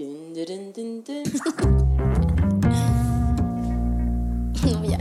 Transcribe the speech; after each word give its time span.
Dun, 0.00 0.32
dun, 0.32 0.72
dun, 0.72 1.04
dun, 1.04 1.04
dun. 1.04 1.24
Oh, 4.62 4.72
no, 4.72 4.84
ya. 4.84 4.98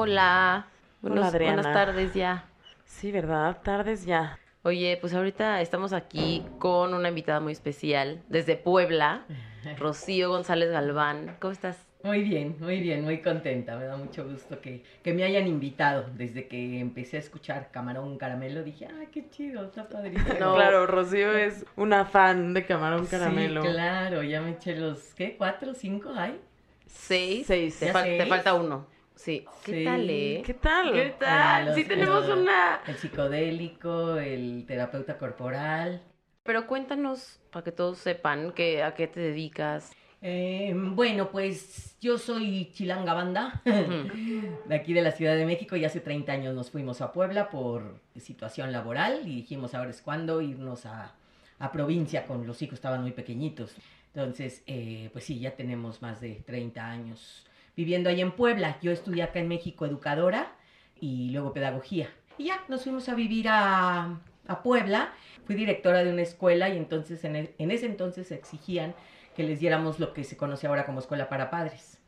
Hola. 0.00 0.66
Buenos- 1.02 1.18
Hola, 1.18 1.28
Adriana. 1.28 1.54
Buenas 1.62 1.74
tardes 1.74 2.14
ya. 2.14 2.44
Sí, 2.86 3.12
¿verdad? 3.12 3.58
Tardes 3.62 4.06
ya. 4.06 4.38
Oye, 4.62 4.96
pues 4.98 5.12
ahorita 5.12 5.60
estamos 5.60 5.92
aquí 5.92 6.42
con 6.58 6.94
una 6.94 7.10
invitada 7.10 7.38
muy 7.40 7.52
especial 7.52 8.22
desde 8.28 8.56
Puebla, 8.56 9.26
Rocío 9.78 10.30
González 10.30 10.70
Galván. 10.70 11.36
¿Cómo 11.38 11.52
estás? 11.52 11.86
Muy 12.02 12.22
bien, 12.22 12.56
muy 12.60 12.80
bien, 12.80 13.04
muy 13.04 13.20
contenta. 13.20 13.76
Me 13.76 13.84
da 13.84 13.98
mucho 13.98 14.24
gusto 14.26 14.58
que, 14.62 14.82
que 15.02 15.12
me 15.12 15.22
hayan 15.22 15.46
invitado. 15.46 16.06
Desde 16.14 16.48
que 16.48 16.80
empecé 16.80 17.18
a 17.18 17.20
escuchar 17.20 17.68
Camarón 17.70 18.16
Caramelo 18.16 18.62
dije, 18.62 18.88
¡ay, 18.98 19.08
qué 19.12 19.28
chido! 19.28 19.66
Está 19.66 19.86
padrísimo. 19.86 20.32
No. 20.40 20.54
Claro, 20.54 20.86
Rocío 20.86 21.30
es 21.36 21.66
una 21.76 22.06
fan 22.06 22.54
de 22.54 22.64
camarón 22.64 23.04
caramelo. 23.04 23.60
Sí, 23.60 23.68
claro, 23.68 24.22
ya 24.22 24.40
me 24.40 24.52
eché 24.52 24.76
los, 24.76 25.12
¿qué? 25.12 25.36
¿Cuatro, 25.36 25.74
cinco 25.74 26.10
hay? 26.16 26.40
Seis. 26.86 27.46
Seis. 27.46 27.78
Te, 27.78 27.86
¿Ya 27.88 27.92
fal- 27.92 28.04
te 28.04 28.16
seis? 28.16 28.28
falta 28.30 28.54
uno. 28.54 28.86
Sí. 29.20 29.44
¿Qué 29.64 29.72
Sí. 29.72 29.84
tal, 29.84 30.08
eh? 30.08 30.42
¿Qué 30.46 30.54
tal? 30.54 30.92
¿Qué 30.94 31.14
Ah, 31.16 31.18
tal? 31.18 31.66
los- 31.66 31.74
sí 31.74 31.84
tenemos 31.84 32.26
una... 32.26 32.80
El 32.86 32.96
psicodélico, 32.96 34.16
el 34.16 34.64
terapeuta 34.66 35.18
corporal. 35.18 36.00
Pero 36.42 36.66
cuéntanos, 36.66 37.38
para 37.52 37.62
que 37.64 37.70
todos 37.72 37.98
sepan, 37.98 38.52
que, 38.52 38.82
a 38.82 38.94
qué 38.94 39.06
te 39.08 39.20
dedicas. 39.20 39.92
Eh, 40.22 40.72
bueno, 40.74 41.30
pues 41.30 41.98
yo 42.00 42.16
soy 42.16 42.70
Chilanga 42.72 43.12
Banda, 43.12 43.60
de 43.66 44.74
aquí 44.74 44.94
de 44.94 45.02
la 45.02 45.12
Ciudad 45.12 45.36
de 45.36 45.44
México, 45.44 45.76
y 45.76 45.84
hace 45.84 46.00
30 46.00 46.32
años 46.32 46.54
nos 46.54 46.70
fuimos 46.70 47.02
a 47.02 47.12
Puebla 47.12 47.50
por 47.50 48.00
situación 48.18 48.72
laboral 48.72 49.20
y 49.26 49.36
dijimos 49.36 49.74
ahora 49.74 49.90
es 49.90 50.00
cuando 50.00 50.40
irnos 50.40 50.86
a, 50.86 51.12
a 51.58 51.72
provincia 51.72 52.24
con 52.26 52.46
los 52.46 52.62
hijos, 52.62 52.74
estaban 52.74 53.02
muy 53.02 53.12
pequeñitos. 53.12 53.74
Entonces, 54.14 54.62
eh, 54.66 55.10
pues 55.12 55.24
sí, 55.26 55.38
ya 55.38 55.50
tenemos 55.52 56.00
más 56.00 56.22
de 56.22 56.42
30 56.46 56.86
años 56.90 57.46
viviendo 57.80 58.10
ahí 58.10 58.20
en 58.20 58.32
Puebla. 58.32 58.78
Yo 58.82 58.90
estudié 58.92 59.22
acá 59.22 59.38
en 59.40 59.48
México 59.48 59.86
educadora 59.86 60.52
y 61.00 61.30
luego 61.30 61.54
pedagogía. 61.54 62.08
Y 62.36 62.44
ya 62.44 62.62
nos 62.68 62.82
fuimos 62.84 63.08
a 63.08 63.14
vivir 63.14 63.46
a, 63.48 64.20
a 64.46 64.62
Puebla. 64.62 65.12
Fui 65.46 65.54
directora 65.54 66.04
de 66.04 66.12
una 66.12 66.22
escuela 66.22 66.68
y 66.68 66.76
entonces 66.76 67.24
en, 67.24 67.36
e- 67.36 67.54
en 67.58 67.70
ese 67.70 67.86
entonces 67.86 68.30
exigían 68.32 68.94
que 69.34 69.44
les 69.44 69.60
diéramos 69.60 69.98
lo 69.98 70.12
que 70.12 70.24
se 70.24 70.36
conoce 70.36 70.66
ahora 70.66 70.84
como 70.84 71.00
escuela 71.00 71.28
para 71.30 71.48
padres. 71.50 71.98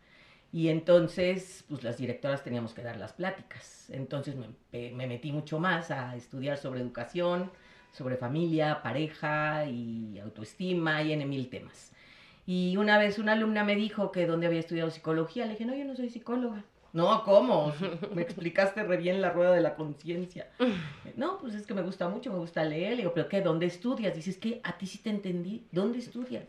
Y 0.52 0.68
entonces, 0.68 1.64
pues 1.70 1.82
las 1.82 1.96
directoras 1.96 2.44
teníamos 2.44 2.74
que 2.74 2.82
dar 2.82 2.96
las 2.98 3.14
pláticas. 3.14 3.88
Entonces 3.90 4.34
me, 4.36 4.90
me 4.92 5.06
metí 5.06 5.32
mucho 5.32 5.58
más 5.58 5.90
a 5.90 6.14
estudiar 6.16 6.58
sobre 6.58 6.80
educación, 6.80 7.50
sobre 7.92 8.16
familia, 8.18 8.82
pareja 8.82 9.64
y 9.64 10.18
autoestima 10.18 11.02
y 11.02 11.12
en 11.14 11.26
mil 11.28 11.48
temas. 11.48 11.92
Y 12.46 12.76
una 12.76 12.98
vez 12.98 13.18
una 13.18 13.32
alumna 13.32 13.64
me 13.64 13.76
dijo 13.76 14.10
que 14.10 14.26
dónde 14.26 14.46
había 14.46 14.60
estudiado 14.60 14.90
psicología. 14.90 15.44
Le 15.46 15.52
dije, 15.52 15.64
no, 15.64 15.74
yo 15.74 15.84
no 15.84 15.94
soy 15.94 16.08
psicóloga. 16.10 16.64
No, 16.92 17.22
¿cómo? 17.24 17.72
Me 18.14 18.22
explicaste 18.22 18.82
re 18.82 18.96
bien 18.98 19.22
la 19.22 19.30
rueda 19.30 19.52
de 19.52 19.60
la 19.62 19.74
conciencia. 19.76 20.48
No, 21.16 21.38
pues 21.38 21.54
es 21.54 21.66
que 21.66 21.74
me 21.74 21.82
gusta 21.82 22.08
mucho, 22.08 22.30
me 22.32 22.38
gusta 22.38 22.64
leer. 22.64 22.90
Le 22.92 22.96
digo, 22.98 23.14
¿pero 23.14 23.28
qué? 23.28 23.40
¿Dónde 23.40 23.66
estudias? 23.66 24.14
Dices 24.14 24.36
que 24.36 24.60
a 24.62 24.76
ti 24.76 24.86
sí 24.86 24.98
te 24.98 25.10
entendí. 25.10 25.66
¿Dónde 25.72 25.98
estudias? 25.98 26.44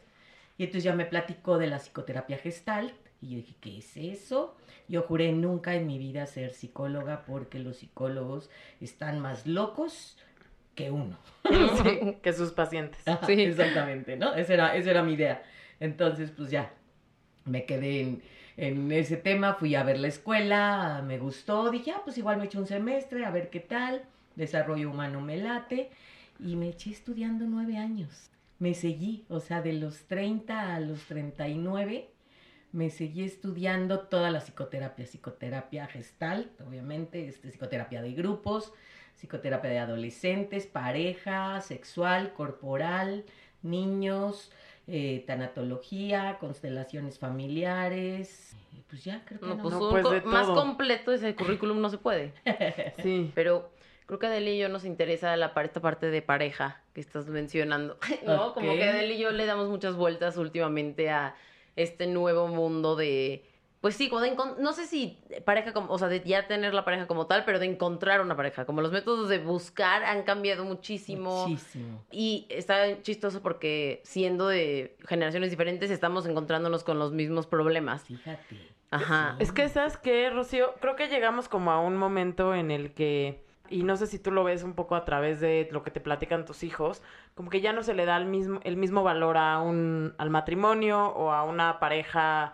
Y 0.57 0.63
entonces 0.63 0.84
ya 0.84 0.95
me 0.95 1.06
platicó 1.06 1.57
de 1.57 1.68
la 1.68 1.78
psicoterapia 1.79 2.38
gestalt. 2.38 2.94
Y 3.22 3.29
yo 3.29 3.35
dije, 3.38 3.56
¿qué 3.62 3.78
es 3.78 3.95
eso? 3.95 4.57
Yo 4.89 5.03
juré 5.03 5.31
nunca 5.31 5.75
en 5.75 5.88
mi 5.88 5.97
vida 5.97 6.25
ser 6.25 6.53
psicóloga 6.53 7.23
porque 7.25 7.59
los 7.59 7.78
psicólogos 7.78 8.50
están 8.81 9.19
más 9.19 9.47
locos 9.47 10.18
que 10.75 10.91
uno. 10.91 11.18
Sí, 11.84 12.18
que 12.22 12.34
sus 12.34 12.51
pacientes. 12.51 13.07
Ajá, 13.07 13.25
Sí. 13.25 13.34
Exactamente, 13.41 14.18
¿no? 14.18 14.34
Esa 14.34 14.53
era, 14.56 14.75
esa 14.75 14.89
era 14.91 15.03
mi 15.03 15.13
idea. 15.13 15.41
Entonces, 15.83 16.31
pues 16.31 16.49
ya, 16.49 16.73
me 17.44 17.66
quedé 17.66 18.21
en, 18.55 18.91
ese 18.94 19.17
tema, 19.17 19.55
fui 19.55 19.75
a 19.75 19.83
ver 19.83 19.99
la 19.99 20.07
escuela, 20.07 21.03
me 21.05 21.17
gustó, 21.17 21.71
dije, 21.71 21.91
ah, 21.91 22.01
pues 22.05 22.17
igual 22.17 22.38
me 22.38 22.45
eché 22.45 22.57
un 22.57 22.67
semestre, 22.67 23.25
a 23.25 23.31
ver 23.31 23.49
qué 23.49 23.59
tal, 23.59 24.05
desarrollo 24.38 24.89
humano 24.89 25.19
me 25.19 25.35
late, 25.35 25.89
y 26.39 26.55
me 26.55 26.69
eché 26.69 26.91
estudiando 26.91 27.47
nueve 27.47 27.75
años. 27.77 28.31
Me 28.59 28.73
seguí, 28.75 29.25
o 29.27 29.41
sea, 29.41 29.61
de 29.61 29.73
los 29.73 30.05
30 30.05 30.73
a 30.73 30.79
los 30.79 31.01
39, 31.03 32.09
me 32.71 32.89
seguí 32.89 33.25
estudiando 33.25 34.07
toda 34.07 34.31
la 34.31 34.39
psicoterapia, 34.39 35.05
psicoterapia 35.05 35.88
gestal, 35.88 36.50
obviamente, 36.65 37.27
este, 37.27 37.50
psicoterapia 37.50 38.01
de 38.01 38.13
grupos, 38.13 38.71
psicoterapia 39.17 39.69
de 39.69 39.79
adolescentes, 39.79 40.65
pareja, 40.65 41.59
sexual, 41.59 42.31
corporal, 42.31 43.25
niños, 43.63 44.50
eh, 44.88 45.23
tanatología, 45.27 46.38
constelaciones 46.39 47.19
familiares. 47.19 48.55
Pues 48.89 49.03
ya, 49.03 49.23
creo 49.25 49.39
que 49.39 49.45
No, 49.47 49.55
no. 49.55 49.61
pues, 49.63 49.73
No, 49.73 49.81
un 49.85 49.91
pues, 49.91 50.03
co- 50.03 50.11
de 50.11 50.21
más 50.21 50.47
completo 50.47 51.11
ese 51.13 51.35
currículum 51.35 51.81
no 51.81 51.89
se 51.89 51.97
puede. 51.97 52.33
Sí. 53.01 53.31
Pero 53.33 53.71
creo 54.05 54.19
que 54.19 54.25
a 54.27 54.29
Adele 54.29 54.55
y 54.55 54.59
yo 54.59 54.69
nos 54.69 54.85
interesa 54.85 55.35
la, 55.38 55.53
esta 55.63 55.79
parte 55.81 56.07
de 56.11 56.21
pareja 56.21 56.81
que 56.94 57.01
estás 57.01 57.27
mencionando. 57.27 57.97
¿No? 58.25 58.53
Como 58.53 58.73
que 58.73 58.83
Adele 58.83 59.16
y 59.16 59.19
yo 59.19 59.31
le 59.31 59.45
damos 59.45 59.69
muchas 59.69 59.95
vueltas 59.95 60.38
últimamente 60.38 61.09
a 61.09 61.35
este 61.75 62.07
nuevo 62.07 62.47
mundo 62.47 62.95
de. 62.95 63.45
Pues 63.83 63.97
sí, 63.97 64.07
como 64.07 64.21
de 64.21 64.33
encon- 64.33 64.55
no 64.59 64.71
sé 64.71 64.88
si 64.88 65.19
pareja 65.44 65.73
como, 65.73 65.91
o 65.91 65.99
sea, 65.99 66.07
de 66.07 66.21
ya 66.21 66.47
tener 66.47 66.73
la 66.73 66.85
pareja 66.85 67.05
como 67.05 67.27
tal, 67.27 67.44
pero 67.44 67.59
de 67.59 67.66
encontrar 67.66 68.21
una 68.21 68.33
pareja. 68.33 68.63
Como 68.63 68.79
los 68.79 68.94
métodos 68.94 69.27
de 69.27 69.39
buscar 69.39 70.05
han 70.05 70.23
cambiado 70.23 70.63
muchísimo. 70.63 71.47
Muchísimo. 71.49 72.01
Y 72.09 72.45
está 72.47 73.01
chistoso 73.01 73.41
porque 73.41 73.99
siendo 74.05 74.47
de 74.47 74.95
generaciones 75.05 75.49
diferentes 75.49 75.91
estamos 75.91 76.25
encontrándonos 76.25 76.85
con 76.85 76.97
los 76.97 77.11
mismos 77.11 77.45
problemas. 77.45 78.03
Fíjate. 78.05 78.57
Ajá. 78.89 79.35
Es 79.39 79.51
que, 79.51 79.67
¿sabes 79.67 79.97
qué, 79.97 80.29
Rocío? 80.29 80.75
Creo 80.79 80.95
que 80.95 81.09
llegamos 81.09 81.50
como 81.50 81.69
a 81.71 81.81
un 81.81 81.97
momento 81.97 82.55
en 82.55 82.71
el 82.71 82.94
que, 82.94 83.44
y 83.69 83.83
no 83.83 83.97
sé 83.97 84.07
si 84.07 84.17
tú 84.17 84.31
lo 84.31 84.45
ves 84.45 84.63
un 84.63 84.75
poco 84.75 84.95
a 84.95 85.03
través 85.03 85.41
de 85.41 85.67
lo 85.73 85.83
que 85.83 85.91
te 85.91 86.00
platican 86.00 86.45
tus 86.45 86.63
hijos, 86.63 87.01
como 87.35 87.50
que 87.50 87.59
ya 87.59 87.73
no 87.73 87.83
se 87.83 87.94
le 87.94 88.05
da 88.05 88.15
el 88.15 88.27
mismo, 88.27 88.61
el 88.63 88.77
mismo 88.77 89.03
valor 89.03 89.35
a 89.35 89.59
un, 89.59 90.13
al 90.17 90.29
matrimonio 90.29 91.07
o 91.07 91.33
a 91.33 91.44
una 91.44 91.81
pareja 91.81 92.53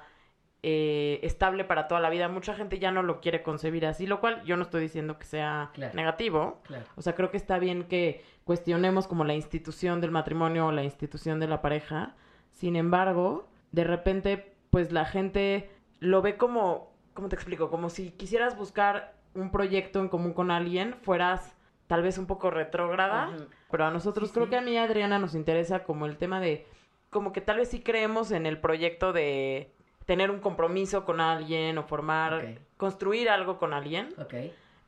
eh, 0.61 1.19
estable 1.23 1.63
para 1.63 1.87
toda 1.87 2.01
la 2.01 2.09
vida. 2.09 2.27
Mucha 2.27 2.53
gente 2.53 2.79
ya 2.79 2.91
no 2.91 3.01
lo 3.03 3.21
quiere 3.21 3.41
concebir 3.43 3.85
así, 3.85 4.05
lo 4.07 4.19
cual 4.19 4.43
yo 4.43 4.57
no 4.57 4.63
estoy 4.63 4.81
diciendo 4.81 5.17
que 5.17 5.25
sea 5.25 5.71
Claro. 5.73 5.93
negativo. 5.95 6.59
Claro. 6.63 6.85
O 6.95 7.01
sea, 7.01 7.15
creo 7.15 7.31
que 7.31 7.37
está 7.37 7.59
bien 7.59 7.83
que 7.85 8.23
cuestionemos 8.43 9.07
como 9.07 9.23
la 9.23 9.33
institución 9.35 10.01
del 10.01 10.11
matrimonio 10.11 10.67
o 10.67 10.71
la 10.71 10.83
institución 10.83 11.39
de 11.39 11.47
la 11.47 11.61
pareja. 11.61 12.15
Sin 12.51 12.75
embargo, 12.75 13.47
de 13.71 13.83
repente, 13.85 14.53
pues 14.69 14.91
la 14.91 15.05
gente 15.05 15.69
lo 15.99 16.21
ve 16.21 16.35
como, 16.35 16.91
¿cómo 17.13 17.29
te 17.29 17.35
explico? 17.35 17.69
Como 17.69 17.89
si 17.89 18.11
quisieras 18.11 18.57
buscar 18.57 19.13
un 19.35 19.51
proyecto 19.51 19.99
en 20.01 20.09
común 20.09 20.33
con 20.33 20.51
alguien, 20.51 20.95
fueras 21.03 21.55
tal 21.87 22.01
vez 22.03 22.17
un 22.17 22.25
poco 22.25 22.49
retrógrada. 22.51 23.29
Pero 23.71 23.85
a 23.85 23.91
nosotros, 23.91 24.29
Sí, 24.29 24.33
creo 24.33 24.45
sí. 24.47 24.49
que 24.51 24.57
a 24.57 24.61
mí 24.61 24.77
Adriana 24.77 25.19
nos 25.19 25.35
interesa 25.35 25.83
como 25.83 26.05
el 26.05 26.17
tema 26.17 26.39
de, 26.41 26.65
como 27.09 27.31
que 27.31 27.39
tal 27.41 27.57
vez 27.57 27.69
sí 27.69 27.79
creemos 27.81 28.31
en 28.31 28.45
el 28.45 28.59
proyecto 28.59 29.13
de 29.13 29.73
tener 30.09 30.31
un 30.31 30.39
compromiso 30.39 31.05
con 31.05 31.21
alguien 31.21 31.77
o 31.77 31.83
formar, 31.83 32.57
construir 32.77 33.29
algo 33.29 33.59
con 33.59 33.75
alguien 33.75 34.09
Ok. 34.17 34.33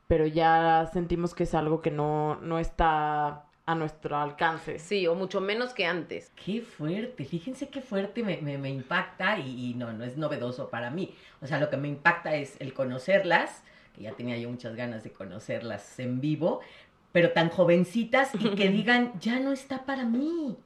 pero 0.08 0.26
ya 0.26 0.90
sentimos 0.92 1.36
que 1.36 1.44
es 1.44 1.54
algo 1.54 1.80
que 1.80 1.92
no, 1.92 2.38
no 2.42 2.58
está 2.58 3.44
a 3.68 3.76
nuestro 3.76 4.18
alcance. 4.18 4.80
Sí, 4.80 5.06
o 5.06 5.14
mucho 5.14 5.40
menos 5.40 5.76
que 5.76 5.86
antes. 5.86 6.32
Qué 6.44 6.62
fuerte, 6.62 7.24
fíjense 7.24 7.70
qué 7.70 7.82
fuerte 7.82 8.24
me, 8.24 8.38
me- 8.42 8.58
me 8.58 8.70
impacta 8.72 9.38
y, 9.38 9.70
y 9.70 9.74
no, 9.76 9.94
no 9.94 10.04
es 10.04 10.18
novedoso 10.18 10.72
para 10.72 10.90
mí. 10.90 11.14
O 11.40 11.46
sea, 11.46 11.60
lo 11.60 11.70
que 11.70 11.78
me 11.78 11.88
impacta 11.88 12.34
es 12.34 12.56
el 12.60 12.74
conocerlas, 12.74 13.64
que 13.96 14.02
ya 14.02 14.14
tenía 14.14 14.38
yo 14.40 14.50
muchas 14.50 14.76
ganas 14.76 15.04
de 15.04 15.12
conocerlas 15.12 16.00
en 16.00 16.20
vivo, 16.20 16.62
pero 17.12 17.30
tan 17.34 17.50
jovencitas 17.50 18.34
y 18.34 18.50
que 18.56 18.70
digan, 18.78 19.14
ya 19.20 19.40
no 19.40 19.52
está 19.52 19.86
para 19.86 20.04
mí. 20.04 20.58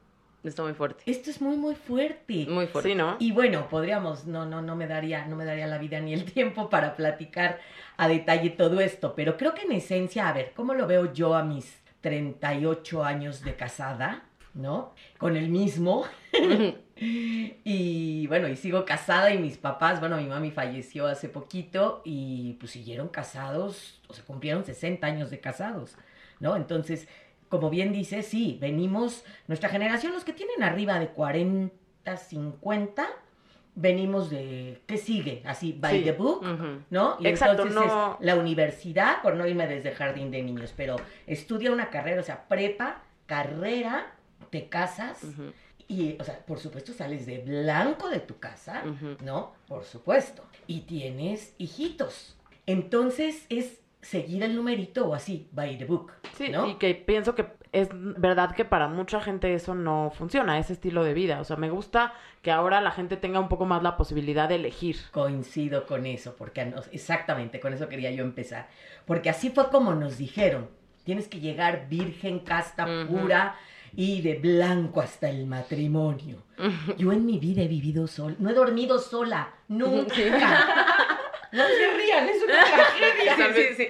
Está 0.48 0.62
muy 0.62 0.74
fuerte. 0.74 1.02
Esto 1.06 1.30
es 1.30 1.40
muy, 1.40 1.56
muy 1.56 1.74
fuerte. 1.74 2.46
Muy 2.48 2.66
fuerte. 2.66 2.90
Sí, 2.90 2.94
¿no? 2.94 3.16
Y 3.18 3.32
bueno, 3.32 3.68
podríamos, 3.68 4.26
no, 4.26 4.46
no, 4.46 4.62
no 4.62 4.76
me 4.76 4.86
daría, 4.86 5.26
no 5.26 5.36
me 5.36 5.44
daría 5.44 5.66
la 5.66 5.78
vida 5.78 6.00
ni 6.00 6.14
el 6.14 6.24
tiempo 6.32 6.70
para 6.70 6.94
platicar 6.94 7.58
a 7.96 8.08
detalle 8.08 8.50
todo 8.50 8.80
esto, 8.80 9.14
pero 9.14 9.36
creo 9.36 9.54
que 9.54 9.62
en 9.62 9.72
esencia, 9.72 10.28
a 10.28 10.32
ver, 10.32 10.52
¿cómo 10.54 10.74
lo 10.74 10.86
veo 10.86 11.12
yo 11.12 11.34
a 11.34 11.42
mis 11.42 11.78
38 12.00 13.04
años 13.04 13.42
de 13.42 13.56
casada? 13.56 14.22
¿No? 14.54 14.94
Con 15.18 15.36
el 15.36 15.48
mismo. 15.48 16.04
Y 16.98 18.26
bueno, 18.28 18.48
y 18.48 18.56
sigo 18.56 18.86
casada 18.86 19.30
y 19.30 19.38
mis 19.38 19.58
papás, 19.58 20.00
bueno, 20.00 20.16
mi 20.16 20.24
mami 20.24 20.50
falleció 20.50 21.06
hace 21.06 21.28
poquito 21.28 22.00
y 22.06 22.54
pues 22.54 22.72
siguieron 22.72 23.08
casados, 23.08 24.00
o 24.08 24.14
sea, 24.14 24.24
cumplieron 24.24 24.64
60 24.64 25.06
años 25.06 25.30
de 25.30 25.38
casados, 25.38 25.94
¿no? 26.40 26.56
Entonces, 26.56 27.06
como 27.48 27.70
bien 27.70 27.92
dice, 27.92 28.22
sí, 28.22 28.58
venimos, 28.60 29.24
nuestra 29.46 29.68
generación, 29.68 30.12
los 30.12 30.24
que 30.24 30.32
tienen 30.32 30.62
arriba 30.62 30.98
de 30.98 31.08
40, 31.08 32.16
50, 32.16 33.06
venimos 33.74 34.30
de, 34.30 34.80
¿qué 34.86 34.96
sigue? 34.96 35.42
Así, 35.44 35.72
by 35.78 35.98
Sí. 35.98 36.04
the 36.04 36.12
book. 36.12 36.44
¿no? 36.90 37.16
Y 37.20 37.26
Exacto, 37.26 37.62
entonces 37.64 37.74
no- 37.74 38.14
es 38.18 38.24
la 38.26 38.34
universidad, 38.36 39.20
por 39.22 39.34
no 39.36 39.46
irme 39.46 39.66
desde 39.66 39.92
jardín 39.92 40.30
de 40.30 40.42
niños, 40.42 40.72
pero 40.76 40.96
estudia 41.26 41.70
una 41.70 41.90
carrera, 41.90 42.20
o 42.20 42.24
sea, 42.24 42.48
prepa, 42.48 43.02
carrera, 43.26 44.12
te 44.50 44.68
casas 44.68 45.20
y, 45.88 46.16
o 46.18 46.24
sea, 46.24 46.38
por 46.46 46.58
supuesto 46.58 46.92
sales 46.92 47.26
de 47.26 47.38
blanco 47.38 48.08
de 48.08 48.20
tu 48.20 48.38
casa. 48.38 48.82
¿no? 49.24 49.52
Por 49.68 49.84
supuesto. 49.84 50.42
Y 50.66 50.80
tienes 50.82 51.54
hijitos. 51.58 52.36
Entonces 52.66 53.46
es 53.48 53.78
seguir 54.06 54.42
el 54.42 54.54
numerito 54.54 55.06
o 55.08 55.14
así, 55.14 55.48
by 55.52 55.76
the 55.78 55.84
book, 55.84 56.12
Sí, 56.36 56.48
¿no? 56.48 56.68
y 56.68 56.74
que 56.76 56.94
pienso 56.94 57.34
que 57.34 57.46
es 57.72 57.88
verdad 57.92 58.54
que 58.54 58.64
para 58.64 58.88
mucha 58.88 59.20
gente 59.20 59.52
eso 59.52 59.74
no 59.74 60.10
funciona, 60.16 60.58
ese 60.58 60.72
estilo 60.72 61.04
de 61.04 61.12
vida. 61.12 61.40
O 61.40 61.44
sea, 61.44 61.56
me 61.56 61.68
gusta 61.68 62.14
que 62.40 62.50
ahora 62.50 62.80
la 62.80 62.90
gente 62.90 63.16
tenga 63.16 63.38
un 63.40 63.48
poco 63.48 63.66
más 63.66 63.82
la 63.82 63.96
posibilidad 63.96 64.48
de 64.48 64.54
elegir. 64.54 64.96
Coincido 65.10 65.86
con 65.86 66.06
eso, 66.06 66.36
porque 66.38 66.64
nos- 66.64 66.88
exactamente 66.92 67.60
con 67.60 67.74
eso 67.74 67.88
quería 67.88 68.10
yo 68.12 68.22
empezar. 68.24 68.68
Porque 69.04 69.28
así 69.28 69.50
fue 69.50 69.68
como 69.68 69.94
nos 69.94 70.16
dijeron, 70.16 70.70
tienes 71.04 71.28
que 71.28 71.40
llegar 71.40 71.88
virgen, 71.88 72.38
casta, 72.40 72.86
pura 73.08 73.56
y 73.94 74.22
de 74.22 74.38
blanco 74.38 75.00
hasta 75.00 75.28
el 75.28 75.46
matrimonio. 75.46 76.36
Yo 76.96 77.12
en 77.12 77.26
mi 77.26 77.38
vida 77.38 77.62
he 77.62 77.68
vivido 77.68 78.06
sola, 78.06 78.36
no 78.38 78.48
he 78.50 78.54
dormido 78.54 78.98
sola, 78.98 79.52
nunca. 79.68 80.14
No 81.56 81.64
se 81.66 81.90
rían, 81.96 82.28
es 82.28 82.42
una 82.42 82.64
tragedia. 82.64 83.36
Sí, 83.54 83.62
sí, 83.62 83.74
sí. 83.76 83.88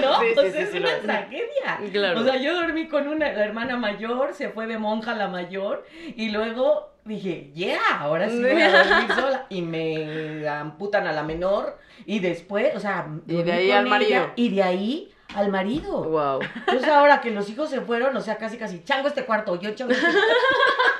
¿No? 0.00 0.20
Sí, 0.20 0.26
sí, 0.32 0.38
o 0.38 0.42
sea, 0.42 0.52
sí, 0.52 0.58
es 0.58 0.74
una 0.74 0.98
tragedia. 1.00 1.78
Claro. 1.92 2.20
O 2.20 2.24
sea, 2.24 2.36
yo 2.36 2.54
dormí 2.54 2.88
con 2.88 3.06
una 3.08 3.30
la 3.32 3.44
hermana 3.44 3.76
mayor, 3.76 4.32
se 4.34 4.48
fue 4.48 4.66
de 4.66 4.78
monja 4.78 5.14
la 5.14 5.28
mayor, 5.28 5.86
y 6.16 6.30
luego 6.30 6.94
dije, 7.04 7.50
yeah, 7.54 7.78
ahora 8.00 8.28
sí 8.30 8.40
voy 8.42 8.60
a 8.62 8.70
dormir 8.84 9.12
sola. 9.14 9.46
Y 9.50 9.60
me 9.62 10.48
amputan 10.48 11.06
a 11.06 11.12
la 11.12 11.22
menor, 11.22 11.78
y 12.06 12.20
después, 12.20 12.74
o 12.74 12.80
sea, 12.80 13.06
Y 13.26 13.42
de 13.42 13.52
ahí 13.52 13.70
al 13.70 13.86
marido. 13.86 14.32
y 14.34 14.48
de 14.54 14.62
ahí 14.62 15.12
al 15.34 15.50
marido. 15.50 16.04
Wow. 16.04 16.40
Entonces 16.42 16.88
ahora 16.88 17.20
que 17.20 17.30
los 17.30 17.50
hijos 17.50 17.68
se 17.68 17.82
fueron, 17.82 18.16
o 18.16 18.20
sea, 18.22 18.38
casi 18.38 18.56
casi, 18.56 18.82
chango 18.82 19.08
este 19.08 19.24
cuarto, 19.26 19.60
yo 19.60 19.72
chango 19.74 19.92
este 19.92 20.06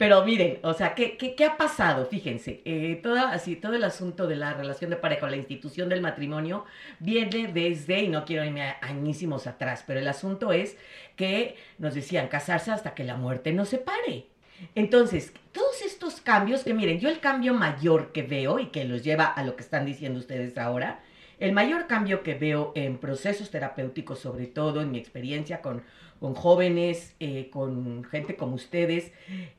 Pero 0.00 0.24
miren, 0.24 0.60
o 0.62 0.72
sea, 0.72 0.94
¿qué, 0.94 1.18
qué, 1.18 1.34
qué 1.34 1.44
ha 1.44 1.58
pasado? 1.58 2.06
Fíjense, 2.06 2.62
eh, 2.64 2.98
toda, 3.02 3.32
así, 3.32 3.54
todo 3.54 3.74
el 3.74 3.84
asunto 3.84 4.26
de 4.26 4.34
la 4.36 4.54
relación 4.54 4.88
de 4.88 4.96
pareja 4.96 5.26
o 5.26 5.28
la 5.28 5.36
institución 5.36 5.90
del 5.90 6.00
matrimonio 6.00 6.64
viene 7.00 7.48
desde, 7.52 8.00
y 8.04 8.08
no 8.08 8.24
quiero 8.24 8.42
irme 8.46 8.62
a- 8.62 8.78
añísimos 8.80 9.46
atrás, 9.46 9.84
pero 9.86 10.00
el 10.00 10.08
asunto 10.08 10.54
es 10.54 10.78
que 11.16 11.56
nos 11.76 11.92
decían 11.92 12.28
casarse 12.28 12.70
hasta 12.70 12.94
que 12.94 13.04
la 13.04 13.16
muerte 13.16 13.52
nos 13.52 13.68
separe. 13.68 14.24
Entonces, 14.74 15.34
todos 15.52 15.82
estos 15.82 16.22
cambios, 16.22 16.64
que 16.64 16.72
miren, 16.72 16.98
yo 16.98 17.10
el 17.10 17.20
cambio 17.20 17.52
mayor 17.52 18.10
que 18.12 18.22
veo 18.22 18.58
y 18.58 18.68
que 18.68 18.86
los 18.86 19.04
lleva 19.04 19.26
a 19.26 19.44
lo 19.44 19.54
que 19.54 19.62
están 19.62 19.84
diciendo 19.84 20.18
ustedes 20.18 20.56
ahora, 20.56 21.00
el 21.40 21.52
mayor 21.52 21.86
cambio 21.86 22.22
que 22.22 22.34
veo 22.34 22.72
en 22.74 22.96
procesos 22.96 23.50
terapéuticos, 23.50 24.18
sobre 24.18 24.46
todo 24.46 24.80
en 24.80 24.92
mi 24.92 24.98
experiencia 24.98 25.60
con, 25.60 25.82
con 26.20 26.34
jóvenes, 26.34 27.14
eh, 27.18 27.48
con 27.50 28.04
gente 28.04 28.36
como 28.36 28.54
ustedes, 28.54 29.10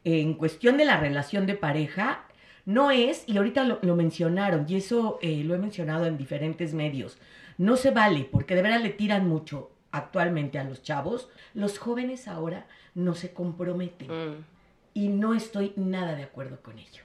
en 0.03 0.35
cuestión 0.35 0.77
de 0.77 0.85
la 0.85 0.97
relación 0.97 1.45
de 1.47 1.55
pareja, 1.55 2.23
no 2.65 2.91
es, 2.91 3.23
y 3.27 3.37
ahorita 3.37 3.63
lo, 3.63 3.79
lo 3.81 3.95
mencionaron, 3.95 4.65
y 4.69 4.75
eso 4.75 5.17
eh, 5.21 5.43
lo 5.43 5.55
he 5.55 5.57
mencionado 5.57 6.05
en 6.05 6.17
diferentes 6.17 6.73
medios, 6.73 7.17
no 7.57 7.75
se 7.75 7.89
vale, 7.91 8.27
porque 8.31 8.55
de 8.55 8.61
verdad 8.61 8.81
le 8.81 8.89
tiran 8.91 9.27
mucho 9.27 9.71
actualmente 9.91 10.59
a 10.59 10.63
los 10.63 10.83
chavos, 10.83 11.29
los 11.53 11.79
jóvenes 11.79 12.27
ahora 12.27 12.67
no 12.93 13.15
se 13.15 13.33
comprometen 13.33 14.07
Mm. 14.09 14.45
y 14.93 15.07
no 15.09 15.33
estoy 15.33 15.73
nada 15.75 16.15
de 16.15 16.23
acuerdo 16.23 16.61
con 16.61 16.77
ello. 16.77 17.03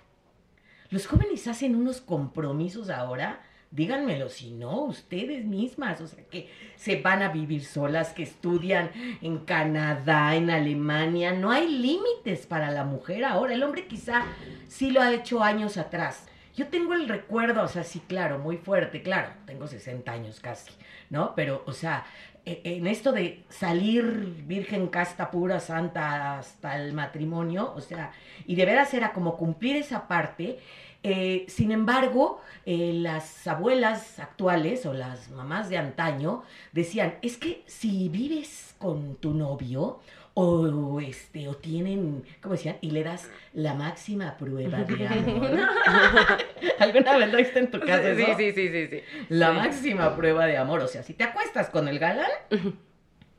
Los 0.91 1.07
jóvenes 1.07 1.49
hacen 1.49 1.75
unos 1.75 2.01
compromisos 2.01 2.91
ahora, 2.91 3.41
díganmelo 3.77 4.31
si 4.31 4.51
no, 4.53 4.85
ustedes 4.85 5.45
mismas, 5.45 6.01
o 6.01 6.07
sea, 6.07 6.25
que 6.25 6.49
se 6.77 7.03
van 7.03 7.23
a 7.23 7.29
vivir 7.29 7.63
solas, 7.63 8.15
que 8.15 8.23
estudian 8.23 8.91
en 9.21 9.39
Canadá, 9.41 10.35
en 10.35 10.51
Alemania, 10.51 11.33
no 11.33 11.51
hay 11.51 11.69
límites 11.69 12.47
para 12.47 12.71
la 12.71 12.85
mujer 12.85 13.25
ahora, 13.25 13.53
el 13.53 13.63
hombre 13.63 13.87
quizá 13.87 14.25
sí 14.67 14.91
lo 14.91 15.03
ha 15.03 15.13
hecho 15.13 15.43
años 15.43 15.77
atrás. 15.77 16.27
Yo 16.57 16.69
tengo 16.69 16.95
el 16.95 17.07
recuerdo, 17.07 17.63
o 17.63 17.69
sea, 17.69 17.85
sí, 17.85 18.01
claro, 18.09 18.39
muy 18.39 18.57
fuerte, 18.57 19.03
claro, 19.03 19.29
tengo 19.45 19.67
60 19.67 20.11
años 20.11 20.41
casi, 20.41 20.73
¿no? 21.11 21.35
Pero, 21.37 21.63
o 21.67 21.73
sea, 21.73 22.07
en 22.47 22.87
esto 22.87 23.13
de 23.13 23.45
salir 23.49 24.45
virgen, 24.47 24.87
casta, 24.89 25.31
pura, 25.31 25.59
santa 25.61 26.39
hasta 26.39 26.77
el 26.81 26.93
matrimonio, 26.93 27.73
o 27.75 27.81
sea, 27.81 28.13
y 28.47 28.55
de 28.55 28.65
veras 28.65 28.95
era 28.95 29.13
como 29.13 29.37
cumplir 29.37 29.77
esa 29.77 30.07
parte. 30.09 30.59
eh, 31.03 31.45
sin 31.49 31.71
embargo, 31.73 32.41
eh, 32.65 32.93
las 32.95 33.47
abuelas 33.47 34.19
actuales 34.19 34.87
o 34.87 34.93
las 34.93 35.31
mamás 35.31 35.69
de 35.69 35.79
antaño 35.79 36.43
decían, 36.73 37.15
es 37.23 37.37
que 37.37 37.63
si 37.67 38.09
vives 38.09 38.75
con 38.79 39.17
tu 39.17 39.33
novio 39.35 40.01
o 40.39 41.01
este 41.01 41.49
o 41.49 41.57
tienen, 41.57 42.23
¿cómo 42.43 42.57
decían? 42.57 42.77
Y 42.83 42.91
le 42.91 43.03
das 43.03 43.31
la 43.55 43.73
máxima 43.73 44.37
prueba 44.37 44.79
de 44.85 45.09
amor. 45.09 45.51
¿Alguna 46.79 47.17
vez 47.17 47.33
lo 47.33 47.39
viste 47.39 47.59
en 47.59 47.71
tu 47.71 47.81
casa 47.81 48.15
Sí, 48.15 48.25
sí, 48.37 48.53
sí, 48.53 48.69
sí, 48.69 48.87
sí. 48.89 49.01
La 49.31 49.53
máxima 49.53 50.15
prueba 50.15 50.45
de 50.45 50.59
amor. 50.59 50.81
O 50.81 50.89
sea, 50.89 51.03
si 51.03 51.15
te 51.15 51.25
acuestas 51.25 51.71
con 51.71 51.89
el 51.89 51.99
galán, 51.99 52.29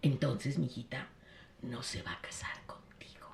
entonces, 0.01 0.57
mijita, 0.57 1.07
no 1.61 1.83
se 1.83 2.01
va 2.01 2.13
a 2.13 2.21
casar 2.21 2.57
contigo. 2.65 3.29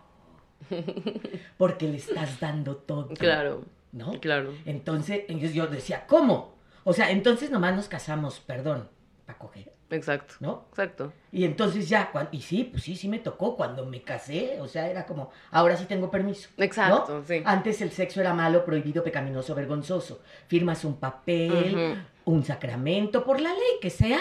Porque 1.58 1.88
le 1.88 1.98
estás 1.98 2.42
dando 2.42 2.76
todo. 2.76 3.14
Claro, 3.14 3.64
¿No? 3.94 4.20
claro. 4.20 4.54
Entonces, 4.66 5.22
entonces 5.30 5.54
yo 5.54 5.68
decía, 5.68 6.06
¿cómo? 6.06 6.58
O 6.84 6.92
sea, 6.92 7.12
entonces 7.12 7.50
nomás 7.50 7.74
nos 7.78 7.88
casamos, 7.88 8.42
perdón, 8.42 8.90
para 9.26 9.40
coger, 9.40 9.72
Exacto. 9.94 10.36
¿no? 10.40 10.66
Exacto. 10.70 11.14
Y 11.32 11.46
entonces 11.46 11.88
ya, 11.88 12.12
y 12.32 12.42
sí, 12.42 12.66
pues 12.72 12.84
sí, 12.84 12.96
sí 12.96 13.08
me 13.08 13.20
tocó 13.20 13.56
cuando 13.56 13.86
me 13.86 14.02
casé, 14.02 14.60
o 14.60 14.68
sea, 14.68 14.90
era 14.90 15.06
como, 15.06 15.32
ahora 15.52 15.78
sí 15.78 15.86
tengo 15.86 16.10
permiso. 16.10 16.50
¿no? 16.58 16.64
Exacto, 16.64 17.24
sí. 17.28 17.42
Antes 17.46 17.82
el 17.82 17.92
sexo 17.92 18.22
era 18.22 18.34
malo, 18.34 18.66
prohibido, 18.66 19.04
pecaminoso, 19.04 19.56
vergonzoso. 19.56 20.22
Firmas 20.48 20.84
un 20.84 20.98
papel, 20.98 21.98
un 22.26 22.44
sacramento, 22.44 23.24
por 23.24 23.40
la 23.40 23.50
ley 23.50 23.80
que 23.82 23.90
sea, 23.90 24.20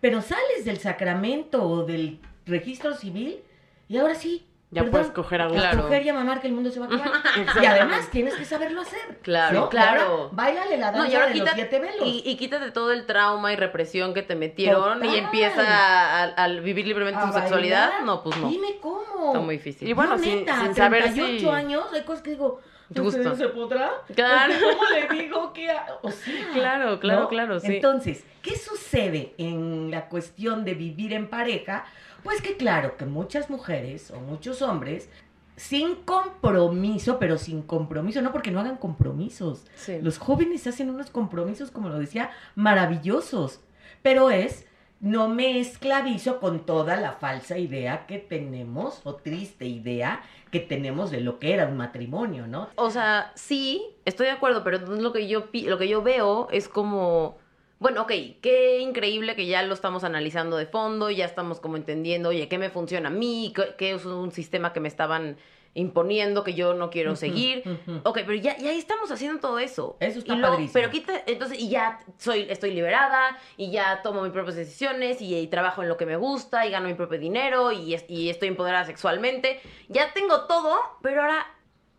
pero 0.00 0.22
sales 0.22 0.64
del 0.64 0.78
sacramento 0.78 1.62
o 1.62 1.84
del 1.84 2.20
registro 2.44 2.94
civil 2.94 3.42
y 3.88 3.96
ahora 3.98 4.14
sí. 4.14 4.46
Ya 4.70 4.82
perdón, 4.82 4.90
puedes 4.90 5.10
coger 5.12 5.40
a 5.42 5.48
Claro. 5.48 5.82
coger 5.82 6.02
y 6.02 6.08
a 6.08 6.14
mamar 6.14 6.40
que 6.40 6.48
el 6.48 6.52
mundo 6.52 6.70
se 6.70 6.80
va 6.80 6.86
a 6.86 6.88
acabar. 6.88 7.12
y 7.62 7.66
además 7.66 8.10
tienes 8.10 8.34
que 8.34 8.44
saberlo 8.44 8.80
hacer. 8.80 9.20
Claro, 9.22 9.60
¿no? 9.60 9.68
claro. 9.68 10.28
Báilale 10.32 10.76
la 10.76 10.86
danza 10.90 10.98
No, 11.06 11.08
y 11.10 11.14
ahora 11.14 11.28
de 11.28 11.36
los 11.36 11.50
siete 11.54 11.78
velos. 11.78 12.02
Y, 12.04 12.22
y 12.26 12.36
quítate 12.36 12.72
todo 12.72 12.90
el 12.90 13.06
trauma 13.06 13.52
y 13.52 13.56
represión 13.56 14.12
que 14.12 14.22
te 14.22 14.34
metieron 14.34 14.98
Total. 15.00 15.14
y 15.14 15.18
empieza 15.18 15.62
a, 15.62 16.22
a- 16.24 16.44
a 16.44 16.48
vivir 16.48 16.84
libremente 16.86 17.20
A 17.20 17.26
tu 17.26 17.32
sexualidad. 17.32 17.88
bailar. 17.90 18.04
No, 18.06 18.22
pues 18.24 18.36
no. 18.38 18.48
Dime 18.48 18.78
cómo. 18.80 19.26
Está 19.28 19.38
muy 19.38 19.56
difícil. 19.58 19.88
Y 19.88 19.92
bueno, 19.92 20.16
Yo, 20.16 20.22
sin- 20.24 20.38
neta, 20.40 20.60
sin 20.62 20.74
saber 20.74 21.02
38 21.04 21.38
si- 21.38 21.48
años, 21.48 21.84
hay 21.92 22.02
cosas 22.02 22.22
que 22.22 22.30
digo. 22.30 22.60
¿usted 22.88 23.34
se 23.34 23.48
podrá? 23.48 23.90
Claro. 24.16 24.52
Es 24.52 24.58
que, 24.60 24.64
¿Cómo 24.64 24.84
le 24.90 25.22
digo 25.22 25.52
que 25.52 25.70
ha- 25.70 25.86
O 26.02 26.10
sea, 26.10 26.48
Claro, 26.52 26.98
claro, 26.98 27.20
¿no? 27.22 27.28
claro, 27.28 27.60
sí. 27.60 27.76
Entonces, 27.76 28.24
¿qué 28.42 28.56
sucede 28.56 29.32
en 29.38 29.90
la 29.92 30.08
cuestión 30.08 30.64
de 30.64 30.74
vivir 30.74 31.12
en 31.12 31.28
pareja? 31.28 31.84
Pues 32.26 32.42
que 32.42 32.56
claro, 32.56 32.96
que 32.96 33.06
muchas 33.06 33.48
mujeres 33.50 34.10
o 34.10 34.18
muchos 34.18 34.60
hombres, 34.60 35.08
sin 35.54 35.94
compromiso, 35.94 37.20
pero 37.20 37.38
sin 37.38 37.62
compromiso, 37.62 38.20
no 38.20 38.32
porque 38.32 38.50
no 38.50 38.58
hagan 38.58 38.76
compromisos. 38.78 39.64
Sí. 39.76 40.00
Los 40.02 40.18
jóvenes 40.18 40.66
hacen 40.66 40.90
unos 40.90 41.10
compromisos, 41.10 41.70
como 41.70 41.88
lo 41.88 42.00
decía, 42.00 42.30
maravillosos. 42.56 43.60
Pero 44.02 44.30
es, 44.30 44.66
no 44.98 45.28
me 45.28 45.60
esclavizo 45.60 46.40
con 46.40 46.66
toda 46.66 46.96
la 46.96 47.12
falsa 47.12 47.58
idea 47.58 48.06
que 48.06 48.18
tenemos, 48.18 49.02
o 49.04 49.14
triste 49.14 49.66
idea 49.66 50.20
que 50.50 50.58
tenemos 50.58 51.12
de 51.12 51.20
lo 51.20 51.38
que 51.38 51.54
era 51.54 51.68
un 51.68 51.76
matrimonio, 51.76 52.48
¿no? 52.48 52.70
O 52.74 52.90
sea, 52.90 53.30
sí, 53.36 53.86
estoy 54.04 54.26
de 54.26 54.32
acuerdo, 54.32 54.64
pero 54.64 54.78
entonces 54.78 55.02
lo 55.02 55.12
que 55.12 55.28
yo 55.28 55.48
lo 55.52 55.78
que 55.78 55.88
yo 55.88 56.02
veo 56.02 56.48
es 56.50 56.68
como 56.68 57.38
bueno, 57.78 58.02
ok, 58.02 58.12
qué 58.40 58.78
increíble 58.80 59.36
que 59.36 59.46
ya 59.46 59.62
lo 59.62 59.74
estamos 59.74 60.02
analizando 60.04 60.56
de 60.56 60.66
fondo, 60.66 61.10
ya 61.10 61.24
estamos 61.26 61.60
como 61.60 61.76
entendiendo, 61.76 62.30
oye, 62.30 62.48
qué 62.48 62.58
me 62.58 62.70
funciona 62.70 63.08
a 63.08 63.12
mí, 63.12 63.52
qué, 63.54 63.74
qué 63.76 63.92
es 63.92 64.04
un 64.06 64.32
sistema 64.32 64.72
que 64.72 64.80
me 64.80 64.88
estaban 64.88 65.36
imponiendo 65.74 66.42
que 66.42 66.54
yo 66.54 66.72
no 66.72 66.88
quiero 66.88 67.16
seguir. 67.16 67.62
Ok, 68.04 68.20
pero 68.24 68.32
ya, 68.34 68.56
ya 68.56 68.72
estamos 68.72 69.10
haciendo 69.10 69.40
todo 69.40 69.58
eso. 69.58 69.98
Eso 70.00 70.20
está 70.20 70.32
y 70.32 70.38
luego- 70.38 70.54
padrísimo. 70.54 70.72
Pero 70.72 70.90
quita, 70.90 71.22
entonces, 71.26 71.58
y 71.60 71.68
ya 71.68 71.98
soy, 72.16 72.46
estoy 72.48 72.70
liberada, 72.72 73.36
y 73.58 73.70
ya 73.70 74.00
tomo 74.02 74.22
mis 74.22 74.32
propias 74.32 74.56
decisiones, 74.56 75.20
y, 75.20 75.36
y 75.36 75.46
trabajo 75.48 75.82
en 75.82 75.90
lo 75.90 75.98
que 75.98 76.06
me 76.06 76.16
gusta, 76.16 76.64
y 76.64 76.70
gano 76.70 76.88
mi 76.88 76.94
propio 76.94 77.18
dinero, 77.18 77.72
y, 77.72 77.94
y 78.08 78.30
estoy 78.30 78.48
empoderada 78.48 78.86
sexualmente. 78.86 79.60
Ya 79.88 80.14
tengo 80.14 80.46
todo, 80.46 80.78
pero 81.02 81.20
ahora, 81.20 81.46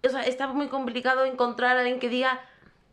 o 0.03 0.09
sea, 0.09 0.23
está 0.23 0.47
muy 0.47 0.69
complicado 0.69 1.23
encontrar 1.25 1.77
a 1.77 1.81
alguien 1.81 1.99
que 1.99 2.09
diga, 2.09 2.41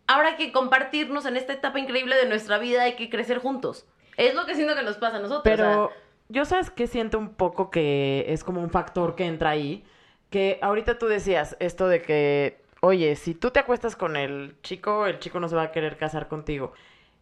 ahora 0.06 0.36
que 0.36 0.52
compartirnos 0.52 1.26
en 1.26 1.36
esta 1.36 1.52
etapa 1.52 1.78
increíble 1.78 2.16
de 2.16 2.28
nuestra 2.28 2.58
vida, 2.58 2.82
hay 2.82 2.96
que 2.96 3.10
crecer 3.10 3.38
juntos. 3.38 3.86
Es 4.16 4.34
lo 4.34 4.46
que 4.46 4.54
siento 4.54 4.74
que 4.74 4.82
nos 4.82 4.96
pasa 4.96 5.16
a 5.16 5.20
nosotros. 5.20 5.42
Pero 5.44 5.86
o 5.86 5.88
sea, 5.88 5.96
yo 6.28 6.44
sabes 6.44 6.70
que 6.70 6.86
siento 6.86 7.18
un 7.18 7.34
poco 7.34 7.70
que 7.70 8.26
es 8.28 8.44
como 8.44 8.60
un 8.60 8.70
factor 8.70 9.14
que 9.14 9.26
entra 9.26 9.50
ahí. 9.50 9.84
Que 10.30 10.58
ahorita 10.62 10.98
tú 10.98 11.06
decías 11.06 11.56
esto 11.60 11.88
de 11.88 12.02
que, 12.02 12.60
oye, 12.80 13.14
si 13.16 13.34
tú 13.34 13.50
te 13.50 13.60
acuestas 13.60 13.96
con 13.96 14.16
el 14.16 14.56
chico, 14.62 15.06
el 15.06 15.18
chico 15.18 15.40
no 15.40 15.48
se 15.48 15.56
va 15.56 15.62
a 15.62 15.72
querer 15.72 15.96
casar 15.96 16.28
contigo. 16.28 16.72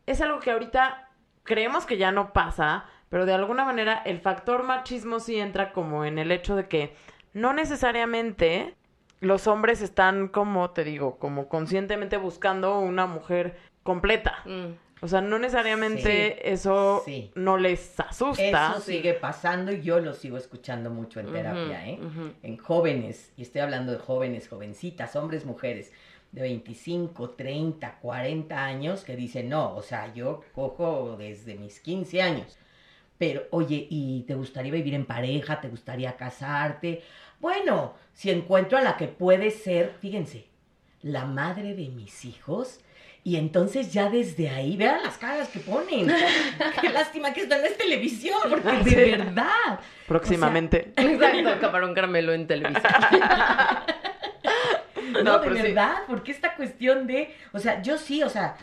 Es 0.06 0.20
algo 0.20 0.40
que 0.40 0.50
ahorita 0.50 1.10
creemos 1.44 1.86
que 1.86 1.96
ya 1.96 2.12
no 2.12 2.32
pasa, 2.32 2.86
pero 3.08 3.26
de 3.26 3.34
alguna 3.34 3.64
manera 3.64 4.02
el 4.04 4.20
factor 4.20 4.62
machismo 4.62 5.20
sí 5.20 5.38
entra 5.38 5.72
como 5.72 6.04
en 6.04 6.18
el 6.18 6.32
hecho 6.32 6.56
de 6.56 6.68
que 6.68 6.94
no 7.34 7.52
necesariamente 7.52 8.74
los 9.22 9.46
hombres 9.46 9.80
están 9.80 10.28
como, 10.28 10.70
te 10.70 10.84
digo, 10.84 11.16
como 11.18 11.48
conscientemente 11.48 12.16
buscando 12.16 12.78
una 12.80 13.06
mujer 13.06 13.56
completa. 13.82 14.38
mm. 14.44 14.92
O 15.04 15.08
sea, 15.08 15.20
no 15.20 15.36
necesariamente 15.40 16.52
eso 16.52 17.02
Sí. 17.04 17.32
no 17.34 17.56
les 17.56 17.98
asusta. 17.98 18.70
Eso 18.70 18.80
sigue 18.82 19.14
pasando 19.14 19.72
y 19.72 19.82
yo 19.82 19.98
lo 19.98 20.14
sigo 20.14 20.36
escuchando 20.36 20.90
mucho 20.90 21.18
en 21.18 21.32
terapia, 21.32 21.88
¿eh? 21.88 21.98
En 22.44 22.56
jóvenes, 22.56 23.32
y 23.36 23.42
estoy 23.42 23.62
hablando 23.62 23.90
de 23.90 23.98
jóvenes, 23.98 24.48
jovencitas, 24.48 25.16
hombres, 25.16 25.44
mujeres, 25.44 25.92
de 26.30 26.42
25, 26.42 27.30
30, 27.30 27.98
40 28.00 28.64
años 28.64 29.02
que 29.02 29.16
dicen, 29.16 29.48
no, 29.48 29.74
o 29.74 29.82
sea, 29.82 30.14
yo 30.14 30.42
cojo 30.54 31.16
desde 31.18 31.56
mis 31.56 31.80
15 31.80 32.22
años. 32.22 32.56
Pero, 33.18 33.42
oye, 33.50 33.88
¿y 33.90 34.22
te 34.22 34.34
gustaría 34.36 34.70
vivir 34.72 34.94
en 34.94 35.04
pareja? 35.04 35.60
¿Te 35.60 35.68
gustaría 35.68 36.16
casarte? 36.16 37.02
Bueno, 37.42 37.94
si 38.14 38.30
encuentro 38.30 38.78
a 38.78 38.82
la 38.82 38.96
que 38.96 39.08
puede 39.08 39.50
ser, 39.50 39.96
fíjense, 40.00 40.46
la 41.02 41.24
madre 41.24 41.74
de 41.74 41.88
mis 41.88 42.24
hijos, 42.24 42.78
y 43.24 43.34
entonces 43.36 43.92
ya 43.92 44.08
desde 44.08 44.48
ahí, 44.48 44.76
vean 44.76 45.02
las 45.02 45.18
caras 45.18 45.48
que 45.48 45.58
ponen. 45.58 46.06
Qué 46.80 46.88
lástima 46.88 47.32
que 47.32 47.40
esto 47.42 47.58
no 47.58 47.64
es 47.64 47.76
televisión, 47.76 48.38
porque 48.48 48.72
de 48.96 49.10
verdad. 49.16 49.80
Próximamente. 50.06 50.92
Exacto, 50.96 51.60
camarón 51.60 51.94
caramelo 51.94 52.32
en 52.32 52.46
televisión. 52.46 52.84
No, 55.12 55.22
No, 55.24 55.38
de 55.40 55.56
sí. 55.56 55.62
verdad, 55.62 55.94
porque 56.06 56.32
esta 56.32 56.54
cuestión 56.54 57.06
de, 57.06 57.34
o 57.52 57.58
sea, 57.58 57.82
yo 57.82 57.98
sí, 57.98 58.22
o 58.22 58.30
sea, 58.30 58.56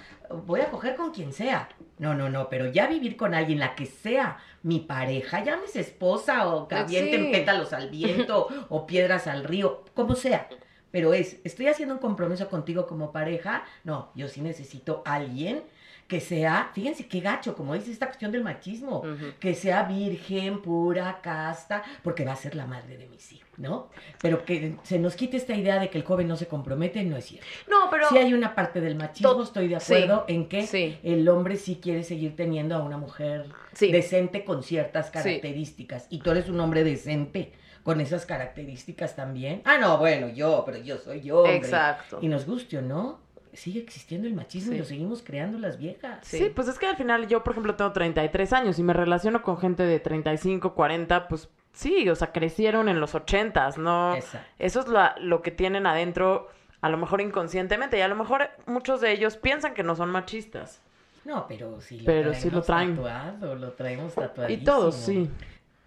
voy 0.45 0.62
a 0.62 0.69
coger 0.69 0.95
con 0.95 1.12
quien 1.12 1.33
sea. 1.33 1.69
No, 1.98 2.13
no, 2.13 2.29
no, 2.29 2.50
pero 2.50 2.67
ya 2.71 2.88
vivir 2.88 3.17
con 3.17 3.33
alguien, 3.33 3.59
la 3.59 3.75
que 3.75 3.86
sea 3.86 4.38
mi 4.63 4.79
pareja, 4.79 5.43
llámese 5.43 5.81
esposa 5.81 6.48
o 6.48 6.67
Sí. 6.69 6.75
avienten 6.75 7.31
pétalos 7.31 7.74
al 7.74 7.89
viento 7.89 8.48
o 8.69 8.86
piedras 8.88 9.27
al 9.27 9.43
río, 9.43 9.83
como 9.93 10.15
sea. 10.15 10.48
Pero 10.91 11.13
es, 11.13 11.39
estoy 11.43 11.67
haciendo 11.67 11.93
un 11.95 12.00
compromiso 12.00 12.50
contigo 12.50 12.88
como 12.88 13.12
pareja. 13.12 13.63
No, 13.83 14.09
yo 14.15 14.27
sí 14.27 14.41
necesito 14.41 15.03
alguien 15.05 15.62
que 16.10 16.20
sea, 16.20 16.72
fíjense 16.74 17.08
qué 17.08 17.20
gacho, 17.22 17.56
como 17.56 17.75
dice 17.75 17.92
esta 17.92 18.08
cuestión 18.08 18.32
del 18.32 18.44
machismo, 18.44 19.04
que 19.39 19.54
sea 19.54 19.84
virgen, 19.84 20.62
pura, 20.62 21.20
casta, 21.22 21.84
porque 22.04 22.25
va 22.25 22.34
a 22.34 22.36
ser 22.36 22.56
la 22.56 22.66
madre 22.66 22.98
de 22.98 23.08
mis 23.08 23.32
hijos, 23.32 23.48
¿no? 23.58 23.89
Pero 24.20 24.44
que 24.44 24.75
se 24.84 24.98
nos 24.98 25.16
quite 25.16 25.38
esta 25.38 25.54
idea 25.56 25.80
de 25.80 25.89
que 25.92 26.00
el 26.00 26.04
joven 26.04 26.28
no 26.28 26.36
se 26.36 26.48
compromete, 26.48 27.04
no 27.04 27.16
es 27.16 27.25
cierto. 27.25 27.48
No, 27.70 27.89
pero... 27.92 28.10
Sí 28.10 28.18
hay 28.18 28.34
una 28.34 28.56
parte 28.56 28.82
del 28.82 28.96
machismo, 28.96 29.36
To- 29.36 29.44
estoy 29.44 29.68
de 29.68 29.75
acuerdo 29.75 30.25
en 30.28 30.50
que 30.50 30.66
sí. 30.66 30.98
el 31.04 31.30
hombre 31.30 31.56
sí 31.58 31.80
quiere 31.82 32.01
seguir 32.04 32.36
teniendo 32.36 32.75
a 32.75 32.80
una 32.82 32.98
mujer 32.98 33.46
Sí. 33.74 33.92
decente 33.92 34.44
con 34.44 34.63
ciertas 34.63 35.12
características. 35.12 36.08
Y 36.10 36.20
tú 36.20 36.32
eres 36.32 36.50
un 36.50 36.60
hombre 36.60 36.84
decente 36.84 37.54
con 37.84 38.01
esas 38.01 38.25
características 38.25 39.16
también. 39.16 39.62
Ah, 39.66 39.78
no, 39.80 39.98
bueno, 40.00 40.28
yo, 40.30 40.63
pero 40.66 40.80
yo 40.80 40.98
soy 40.98 41.22
yo. 41.22 41.39
hombre. 41.39 41.56
Exacto. 41.56 42.20
Y 42.22 42.28
nos 42.28 42.46
guste 42.46 42.78
o 42.80 42.82
no, 42.82 43.20
sigue 43.53 43.79
existiendo 43.82 44.27
el 44.27 44.34
machismo 44.34 44.74
y 44.74 44.77
lo 44.79 44.86
seguimos 44.86 45.22
creando 45.24 45.58
las 45.60 45.77
viejas. 45.77 46.20
Sí. 46.25 46.38
Sí. 46.38 46.51
pues 46.53 46.68
es 46.68 46.77
que 46.79 46.86
al 46.88 46.96
final 46.98 47.27
yo, 47.27 47.44
por 47.44 47.53
ejemplo, 47.53 47.75
tengo 47.75 47.91
33 47.91 48.53
años 48.53 48.79
y 48.79 48.84
me 48.84 48.94
relaciono 48.94 49.41
con 49.41 49.58
gente 49.58 49.84
de 49.84 50.00
35, 50.00 50.74
40, 50.75 51.27
pues 51.27 51.50
sí, 51.74 52.08
o 52.10 52.15
sea, 52.15 52.32
crecieron 52.32 52.89
en 52.89 53.00
los 53.00 53.15
80s, 53.15 53.77
¿no? 53.77 54.15
Exacto. 54.15 54.48
Eso 54.60 54.79
es 54.82 54.88
la- 54.88 55.15
lo 55.20 55.41
que 55.41 55.51
tienen 55.51 55.86
adentro, 55.88 56.48
a 56.82 56.89
lo 56.89 56.98
mejor 56.98 57.22
inconscientemente, 57.22 57.98
y 57.98 58.01
a 58.01 58.08
lo 58.08 58.15
mejor 58.15 58.50
muchos 58.65 59.01
de 59.01 59.12
ellos 59.12 59.38
piensan 59.38 59.74
que 59.74 59.84
no 59.84 59.96
son 59.96 60.10
machistas. 60.10 60.82
No, 61.25 61.46
pero 61.48 61.82
sí 61.82 62.00
lo 62.00 62.06
Pero 62.06 62.34
sí 62.34 62.50
lo 62.50 62.62
traemos 62.62 62.65
traen. 62.65 62.96
tatuado, 62.96 63.56
lo 63.56 63.72
traemos 63.74 64.15
tatuado. 64.15 64.51
Y 64.51 64.58
todos, 64.63 64.96
sí. 64.96 65.29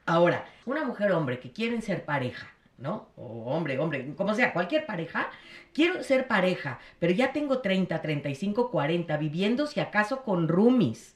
Ahora, 0.07 0.45
una 0.66 0.85
mujer 0.85 1.12
hombre 1.12 1.38
que 1.40 1.50
quieren 1.52 1.81
ser 1.81 2.04
pareja, 2.04 2.49
¿no? 2.82 3.08
O 3.16 3.44
hombre, 3.44 3.78
hombre, 3.78 4.14
como 4.16 4.34
sea, 4.34 4.52
cualquier 4.52 4.84
pareja, 4.84 5.30
quiero 5.72 6.02
ser 6.02 6.26
pareja, 6.26 6.80
pero 6.98 7.12
ya 7.12 7.32
tengo 7.32 7.60
30, 7.60 8.02
35, 8.02 8.70
40, 8.70 9.16
viviendo 9.16 9.66
si 9.66 9.80
acaso 9.80 10.24
con 10.24 10.48
roomies, 10.48 11.14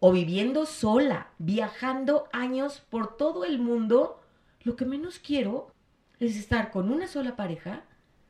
o 0.00 0.12
viviendo 0.12 0.66
sola, 0.66 1.28
viajando 1.38 2.28
años 2.32 2.82
por 2.90 3.16
todo 3.16 3.44
el 3.44 3.58
mundo, 3.58 4.20
lo 4.62 4.76
que 4.76 4.84
menos 4.84 5.18
quiero 5.18 5.68
es 6.18 6.36
estar 6.36 6.70
con 6.70 6.90
una 6.90 7.06
sola 7.06 7.36
pareja 7.36 7.84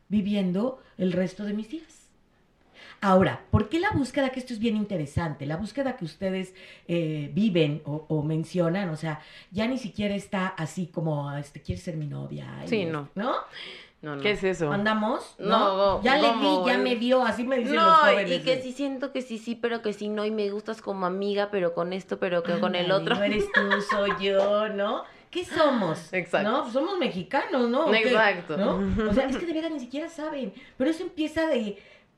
viviendo 0.09 0.81
el 0.99 1.13
resto 1.13 1.45
de 1.45 1.55
mis 1.55 1.71
días. 1.71 2.04
Ahora, 3.01 3.41
¿por 3.51 3.69
qué 3.69 3.81
la 3.81 3.91
búsqueda? 3.91 4.31
Que 4.31 4.41
esto 4.41 4.53
es 4.53 4.59
bien 4.59 4.77
interesante. 4.77 5.45
La 5.47 5.57
búsqueda 5.57 5.97
que 5.97 6.05
ustedes 6.05 6.55
eh, 6.89 7.31
viven 7.35 7.83
o, 7.85 8.07
o 8.09 8.23
mencionan, 8.23 8.89
o 8.89 8.97
sea, 8.97 9.21
ya 9.51 9.67
ni 9.67 9.79
siquiera 9.79 10.15
está 10.15 10.49
así 10.49 10.87
como, 10.87 11.31
este, 11.37 11.61
¿quieres 11.61 11.85
ser 11.85 11.97
mi 11.97 12.07
novia? 12.07 12.47
Y 12.65 12.69
Sí, 12.69 12.83
es- 12.83 12.91
no. 12.93 13.09
¿No? 13.15 13.35
No, 14.03 14.17
no. 14.17 14.23
¿Qué 14.23 14.33
es 14.33 14.45
eso? 14.45 14.71
¿Andamos? 14.71 15.35
No, 15.39 16.03
Ya 16.03 16.19
le 16.19 16.33
vi, 16.35 16.59
ya 16.67 16.77
me 16.77 16.95
vio, 16.95 17.23
así 17.25 17.43
me 17.45 17.57
dicen 17.57 17.77
los 17.77 17.85
No, 17.87 17.95
jóvenes. 17.97 18.41
y 18.41 18.45
que 18.45 18.61
sí 18.61 18.73
siento 18.73 19.13
que 19.13 19.23
sí, 19.23 19.39
sí, 19.39 19.55
pero 19.55 19.81
que 19.81 19.95
sí 19.95 20.09
no, 20.11 20.27
y 20.27 20.31
me 20.31 20.51
gustas 20.51 20.83
como 20.83 21.07
amiga, 21.07 21.49
pero 21.51 21.73
con 21.73 21.95
esto, 21.95 22.19
pero 22.19 22.43
que 22.43 22.59
con 22.61 22.75
el 22.75 22.93
otro. 22.93 23.15
No 23.15 23.23
eres 23.25 23.51
tú, 23.51 23.61
soy 23.91 24.11
yo, 24.21 24.69
¿no? 24.69 25.05
¿Qué 25.31 25.45
somos? 25.47 26.13
Exacto. 26.13 26.49
No, 26.51 26.71
somos 26.71 26.99
mexicanos, 26.99 27.69
¿no? 27.71 27.93
Exacto. 27.95 28.57
¿No? 28.59 29.09
O 29.11 29.15
sea, 29.15 29.27
es 29.27 29.37
que 29.39 29.47
de 29.47 29.53
veras 29.55 29.73
ni 29.73 29.81
siquiera 29.81 30.09
saben. 30.11 30.53
Pero 30.77 30.91
eso 30.91 31.03
empieza 31.03 31.47
de 31.49 31.77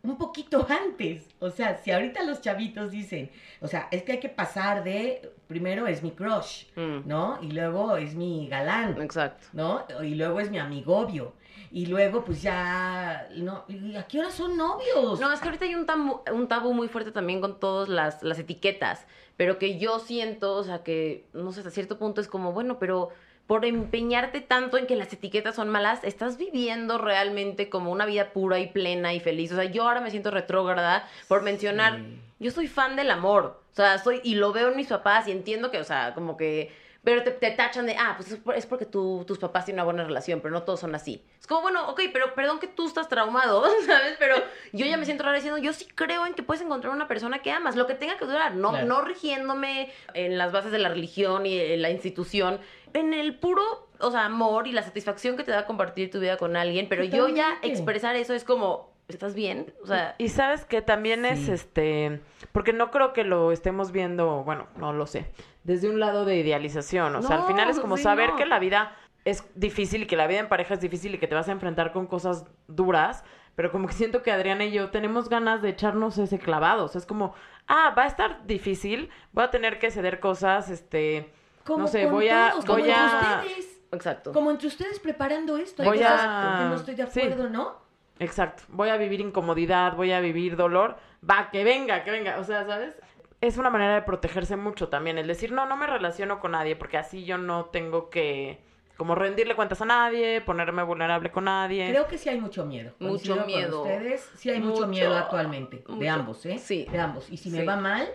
un 0.09 0.19
poquito 0.19 0.67
antes. 0.69 1.29
O 1.39 1.51
sea, 1.51 1.77
si 1.79 1.91
ahorita 1.91 2.23
los 2.25 2.41
chavitos 2.41 2.91
dicen, 2.91 3.31
o 3.61 3.67
sea, 3.67 3.89
es 3.91 4.03
que 4.03 4.13
hay 4.13 4.21
que 4.21 4.29
pasar 4.29 4.85
de, 4.85 5.33
primero 5.47 5.87
es 5.87 6.03
mi 6.03 6.11
crush, 6.13 6.65
Mm, 6.77 7.07
¿no? 7.07 7.39
Y 7.43 7.53
luego 7.53 7.97
es 7.97 8.15
mi 8.15 8.49
galán, 8.49 9.01
Exacto. 9.01 9.47
¿no? 9.53 9.85
Y 10.03 10.15
luego 10.15 10.41
es 10.41 10.51
mi 10.51 10.59
amigobio. 10.59 11.35
Y 11.73 11.87
luego, 11.87 12.25
pues 12.25 12.43
ya, 12.43 13.29
no, 13.37 13.65
¿y 13.69 13.97
¿a 13.97 14.05
qué 14.07 14.21
hora 14.21 14.31
son 14.31 14.57
novios? 14.57 15.19
No, 15.21 15.33
es 15.33 15.41
que 15.41 15.47
ahorita 15.47 15.65
hay 15.65 15.75
un 15.75 15.85
tabú, 15.87 16.21
un 16.33 16.49
tabú 16.49 16.73
muy 16.73 16.89
fuerte 16.89 17.11
también 17.13 17.41
con 17.41 17.59
todas 17.59 17.89
las, 17.89 18.23
las 18.23 18.39
etiquetas, 18.39 19.07
pero 19.37 19.59
que 19.59 19.79
yo 19.79 19.99
siento, 19.99 20.55
o 20.55 20.65
sea, 20.65 20.83
que, 20.83 21.27
no 21.33 21.53
sé, 21.53 21.61
hasta 21.61 21.71
cierto 21.71 21.99
punto 21.99 22.21
es 22.21 22.29
como, 22.29 22.53
bueno, 22.53 22.79
pero 22.79 23.11
por 23.47 23.65
empeñarte 23.65 24.41
tanto 24.41 24.76
en 24.76 24.87
que 24.87 24.97
las 24.97 25.12
etiquetas 25.12 25.55
son 25.55 25.69
malas, 25.69 26.03
estás 26.03 26.37
viviendo 26.37 26.99
realmente 26.99 27.69
como 27.69 27.93
una 27.93 28.05
vida 28.05 28.33
pura 28.33 28.59
y 28.59 28.67
plena 28.67 29.15
y 29.15 29.21
feliz. 29.21 29.53
O 29.53 29.57
sea, 29.57 29.65
yo 29.65 29.85
ahora 29.85 30.00
me 30.00 30.11
siento 30.11 30.31
retrógrada 30.31 31.09
por 31.29 31.43
mencionar, 31.43 31.99
Sí. 31.99 32.19
yo 32.41 32.50
soy 32.50 32.67
fan 32.67 32.97
del 32.97 33.11
amor, 33.11 33.61
o 33.73 33.75
sea, 33.76 33.99
soy, 33.99 34.21
y 34.25 34.35
lo 34.35 34.53
veo 34.53 34.69
en 34.71 34.76
mis 34.76 34.88
papás 34.88 35.29
y 35.29 35.31
entiendo 35.33 35.71
que, 35.71 35.79
o 35.79 35.85
sea, 35.85 36.12
como 36.15 36.37
que... 36.37 36.73
Pero 37.07 37.23
te, 37.23 37.31
te 37.31 37.53
tachan 37.53 37.87
de, 37.87 37.95
ah, 37.97 38.15
pues 38.17 38.33
es, 38.33 38.39
por- 38.41 38.57
es 38.57 38.67
porque 38.67 38.85
tú, 38.85 39.23
tus 39.29 39.39
papás 39.39 39.65
tienen 39.65 39.79
una 39.79 39.85
buena 39.85 40.03
relación, 40.03 40.41
pero 40.41 40.53
no 40.53 40.65
todos 40.65 40.81
son 40.81 40.93
así. 40.97 41.25
Es 41.39 41.47
como, 41.47 41.63
bueno, 41.63 41.89
ok, 41.89 42.01
pero 42.13 42.35
perdón 42.35 42.59
que 42.59 42.67
tú 42.67 42.85
estás 42.89 43.09
traumado, 43.09 43.65
¿sabes? 43.87 44.17
Pero 44.19 44.35
yo 44.73 44.85
ya 44.87 44.97
me 44.97 45.05
siento 45.05 45.23
rara 45.23 45.37
diciendo, 45.37 45.57
yo 45.59 45.73
sí 45.73 45.87
creo 45.95 46.27
en 46.27 46.35
que 46.35 46.43
puedes 46.43 46.65
encontrar 46.65 46.93
una 46.93 47.07
persona 47.07 47.43
que 47.43 47.53
amas, 47.53 47.77
lo 47.77 47.87
que 47.87 47.95
tenga 47.95 48.17
que 48.19 48.25
durar, 48.25 48.57
no, 48.57 48.71
Claro. 48.71 48.87
no 48.87 49.03
rigiéndome 49.03 49.93
en 50.15 50.37
las 50.37 50.51
bases 50.51 50.73
de 50.73 50.79
la 50.79 50.89
religión 50.89 51.47
y 51.47 51.57
en 51.61 51.81
la 51.81 51.91
institución, 51.91 52.59
en 52.93 53.15
el 53.15 53.37
puro, 53.39 53.63
o 54.01 54.11
sea, 54.11 54.25
amor 54.25 54.67
y 54.67 54.73
la 54.73 54.83
satisfacción 54.83 55.37
que 55.37 55.45
te 55.45 55.53
da 55.53 55.65
compartir 55.65 56.11
tu 56.11 56.19
vida 56.19 56.37
con 56.37 56.57
alguien, 56.57 56.89
pero 56.89 57.05
yo 57.05 57.29
ya 57.29 57.57
expresar 57.63 58.17
eso 58.17 58.35
es 58.35 58.43
como, 58.43 58.96
¿estás 59.09 59.35
bien? 59.35 59.73
O 59.83 59.87
sea, 59.87 60.15
Y 60.19 60.29
sabes 60.29 60.65
que 60.65 60.83
también 60.83 61.25
es 61.25 61.49
este, 61.49 62.21
porque 62.53 62.73
no 62.73 62.91
creo 62.91 63.13
que 63.13 63.25
lo 63.25 63.53
estemos 63.53 63.93
viendo, 63.93 64.43
bueno, 64.45 64.67
no 64.77 64.93
lo 64.93 65.07
sé, 65.07 65.31
desde 65.65 65.89
un 65.89 66.01
lado 66.01 66.25
de 66.25 66.37
idealización, 66.37 67.15
o 67.17 67.23
sea, 67.23 67.37
al 67.37 67.47
final 67.47 67.69
es 67.71 67.79
como 67.81 67.97
sí, 67.97 68.03
saber 68.03 68.31
no. 68.31 68.37
que 68.37 68.47
la 68.47 68.59
vida 68.59 68.97
es 69.25 69.45
difícil 69.55 70.03
y 70.03 70.07
que 70.07 70.17
la 70.17 70.27
vida 70.27 70.39
en 70.41 70.49
pareja 70.49 70.75
es 70.75 70.81
difícil 70.81 71.15
y 71.15 71.19
que 71.19 71.27
te 71.27 71.35
vas 71.35 71.49
a 71.49 71.53
enfrentar 71.53 71.93
con 71.93 72.07
cosas 72.07 72.45
duras, 72.69 73.25
pero 73.57 73.73
como 73.73 73.87
que 73.89 73.95
siento 73.95 74.23
que 74.23 74.31
Adriana 74.31 74.65
y 74.65 74.73
yo 74.73 74.91
tenemos 74.91 75.29
ganas 75.29 75.63
de 75.63 75.71
echarnos 75.71 76.19
ese 76.19 76.39
clavado, 76.39 76.85
o 76.85 76.89
sea, 76.89 77.01
es 77.01 77.07
como, 77.07 77.35
ah, 77.69 77.95
va 77.97 78.05
a 78.05 78.07
estar 78.07 78.47
difícil, 78.47 79.09
voy 79.33 79.45
a 79.45 79.51
tener 79.51 79.79
que 79.79 79.91
ceder 79.91 80.21
cosas, 80.21 80.69
este, 80.71 81.33
Como 81.65 81.79
no 81.79 81.87
sé, 81.89 82.05
con 82.05 82.13
voy 82.13 82.29
a, 82.29 82.51
todos, 82.51 82.65
como 82.65 82.79
voy 82.79 82.91
con 82.91 82.99
a, 83.01 83.41
ustedes. 83.43 83.81
Exacto. 83.93 84.33
como 84.33 84.51
entre 84.51 84.67
ustedes 84.69 84.99
preparando 84.99 85.57
esto. 85.57 85.83
Hay 85.83 85.89
Voy 85.89 85.99
cosas 85.99 86.21
a- 86.23 86.57
que 86.59 86.65
no 86.69 86.75
estoy 86.75 86.95
de 86.97 87.07
sí. 87.07 87.21
acuerdo, 87.21 87.49
¿no? 87.49 87.86
Exacto. 88.18 88.62
Voy 88.68 88.88
a 88.88 88.96
vivir 88.96 89.20
incomodidad, 89.20 89.94
voy 89.94 90.12
a 90.12 90.20
vivir 90.20 90.56
dolor. 90.56 90.96
Va, 91.28 91.50
que 91.50 91.64
venga, 91.64 92.02
que 92.04 92.11
venga. 92.11 92.38
O 92.38 92.44
sea, 92.44 92.64
¿sabes? 92.66 92.94
Es 93.40 93.58
una 93.58 93.68
manera 93.70 93.94
de 93.96 94.02
protegerse 94.02 94.56
mucho 94.56 94.88
también. 94.88 95.18
El 95.18 95.26
decir, 95.26 95.52
no, 95.52 95.66
no 95.66 95.76
me 95.76 95.87
relaciono 95.87 96.40
con 96.40 96.52
nadie, 96.52 96.76
porque 96.76 96.96
así 96.96 97.25
yo 97.25 97.37
no 97.38 97.66
tengo 97.66 98.08
que 98.11 98.64
como 98.96 99.14
rendirle 99.14 99.54
cuentas 99.54 99.82
a 99.82 99.85
nadie, 99.85 100.40
ponerme 100.40 100.82
vulnerable 100.82 101.30
con 101.30 101.44
nadie. 101.44 101.90
Creo 101.90 102.06
que 102.08 102.16
sí 102.16 102.30
hay 102.30 102.40
mucho 102.40 102.64
miedo. 102.64 102.92
Mucho 102.99 103.08
Coincido 103.11 103.37
con 103.37 103.46
miedo. 103.46 103.82
ustedes, 103.82 104.30
sí 104.37 104.49
hay 104.49 104.58
mucho, 104.61 104.76
Mucho, 104.76 104.87
miedo 104.87 105.14
actualmente. 105.14 105.85
De 105.87 106.08
ambos, 106.08 106.46
¿eh? 106.46 106.58
Sí. 106.58 106.87
De 106.90 106.99
ambos. 106.99 107.28
Y 107.30 107.37
si 107.37 107.50
me 107.50 107.62
va 107.64 107.76
mal. 107.76 108.08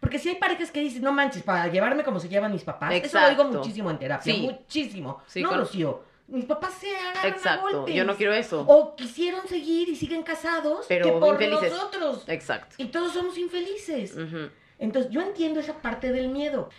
Porque 0.00 0.18
si 0.18 0.30
hay 0.30 0.36
parejas 0.36 0.70
que 0.70 0.80
dicen, 0.80 1.02
no 1.02 1.12
manches, 1.12 1.42
para 1.42 1.68
llevarme 1.68 2.02
como 2.02 2.18
se 2.18 2.28
llevan 2.30 2.50
mis 2.50 2.64
papás. 2.64 2.90
Eso 2.92 3.00
lo 3.00 3.06
Exacto. 3.26 3.44
digo 3.44 3.58
muchísimo 3.58 3.90
en 3.90 3.98
terapia. 3.98 4.34
Sí. 4.34 4.40
Muchísimo. 4.40 5.22
Sí, 5.26 5.42
no, 5.42 5.50
con- 5.50 5.58
Rocío. 5.58 6.02
Mis 6.28 6.44
papás 6.46 6.74
se 6.74 6.96
agarran 6.96 7.24
a 7.26 7.28
Exacto. 7.28 7.70
golpes. 7.70 7.94
Yo 7.94 8.04
no 8.04 8.16
quiero 8.16 8.32
eso. 8.32 8.64
O 8.66 8.96
quisieron 8.96 9.46
seguir 9.46 9.88
y 9.88 9.96
siguen 9.96 10.22
casados. 10.22 10.86
Pero 10.88 11.04
que 11.06 11.12
por 11.12 11.42
infelices. 11.42 11.72
nosotros. 11.72 12.24
Exacto. 12.28 12.74
Y 12.78 12.86
todos 12.86 13.12
somos 13.12 13.36
infelices. 13.36 14.16
Entonces, 14.78 15.12
yo 15.12 15.20
entiendo 15.20 15.60
esa 15.60 15.80
parte 15.82 16.10
del 16.12 16.28
miedo. 16.28 16.70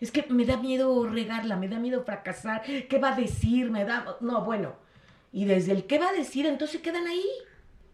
Es 0.00 0.10
que 0.12 0.24
me 0.28 0.44
da 0.46 0.56
miedo 0.56 1.06
regarla, 1.08 1.56
me 1.56 1.68
da 1.68 1.78
miedo 1.78 2.02
fracasar. 2.04 2.62
¿Qué 2.62 2.98
va 2.98 3.12
a 3.14 3.16
decir? 3.16 3.70
Me 3.70 3.84
da. 3.84 4.16
No, 4.20 4.42
bueno. 4.44 4.74
Y 5.32 5.44
desde 5.44 5.72
el 5.72 5.84
qué 5.86 5.98
va 5.98 6.08
a 6.08 6.12
decir, 6.12 6.46
entonces 6.46 6.80
quedan 6.80 7.06
ahí. 7.06 7.24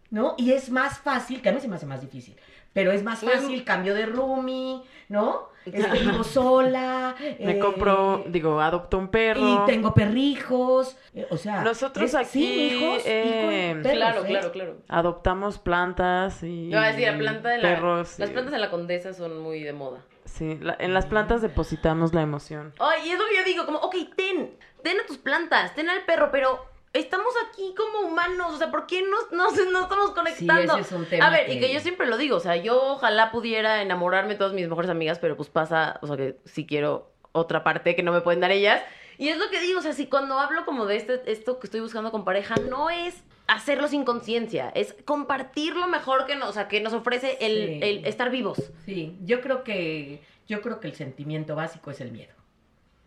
¿No? 0.09 0.35
Y 0.37 0.53
es 0.53 0.69
más 0.69 0.99
fácil, 0.99 1.41
que 1.41 1.49
a 1.49 1.51
mí 1.51 1.59
se 1.59 1.67
me 1.67 1.75
hace 1.75 1.85
más 1.85 2.01
difícil. 2.01 2.35
Pero 2.73 2.91
es 2.91 3.03
más 3.03 3.21
fácil, 3.21 3.63
cambio 3.63 3.93
de 3.95 4.05
roomie, 4.05 4.81
¿no? 5.09 5.49
Este, 5.65 5.99
vivo 5.99 6.23
sola. 6.23 7.15
Me 7.39 7.53
eh, 7.53 7.59
compro, 7.59 8.23
digo, 8.27 8.61
adopto 8.61 8.97
un 8.97 9.07
perro. 9.09 9.41
Y 9.41 9.65
tengo 9.65 9.93
perrijos. 9.93 10.95
eh, 11.13 11.25
o 11.29 11.37
sea. 11.37 11.61
Nosotros 11.63 12.13
es- 12.13 12.27
sí, 12.29 12.45
aquí, 12.45 12.75
hijos 12.75 13.01
eh, 13.05 13.79
perros, 13.83 13.97
claro, 13.97 14.23
¿eh? 14.23 14.27
claro, 14.27 14.51
claro. 14.51 14.77
Adoptamos 14.87 15.57
plantas 15.57 16.41
y 16.43 16.69
decir, 16.69 17.07
la 17.11 17.17
planta 17.17 17.49
de 17.49 17.57
la, 17.57 17.63
perros. 17.69 18.19
las 18.19 18.29
y- 18.29 18.33
plantas 18.33 18.51
de 18.53 18.59
la 18.59 18.69
condesa 18.69 19.13
son 19.13 19.39
muy 19.41 19.61
de 19.63 19.73
moda. 19.73 19.99
Sí, 20.25 20.57
la- 20.61 20.75
en 20.79 20.93
las 20.93 21.05
plantas 21.07 21.41
depositamos 21.41 22.13
la 22.13 22.21
emoción. 22.21 22.73
Ay, 22.79 23.07
y 23.07 23.11
es 23.11 23.17
lo 23.19 23.25
que 23.25 23.37
yo 23.37 23.43
digo, 23.43 23.65
como, 23.65 23.79
ok, 23.79 23.95
ten, 24.15 24.55
ten 24.83 24.99
a 24.99 25.05
tus 25.05 25.17
plantas, 25.17 25.73
ten 25.75 25.89
al 25.89 26.03
perro, 26.05 26.29
pero 26.31 26.63
estamos 26.93 27.33
aquí 27.49 27.73
como 27.75 28.07
humanos, 28.07 28.53
o 28.53 28.57
sea, 28.57 28.71
¿por 28.71 28.87
qué 28.87 29.01
no, 29.03 29.17
no, 29.37 29.51
se- 29.51 29.69
no 29.71 29.83
estamos 29.83 30.11
conectando? 30.11 30.73
ese 30.77 30.81
es 30.81 30.91
un 30.91 31.05
tema 31.05 31.27
a 31.27 31.29
ver, 31.29 31.49
y 31.49 31.59
que- 31.59 31.67
que 31.67 31.73
yo 31.73 31.79
siempre 31.79 32.07
lo 32.07 32.17
digo, 32.17 32.37
o 32.37 32.39
sea, 32.39 32.55
yo 32.55 32.81
ojalá 32.93 33.31
pudiera 33.31 33.81
enamorarme 33.81 34.33
de 34.33 34.37
todas 34.39 34.53
mis 34.53 34.67
mejores 34.67 34.89
amigas, 34.89 35.19
pero 35.19 35.35
pues 35.37 35.49
pasa, 35.49 35.99
o 36.01 36.07
sea, 36.07 36.17
que 36.17 36.37
sí 36.45 36.65
quiero 36.65 37.11
otra 37.33 37.63
parte 37.63 37.95
que 37.95 38.03
no 38.03 38.11
me 38.11 38.21
pueden 38.21 38.39
dar 38.39 38.51
ellas. 38.51 38.81
Y 39.19 39.29
es 39.29 39.37
lo 39.37 39.49
que 39.49 39.59
digo, 39.59 39.79
o 39.79 39.81
sea, 39.81 39.93
si 39.93 40.07
cuando 40.07 40.39
hablo 40.39 40.65
como 40.65 40.85
de 40.85 40.95
este, 40.95 41.21
esto 41.31 41.59
que 41.59 41.67
estoy 41.67 41.79
buscando 41.81 42.11
con 42.11 42.23
pareja, 42.23 42.55
no 42.69 42.89
es 42.89 43.15
hacerlo 43.47 43.87
sin 43.87 44.03
conciencia, 44.03 44.69
es 44.75 44.95
compartir 45.05 45.75
lo 45.75 45.87
mejor 45.87 46.25
que 46.25 46.35
nos, 46.35 46.49
o 46.49 46.53
sea, 46.53 46.67
que 46.67 46.81
nos 46.81 46.93
ofrece 46.93 47.37
el, 47.41 47.67
Sí. 47.67 47.79
el 47.81 48.05
estar 48.05 48.29
vivos. 48.29 48.71
Sí, 48.85 49.17
yo 49.23 49.41
creo 49.41 49.63
que. 49.63 50.21
Yo 50.47 50.61
creo 50.61 50.79
que 50.79 50.87
el 50.87 50.93
sentimiento 50.95 51.55
básico 51.55 51.91
es 51.91 51.99
el 51.99 52.11
miedo. 52.13 52.33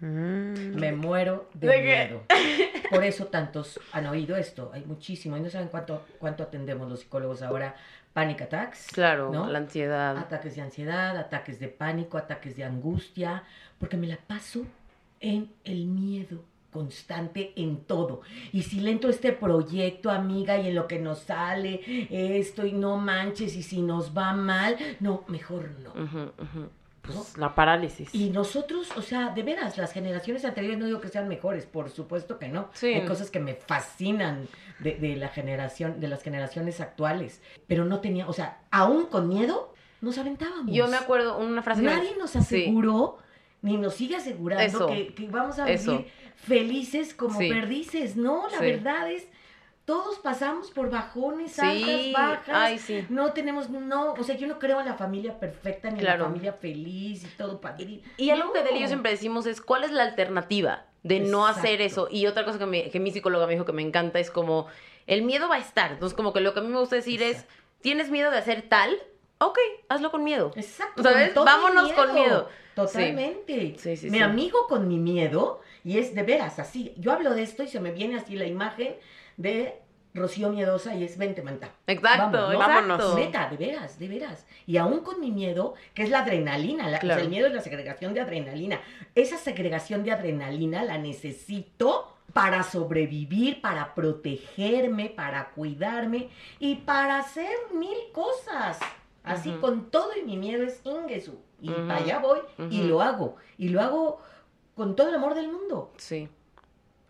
Mm. 0.00 0.74
Me 0.76 0.92
muero 0.92 1.48
de, 1.54 1.68
¿De 1.68 1.74
qué? 1.74 1.82
miedo. 1.82 2.22
Por 2.90 3.04
eso 3.04 3.26
tantos 3.26 3.78
han 3.92 4.06
oído 4.06 4.36
esto. 4.36 4.70
Hay 4.72 4.84
muchísimo. 4.84 5.36
Y 5.36 5.40
no 5.40 5.50
saben 5.50 5.68
cuánto, 5.68 6.04
cuánto 6.18 6.42
atendemos 6.42 6.88
los 6.88 7.00
psicólogos 7.00 7.42
ahora. 7.42 7.74
Panic 8.12 8.42
attacks. 8.42 8.88
Claro, 8.88 9.30
¿no? 9.32 9.48
la 9.48 9.58
ansiedad. 9.58 10.16
Ataques 10.18 10.56
de 10.56 10.62
ansiedad, 10.62 11.16
ataques 11.16 11.60
de 11.60 11.68
pánico, 11.68 12.18
ataques 12.18 12.56
de 12.56 12.64
angustia. 12.64 13.44
Porque 13.78 13.96
me 13.96 14.08
la 14.08 14.16
paso 14.16 14.66
en 15.20 15.52
el 15.64 15.86
miedo 15.86 16.42
constante 16.72 17.52
en 17.56 17.84
todo. 17.84 18.22
Y 18.52 18.62
si 18.62 18.80
le 18.80 18.92
entro 18.92 19.10
este 19.10 19.32
proyecto, 19.32 20.10
amiga, 20.10 20.58
y 20.58 20.68
en 20.68 20.74
lo 20.74 20.86
que 20.86 20.98
nos 20.98 21.20
sale 21.20 21.80
esto, 22.10 22.64
y 22.64 22.72
no 22.72 22.96
manches, 22.96 23.56
y 23.56 23.62
si 23.62 23.82
nos 23.82 24.16
va 24.16 24.32
mal, 24.32 24.76
no, 25.00 25.24
mejor 25.28 25.70
no. 25.80 25.90
Ujú, 25.90 26.32
ujú. 26.38 26.70
Pues, 27.02 27.36
la 27.38 27.54
parálisis. 27.54 28.14
Y 28.14 28.30
nosotros, 28.30 28.90
o 28.96 29.02
sea, 29.02 29.30
de 29.30 29.42
veras, 29.42 29.78
las 29.78 29.92
generaciones 29.92 30.44
anteriores 30.44 30.78
no 30.78 30.86
digo 30.86 31.00
que 31.00 31.08
sean 31.08 31.28
mejores, 31.28 31.66
por 31.66 31.90
supuesto 31.90 32.38
que 32.38 32.48
no. 32.48 32.68
Sí. 32.74 32.88
Hay 32.88 33.06
cosas 33.06 33.30
que 33.30 33.40
me 33.40 33.54
fascinan 33.54 34.46
de, 34.80 34.96
de 34.96 35.16
la 35.16 35.28
generación, 35.28 35.98
de 36.00 36.08
las 36.08 36.22
generaciones 36.22 36.80
actuales. 36.80 37.40
Pero 37.66 37.84
no 37.84 38.00
tenía, 38.00 38.28
o 38.28 38.32
sea, 38.32 38.60
aún 38.70 39.06
con 39.06 39.28
miedo, 39.28 39.72
nos 40.00 40.18
aventábamos. 40.18 40.74
Yo 40.74 40.88
me 40.88 40.96
acuerdo 40.96 41.38
una 41.38 41.62
frase 41.62 41.82
Nadie 41.82 42.16
nos 42.18 42.30
Sí. 42.30 42.38
aseguró, 42.38 43.18
ni 43.62 43.76
nos 43.76 43.94
sigue 43.94 44.16
asegurando 44.16 44.86
que, 44.86 45.14
que 45.14 45.28
vamos 45.28 45.58
a 45.58 45.70
Eso. 45.70 45.92
vivir 45.98 46.10
felices 46.36 47.14
como 47.14 47.38
Sí. 47.38 47.48
perdices. 47.48 48.16
No, 48.16 48.48
la 48.50 48.60
verdad 48.60 49.10
es, 49.10 49.26
todos 49.90 50.18
pasamos 50.20 50.70
por 50.70 50.88
bajones, 50.88 51.52
Sí, 51.52 51.60
altas, 51.60 52.12
bajas. 52.12 52.48
ay, 52.56 52.78
sí. 52.78 53.04
No 53.08 53.32
tenemos, 53.32 53.68
no, 53.70 54.12
o 54.12 54.22
sea, 54.22 54.36
yo 54.36 54.46
no 54.46 54.58
creo 54.60 54.78
en 54.78 54.86
la 54.86 54.94
familia 54.94 55.40
perfecta 55.40 55.90
ni 55.90 55.98
en 55.98 56.04
la 56.06 56.16
familia 56.18 56.52
feliz 56.52 57.24
y 57.24 57.26
todo 57.36 57.60
padre. 57.60 58.00
Y 58.16 58.30
algo 58.30 58.52
que 58.52 58.60
No. 58.60 58.64
Del 58.66 58.76
y 58.76 58.80
yo 58.82 58.86
siempre 58.86 59.10
decimos 59.10 59.46
es, 59.46 59.60
¿cuál 59.60 59.82
es 59.82 59.90
la 59.90 60.04
alternativa 60.04 60.84
de 61.02 61.18
no 61.18 61.46
hacer 61.46 61.80
eso? 61.80 62.06
Y 62.10 62.26
otra 62.26 62.44
cosa 62.44 62.58
que, 62.60 62.66
me- 62.66 62.90
que 62.90 63.00
mi 63.00 63.10
psicóloga 63.10 63.46
me 63.48 63.54
dijo 63.54 63.64
que 63.64 63.72
me 63.72 63.82
encanta 63.82 64.20
es 64.20 64.30
como, 64.30 64.68
el 65.08 65.22
miedo 65.22 65.48
va 65.48 65.56
a 65.56 65.58
estar. 65.58 65.90
Entonces, 65.90 66.14
como 66.16 66.32
que 66.32 66.40
lo 66.40 66.54
que 66.54 66.60
a 66.60 66.62
mí 66.62 66.68
me 66.68 66.78
gusta 66.78 66.94
decir 66.96 67.22
es. 67.22 67.44
¿tienes 67.80 68.10
miedo 68.10 68.30
de 68.30 68.36
hacer 68.38 68.62
tal? 68.68 68.96
Ok, 69.38 69.58
hazlo 69.88 70.10
con 70.10 70.22
miedo. 70.22 70.52
Exacto. 70.54 71.02
¿Sabes? 71.02 71.32
con 71.32 71.46
Vámonos 71.46 71.90
con 71.94 72.12
miedo. 72.14 72.48
Totalmente. 72.74 73.74
Sí, 73.78 73.96
sí, 73.96 74.10
mi 74.10 74.20
amigo 74.20 74.66
con 74.68 74.86
mi 74.86 74.98
miedo, 74.98 75.60
y 75.84 75.98
es 75.98 76.14
de 76.14 76.22
veras 76.22 76.58
así. 76.58 76.92
Yo 76.98 77.12
hablo 77.12 77.30
de 77.34 77.42
esto 77.42 77.62
y 77.62 77.68
se 77.68 77.80
me 77.80 77.90
viene 77.92 78.16
así 78.18 78.36
la 78.36 78.44
imagen 78.46 78.94
de 79.40 79.80
Rocío 80.12 80.50
Miedosa 80.50 80.94
y 80.94 81.04
es 81.04 81.16
vente, 81.16 81.40
manta. 81.42 81.70
Exacto, 81.86 82.32
Vamos, 82.36 82.52
¿no? 82.52 82.58
Vámonos. 82.58 83.14
Neta, 83.14 83.48
de 83.48 83.56
veras, 83.56 83.98
de 83.98 84.08
veras. 84.08 84.46
Y 84.66 84.76
aún 84.76 85.00
con 85.00 85.20
mi 85.20 85.30
miedo, 85.30 85.74
que 85.94 86.02
es 86.02 86.10
la 86.10 86.20
adrenalina, 86.20 86.84
la- 86.84 86.88
o 86.88 86.90
sea, 86.90 87.00
Claro. 87.00 87.20
el 87.22 87.28
miedo 87.28 87.46
es 87.46 87.54
la 87.54 87.60
segregación 87.60 88.12
de 88.12 88.20
adrenalina. 88.20 88.80
Esa 89.14 89.36
segregación 89.38 90.02
de 90.04 90.10
adrenalina 90.12 90.82
la 90.82 90.98
necesito 90.98 92.16
para 92.32 92.62
sobrevivir, 92.64 93.60
para 93.60 93.94
protegerme, 93.94 95.10
para 95.10 95.50
cuidarme 95.50 96.28
y 96.58 96.76
para 96.76 97.18
hacer 97.18 97.50
mil 97.74 97.96
cosas. 98.12 98.78
Así 99.22 99.50
con 99.60 99.90
todo 99.90 100.10
y 100.20 100.24
mi 100.24 100.36
miedo 100.36 100.64
es 100.64 100.80
Ingesu. 100.84 101.38
Y 101.60 101.70
para 101.70 101.96
allá 101.96 102.18
voy 102.18 102.40
y 102.70 102.82
lo 102.82 103.00
hago. 103.02 103.36
Y 103.58 103.68
lo 103.68 103.80
hago 103.80 104.20
con 104.74 104.96
todo 104.96 105.08
el 105.10 105.14
amor 105.14 105.34
del 105.34 105.48
mundo. 105.52 105.92
Sí. 105.98 106.28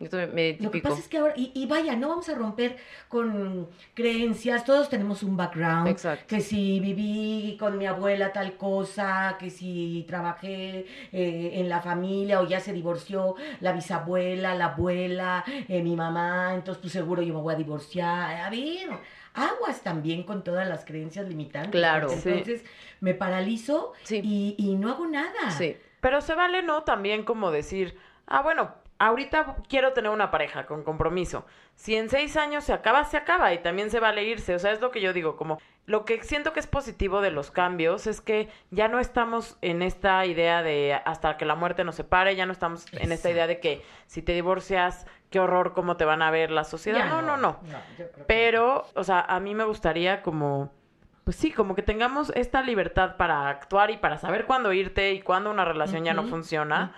Esto 0.01 0.17
me, 0.17 0.27
me 0.29 0.57
Lo 0.59 0.71
que 0.71 0.81
pasa 0.81 0.99
es 0.99 1.09
que 1.09 1.19
ahora, 1.19 1.35
y, 1.37 1.53
y 1.55 1.67
vaya, 1.67 1.95
no 1.95 2.09
vamos 2.09 2.29
a 2.31 2.35
romper 2.35 2.79
con 3.09 3.69
creencias, 3.95 4.65
todos 4.65 4.89
tenemos 4.89 5.23
un 5.23 5.37
background. 5.37 5.89
Exacto. 5.89 6.25
Que 6.27 6.41
si 6.41 6.81
viví 6.81 7.57
con 7.61 7.77
mi 7.77 7.87
abuela 7.87 8.33
tal 8.33 8.57
cosa, 8.57 9.37
que 9.39 9.51
si 9.51 10.05
trabajé 10.09 10.87
eh, 11.13 11.51
en 11.55 11.69
la 11.69 11.81
familia 11.83 12.41
o 12.41 12.47
ya 12.49 12.61
se 12.61 12.73
divorció 12.73 13.35
la 13.61 13.73
bisabuela, 13.73 14.55
la 14.55 14.67
abuela, 14.67 15.45
eh, 15.69 15.83
mi 15.83 15.95
mamá, 15.97 16.55
entonces 16.55 16.81
pues 16.81 16.93
seguro 16.95 17.21
yo 17.23 17.35
me 17.35 17.41
voy 17.41 17.55
a 17.55 17.59
divorciar. 17.59 18.41
A 18.41 18.49
ver, 18.51 18.89
aguas 19.35 19.83
también 19.83 20.23
con 20.23 20.43
todas 20.43 20.67
las 20.67 20.85
creencias 20.87 21.29
limitantes. 21.29 21.73
Claro. 21.73 22.09
Sí. 22.09 22.29
Entonces 22.31 22.65
me 23.01 23.13
paralizo 23.15 23.93
Sí. 24.05 24.21
y, 24.25 24.55
y 24.59 24.77
no 24.77 24.91
hago 24.91 25.07
nada. 25.07 25.51
Sí. 25.51 25.77
Pero 26.01 26.23
se 26.23 26.35
vale, 26.35 26.63
¿no? 26.63 26.85
También 26.85 27.23
como 27.25 27.51
decir, 27.51 27.99
ah, 28.27 28.41
bueno, 28.41 28.75
ahorita 29.01 29.57
quiero 29.67 29.93
tener 29.95 30.13
una 30.13 30.31
pareja 30.31 30.67
con 30.67 30.85
compromiso. 30.85 31.47
Si 31.75 31.97
en 31.97 32.11
seis 32.11 32.37
años 32.37 32.65
se 32.65 32.75
acaba, 32.75 33.05
se 33.05 33.17
acaba 33.17 33.53
y 33.53 33.59
también 33.59 33.91
se 33.91 33.99
vale 33.99 34.25
irse. 34.25 34.55
O 34.55 34.59
sea, 34.59 34.73
es 34.73 34.81
lo 34.81 34.91
que 34.91 35.01
yo 35.01 35.13
digo, 35.15 35.37
como 35.37 35.59
lo 35.87 36.05
que 36.05 36.23
siento 36.23 36.53
que 36.53 36.61
es 36.61 36.67
positivo 36.67 37.23
de 37.23 37.31
los 37.31 37.51
cambios 37.51 38.07
es 38.07 38.21
que 38.21 38.51
ya 38.71 38.89
no 38.89 39.01
estamos 39.01 39.57
en 39.63 39.81
esta 39.81 40.25
idea 40.27 40.63
de 40.63 41.01
hasta 41.05 41.39
que 41.39 41.47
la 41.47 41.55
muerte 41.55 41.83
nos 41.83 41.95
separe, 41.95 42.37
ya 42.37 42.45
no 42.45 42.53
estamos 42.53 42.87
en 42.93 43.11
esta 43.11 43.31
idea 43.31 43.47
de 43.47 43.59
que 43.59 43.83
si 44.07 44.21
te 44.21 44.35
divorcias, 44.35 45.07
qué 45.31 45.41
horror, 45.41 45.73
cómo 45.73 45.97
te 45.97 46.05
van 46.05 46.21
a 46.21 46.31
ver 46.31 46.51
la 46.51 46.65
sociedad. 46.65 47.09
No, 47.09 47.23
no, 47.23 47.39
no. 47.39 47.59
Pero, 48.27 48.87
o 48.95 49.03
sea, 49.03 49.21
a 49.21 49.41
mí 49.41 49.55
me 49.55 49.65
gustaría 49.65 50.21
como, 50.21 50.71
pues 51.25 51.37
sí, 51.37 51.51
como 51.53 51.75
que 51.75 51.83
tengamos 51.83 52.31
esta 52.37 52.61
libertad 52.61 53.17
para 53.17 53.49
actuar 53.49 53.91
y 53.91 53.97
para 53.97 54.19
saber 54.19 54.45
cuándo 54.45 54.75
irte 54.75 55.15
y 55.15 55.23
cuándo 55.23 55.51
una 55.51 55.65
relación 55.65 56.05
ya 56.05 56.13
no 56.13 56.25
funciona. 56.25 56.95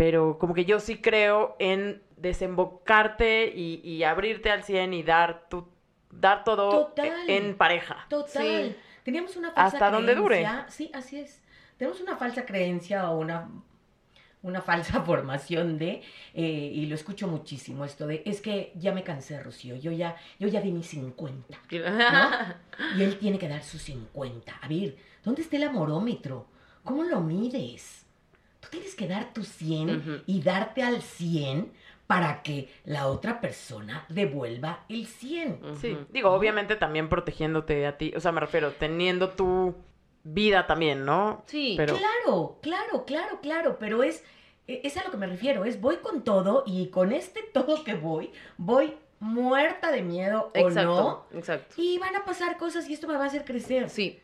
Pero 0.00 0.38
como 0.38 0.54
que 0.54 0.64
yo 0.64 0.80
sí 0.80 0.96
creo 0.96 1.56
en 1.58 2.02
desembocarte 2.16 3.52
y, 3.54 3.82
y 3.84 4.02
abrirte 4.02 4.50
al 4.50 4.64
100 4.64 4.94
y 4.94 5.02
dar 5.02 5.46
tu, 5.50 5.68
dar 6.10 6.42
todo 6.42 6.86
Total. 6.86 7.12
en 7.28 7.54
pareja. 7.54 8.06
Total. 8.08 8.42
Sí. 8.72 8.76
Teníamos 9.04 9.36
una 9.36 9.50
falsa 9.50 9.76
Hasta 9.76 9.90
donde 9.90 10.14
dure. 10.14 10.36
creencia- 10.42 10.66
Sí, 10.70 10.90
así 10.94 11.18
es. 11.20 11.42
Tenemos 11.76 12.00
una 12.00 12.16
falsa 12.16 12.46
creencia 12.46 13.10
o 13.10 13.18
una, 13.18 13.50
una 14.42 14.62
falsa 14.62 15.02
formación 15.02 15.76
de, 15.76 16.00
eh, 16.32 16.42
y 16.74 16.86
lo 16.86 16.94
escucho 16.94 17.28
muchísimo 17.28 17.84
esto 17.84 18.06
de, 18.06 18.22
es 18.24 18.40
que 18.40 18.72
ya 18.76 18.92
me 18.92 19.02
cansé, 19.04 19.38
Rocío, 19.42 19.76
yo 19.76 19.92
ya, 19.92 20.16
yo 20.38 20.48
ya 20.48 20.62
di 20.62 20.72
mis 20.72 20.86
50, 20.86 21.58
¿no? 21.72 22.30
Y 22.96 23.02
él 23.02 23.18
tiene 23.18 23.38
que 23.38 23.48
dar 23.48 23.62
sus 23.62 23.82
50. 23.82 24.50
A 24.62 24.66
ver, 24.66 24.96
¿dónde 25.22 25.42
está 25.42 25.56
el 25.58 25.64
amorómetro? 25.64 26.46
¿Cómo 26.84 27.04
lo 27.04 27.20
mides? 27.20 28.06
Tú 28.60 28.68
tienes 28.70 28.94
que 28.94 29.08
dar 29.08 29.32
tu 29.32 29.42
100 29.42 29.90
Ujú. 29.98 30.22
y 30.26 30.42
darte 30.42 30.82
al 30.82 31.02
100 31.02 31.72
para 32.06 32.42
que 32.42 32.68
la 32.84 33.06
otra 33.06 33.40
persona 33.40 34.04
devuelva 34.08 34.84
el 34.88 35.06
100. 35.06 35.60
Sí, 35.80 35.96
digo, 36.10 36.30
obviamente 36.30 36.74
también 36.76 37.08
protegiéndote 37.08 37.86
a 37.86 37.96
ti, 37.98 38.12
o 38.16 38.20
sea, 38.20 38.32
me 38.32 38.40
refiero, 38.40 38.72
teniendo 38.72 39.30
tu 39.30 39.76
vida 40.24 40.66
también, 40.66 41.04
¿no? 41.04 41.44
Sí, 41.46 41.74
Pero 41.76 41.96
Claro, 41.96 42.58
claro, 42.62 43.04
claro, 43.06 43.40
claro, 43.40 43.76
pero 43.78 44.02
es, 44.02 44.24
e- 44.66 44.80
es 44.84 44.96
a 44.96 45.04
lo 45.04 45.10
que 45.10 45.16
me 45.16 45.26
refiero, 45.26 45.64
es 45.64 45.80
voy 45.80 45.96
con 45.98 46.24
todo 46.24 46.64
y 46.66 46.88
con 46.88 47.12
este 47.12 47.42
todo 47.54 47.84
que 47.84 47.94
voy, 47.94 48.30
voy 48.58 48.94
muerta 49.20 49.92
de 49.92 50.02
miedo 50.02 50.50
o 50.58 50.70
no, 50.70 51.26
exacto. 51.32 51.74
y 51.80 51.98
van 51.98 52.16
a 52.16 52.24
pasar 52.24 52.56
cosas 52.56 52.88
y 52.88 52.94
esto 52.94 53.06
me 53.06 53.14
va 53.16 53.24
a 53.24 53.26
hacer 53.26 53.44
crecer. 53.44 53.88
Sí, 53.90 54.18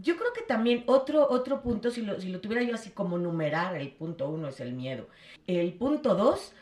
Yo 0.00 0.16
creo 0.16 0.32
que 0.32 0.42
también 0.42 0.84
otro, 0.86 1.28
otro 1.28 1.60
punto, 1.60 1.90
si 1.90 2.02
lo, 2.02 2.20
si 2.20 2.28
lo 2.28 2.40
tuviera 2.40 2.62
yo 2.62 2.74
así 2.74 2.90
como 2.90 3.18
numerar, 3.18 3.76
el 3.76 3.90
punto 3.90 4.28
uno 4.28 4.48
es 4.48 4.60
el 4.60 4.72
miedo. 4.72 5.08
El 5.46 5.72
punto 5.74 6.14
dos, 6.14 6.52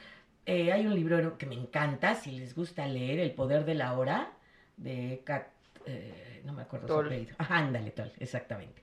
eh, 0.47 0.73
hay 0.73 0.87
un 0.87 0.95
libro 0.95 1.37
que 1.39 1.47
me 1.47 1.55
encanta, 1.55 2.15
si 2.15 2.33
les 2.33 2.55
gusta 2.55 2.87
leer, 2.87 3.19
El 3.19 3.33
poder 3.33 3.65
de 3.65 3.75
la 3.75 3.99
hora, 3.99 4.33
de 4.77 5.23
Kat, 5.25 5.49
eh, 5.87 6.43
no 6.45 6.53
me 6.53 6.63
acuerdo 6.63 6.87
su 6.89 6.95
Toll. 6.95 7.07
apellido. 7.07 7.35
Ajá, 7.39 7.59
ándale, 7.59 7.91
Toll, 7.91 8.13
exactamente. 8.19 8.83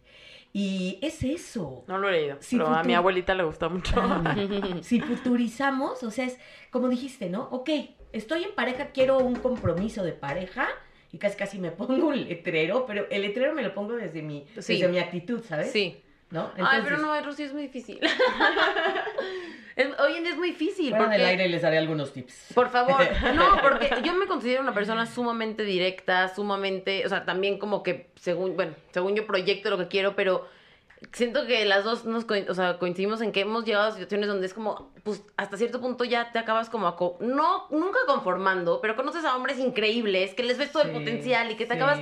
Y 0.55 0.99
es 1.01 1.23
eso. 1.23 1.83
no 1.87 1.97
lo 1.97 2.09
he 2.09 2.11
leído, 2.11 2.37
pero 2.51 2.67
a 2.67 2.83
mi 2.83 2.93
abuelita 2.93 3.33
le 3.33 3.43
gustó 3.43 3.71
mucho. 3.71 3.95
Ah, 3.97 4.35
si 4.83 5.01
futurizamos, 5.01 6.03
o 6.03 6.11
sea, 6.11 6.25
es 6.25 6.37
como 6.69 6.89
dijiste, 6.89 7.29
¿no? 7.29 7.47
Ok, 7.49 7.69
estoy 8.11 8.43
en 8.43 8.53
pareja, 8.53 8.87
quiero 8.87 9.17
un 9.17 9.35
compromiso 9.35 10.03
de 10.03 10.11
pareja 10.11 10.67
y 11.13 11.17
casi 11.17 11.37
casi 11.37 11.57
me 11.59 11.71
pongo 11.71 12.07
un 12.07 12.21
letrero, 12.27 12.85
pero 12.85 13.07
el 13.09 13.21
letrero 13.21 13.53
me 13.53 13.61
lo 13.63 13.73
pongo 13.73 13.93
desde 13.93 14.21
mi, 14.21 14.45
Sí. 14.59 14.73
desde 14.73 14.89
mi 14.89 14.99
actitud, 14.99 15.41
¿sabes? 15.47 15.71
sí. 15.71 16.01
¿No? 16.31 16.49
Ay, 16.57 16.81
pero 16.83 16.97
no, 16.97 17.21
Rosy, 17.21 17.43
es 17.43 17.53
muy 17.53 17.61
difícil. 17.61 17.99
Es- 19.75 19.99
hoy 19.99 20.15
en 20.17 20.23
día 20.23 20.31
es 20.33 20.37
muy 20.37 20.49
difícil. 20.49 20.89
Fuera 20.89 21.05
porque... 21.05 21.17
del 21.19 21.27
aire 21.27 21.49
les 21.49 21.61
daré 21.61 21.77
algunos 21.79 22.13
tips. 22.13 22.53
Por 22.53 22.69
favor, 22.69 22.97
no, 23.35 23.57
porque 23.61 23.89
yo 24.03 24.13
me 24.13 24.27
considero 24.27 24.61
una 24.61 24.73
persona 24.73 25.05
sumamente 25.05 25.63
directa, 25.63 26.33
sumamente, 26.33 27.05
o 27.05 27.09
sea, 27.09 27.25
también 27.25 27.57
como 27.57 27.81
que 27.83 28.09
según, 28.15 28.55
bueno, 28.55 28.73
según 28.91 29.15
yo 29.15 29.25
proyecto 29.25 29.69
lo 29.71 29.77
que 29.77 29.87
quiero, 29.87 30.15
pero 30.15 30.47
siento 31.11 31.45
que 31.45 31.65
las 31.65 31.83
dos 31.83 32.05
nos 32.05 32.25
o 32.25 32.53
sea, 32.53 32.77
coincidimos 32.79 33.21
en 33.21 33.31
que 33.31 33.41
hemos 33.41 33.65
llegado 33.65 33.87
a 33.89 33.91
situaciones 33.91 34.27
donde 34.27 34.45
es 34.45 34.53
como, 34.53 34.91
pues 35.03 35.23
hasta 35.37 35.57
cierto 35.57 35.81
punto 35.81 36.03
ya 36.03 36.31
te 36.31 36.39
acabas 36.39 36.69
como, 36.69 36.87
aco- 36.87 37.17
no, 37.19 37.67
nunca 37.69 37.99
conformando, 38.07 38.79
pero 38.81 38.95
conoces 38.95 39.25
a 39.25 39.35
hombres 39.35 39.59
increíbles 39.59 40.33
que 40.33 40.43
les 40.43 40.57
ves 40.57 40.71
todo 40.71 40.83
el 40.83 40.91
potencial 40.91 41.51
y 41.51 41.55
que 41.55 41.65
te 41.65 41.73
sí. 41.73 41.79
acabas 41.79 41.99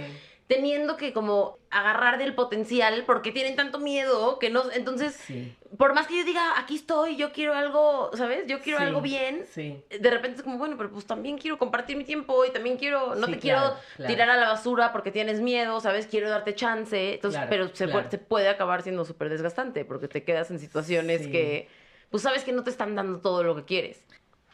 teniendo 0.52 0.98
que 0.98 1.14
como 1.14 1.60
agarrar 1.70 2.18
del 2.18 2.36
potencial 2.36 3.06
porque 3.06 3.32
tienen 3.32 3.56
tanto 3.56 3.80
miedo 3.80 4.38
que 4.38 4.50
no, 4.50 4.70
entonces, 4.74 5.14
Sí. 5.16 5.56
por 5.78 5.94
más 5.94 6.08
que 6.08 6.18
yo 6.18 6.26
diga, 6.26 6.60
aquí 6.60 6.76
estoy, 6.76 7.16
yo 7.16 7.32
quiero 7.32 7.54
algo, 7.54 8.12
¿sabes? 8.16 8.48
Yo 8.48 8.60
quiero 8.60 8.80
sí, 8.80 8.84
algo 8.84 9.00
bien, 9.00 9.46
Sí. 9.50 9.82
de 9.98 10.10
repente 10.10 10.40
es 10.40 10.44
como, 10.44 10.58
bueno, 10.58 10.76
pero 10.76 10.92
pues 10.92 11.06
también 11.06 11.38
quiero 11.38 11.58
compartir 11.58 11.96
mi 11.96 12.04
tiempo 12.04 12.44
y 12.44 12.52
también 12.52 12.76
quiero, 12.76 13.16
no 13.16 13.28
te 13.28 13.40
quiero 13.40 13.78
claro, 13.96 14.08
tirar 14.08 14.30
a 14.30 14.36
la 14.36 14.50
basura 14.50 14.92
porque 14.92 15.10
tienes 15.10 15.40
miedo, 15.40 15.80
¿sabes? 15.80 16.06
Quiero 16.06 16.30
darte 16.30 16.54
chance. 16.54 17.14
Entonces, 17.14 17.40
Claro, 17.40 17.50
pero 17.50 17.74
se, 17.74 17.88
puede, 17.88 18.10
se 18.12 18.18
puede 18.18 18.50
acabar 18.50 18.82
siendo 18.82 19.06
súper 19.06 19.30
desgastante 19.30 19.86
porque 19.86 20.10
te 20.10 20.26
quedas 20.26 20.52
en 20.52 20.60
situaciones 20.60 21.28
que, 21.28 21.70
pues 22.10 22.24
sabes 22.24 22.44
que 22.44 22.52
no 22.52 22.66
te 22.66 22.72
están 22.72 22.94
dando 22.96 23.20
todo 23.22 23.42
lo 23.44 23.56
que 23.56 23.64
quieres. 23.64 24.04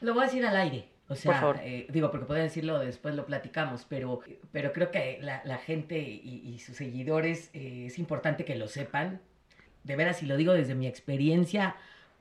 Lo 0.01 0.13
voy 0.13 0.21
a 0.21 0.25
decir 0.27 0.45
al 0.45 0.55
aire. 0.57 0.89
O 1.09 1.15
sea, 1.15 1.55
eh, 1.63 1.87
digo, 1.89 2.11
porque 2.11 2.25
pueden 2.25 2.43
decirlo 2.43 2.79
después, 2.79 3.15
lo 3.15 3.25
platicamos, 3.25 3.85
pero, 3.87 4.19
pero 4.51 4.73
creo 4.73 4.91
que 4.91 5.19
la, 5.21 5.41
la 5.45 5.57
gente 5.57 5.99
y, 5.99 6.41
y 6.43 6.59
sus 6.59 6.75
seguidores 6.75 7.49
eh, 7.53 7.85
es 7.87 7.97
importante 7.97 8.43
que 8.43 8.55
lo 8.55 8.67
sepan. 8.67 9.21
De 9.83 9.95
veras, 9.95 10.21
y 10.21 10.25
lo 10.25 10.35
digo 10.35 10.51
desde 10.51 10.75
mi 10.75 10.85
experiencia 10.85 11.77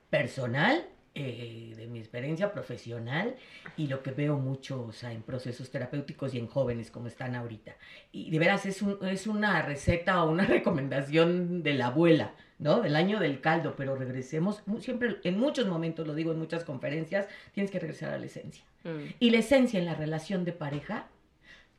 personal, 0.09 0.87
eh, 1.19 1.73
de 1.75 1.87
mi 1.87 1.99
experiencia 1.99 2.51
profesional 2.51 3.35
y 3.75 3.87
lo 3.87 4.03
que 4.03 4.11
veo 4.11 4.37
mucho 4.37 4.83
o 4.83 4.91
sea, 4.91 5.11
en 5.11 5.23
procesos 5.23 5.71
terapéuticos 5.71 6.33
y 6.33 6.37
en 6.39 6.47
jóvenes 6.47 6.91
como 6.91 7.07
están 7.07 7.35
ahorita. 7.35 7.75
Y 8.11 8.29
de 8.29 8.37
veras 8.39 8.65
es, 8.65 8.81
un- 8.81 8.99
es 9.07 9.25
una 9.25 9.61
receta 9.63 10.23
o 10.23 10.29
una 10.31 10.45
recomendación 10.57 11.63
de 11.63 11.73
la 11.73 11.87
abuela, 11.87 12.33
¿no? 12.59 12.81
Del 12.81 12.95
año 12.95 13.19
del 13.19 13.41
caldo, 13.41 13.75
pero 13.75 13.95
regresemos, 13.95 14.61
siempre, 14.79 15.17
en 15.23 15.39
muchos 15.39 15.67
momentos, 15.67 16.05
lo 16.05 16.13
digo 16.13 16.31
en 16.31 16.39
muchas 16.39 16.63
conferencias, 16.63 17.27
tienes 17.53 17.71
que 17.71 17.79
regresar 17.79 18.13
a 18.13 18.17
la 18.19 18.25
esencia. 18.27 18.63
Mm. 18.83 19.13
Y 19.19 19.29
la 19.31 19.39
esencia 19.39 19.79
en 19.79 19.85
la 19.85 19.95
relación 19.95 20.45
de 20.45 20.53
pareja, 20.53 21.07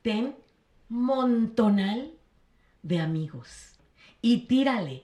ten 0.01 0.35
montonal 0.89 2.11
de 2.83 2.99
amigos. 2.99 3.79
Y 4.21 4.47
tírale 4.47 5.03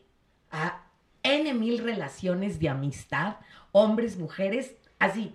a 0.52 0.85
N 1.25 1.53
mil 1.53 1.79
relaciones 1.79 2.59
de 2.59 2.69
amistad, 2.69 3.38
hombres, 3.71 4.17
mujeres, 4.17 4.75
así. 4.99 5.33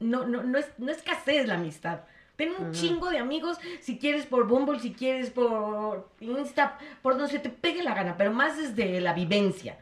No, 0.00 0.26
no, 0.26 0.42
no, 0.42 0.58
es, 0.58 0.68
no 0.78 0.90
escasez 0.92 1.48
la 1.48 1.54
amistad. 1.54 2.00
Ten 2.36 2.52
un 2.56 2.70
chingo 2.70 3.10
de 3.10 3.18
amigos, 3.18 3.58
si 3.80 3.98
quieres 3.98 4.24
por 4.24 4.46
Bumble, 4.46 4.78
si 4.78 4.92
quieres 4.92 5.30
por 5.30 6.08
Insta, 6.20 6.78
por 7.02 7.14
donde 7.14 7.32
se 7.32 7.40
te 7.40 7.48
pegue 7.48 7.82
la 7.82 7.94
gana, 7.94 8.16
pero 8.16 8.32
más 8.32 8.56
desde 8.56 9.00
la 9.00 9.12
vivencia. 9.12 9.76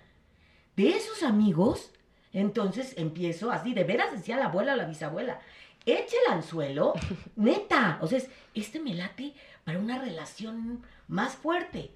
De 0.74 0.88
esos 0.88 1.22
amigos, 1.22 1.90
entonces 2.32 2.94
empiezo 2.96 3.50
así, 3.50 3.74
de 3.74 3.84
veras 3.84 4.12
decía 4.12 4.38
la 4.38 4.46
abuela 4.46 4.72
o 4.72 4.76
la 4.76 4.86
bisabuela, 4.86 5.38
eche 5.84 6.16
el 6.26 6.32
anzuelo, 6.32 6.94
neta, 7.36 7.98
o 8.00 8.06
sea, 8.06 8.18
es, 8.18 8.30
este 8.54 8.80
me 8.80 8.94
late 8.94 9.34
para 9.64 9.78
una 9.78 9.98
relación 9.98 10.82
más 11.08 11.34
fuerte. 11.34 11.90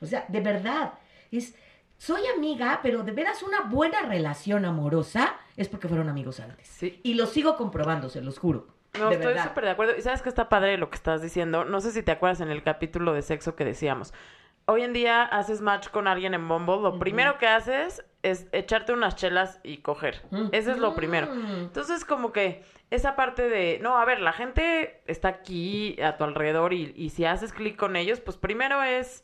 O 0.00 0.06
sea, 0.06 0.24
de 0.28 0.40
verdad, 0.40 0.94
es, 1.30 1.54
soy 2.00 2.22
amiga, 2.34 2.80
pero 2.82 3.02
de 3.02 3.12
veras 3.12 3.42
una 3.42 3.60
buena 3.60 4.00
relación 4.00 4.64
amorosa 4.64 5.36
es 5.54 5.68
porque 5.68 5.86
fueron 5.86 6.08
amigos 6.08 6.40
antes. 6.40 6.66
Sí. 6.66 6.98
Y 7.02 7.12
lo 7.12 7.26
sigo 7.26 7.58
comprobando, 7.58 8.08
se 8.08 8.22
los 8.22 8.38
juro. 8.38 8.68
No, 8.98 9.10
de 9.10 9.16
estoy 9.16 9.38
súper 9.38 9.64
de 9.64 9.70
acuerdo. 9.70 9.94
Y 9.98 10.00
sabes 10.00 10.22
que 10.22 10.30
está 10.30 10.48
padre 10.48 10.78
lo 10.78 10.88
que 10.88 10.96
estás 10.96 11.20
diciendo. 11.20 11.66
No 11.66 11.82
sé 11.82 11.92
si 11.92 12.02
te 12.02 12.10
acuerdas 12.10 12.40
en 12.40 12.48
el 12.48 12.62
capítulo 12.62 13.12
de 13.12 13.20
sexo 13.20 13.54
que 13.54 13.66
decíamos. 13.66 14.14
Hoy 14.64 14.80
en 14.80 14.94
día 14.94 15.24
haces 15.24 15.60
match 15.60 15.88
con 15.88 16.08
alguien 16.08 16.32
en 16.32 16.48
Bumble. 16.48 16.80
Lo 16.80 16.98
primero 16.98 17.36
que 17.36 17.46
haces 17.46 18.02
es 18.22 18.48
echarte 18.52 18.94
unas 18.94 19.16
chelas 19.16 19.60
y 19.62 19.78
coger. 19.78 20.22
Eso 20.52 20.72
es 20.72 20.78
lo 20.78 20.94
primero. 20.94 21.26
Mm. 21.26 21.64
Entonces, 21.64 22.06
como 22.06 22.32
que 22.32 22.64
esa 22.90 23.14
parte 23.14 23.50
de, 23.50 23.78
no, 23.82 23.98
a 23.98 24.06
ver, 24.06 24.20
la 24.20 24.32
gente 24.32 25.02
está 25.06 25.28
aquí 25.28 26.00
a 26.00 26.16
tu 26.16 26.24
alrededor 26.24 26.72
y, 26.72 26.94
y 26.96 27.10
si 27.10 27.26
haces 27.26 27.52
clic 27.52 27.76
con 27.76 27.94
ellos, 27.94 28.20
pues 28.20 28.38
primero 28.38 28.82
es 28.82 29.22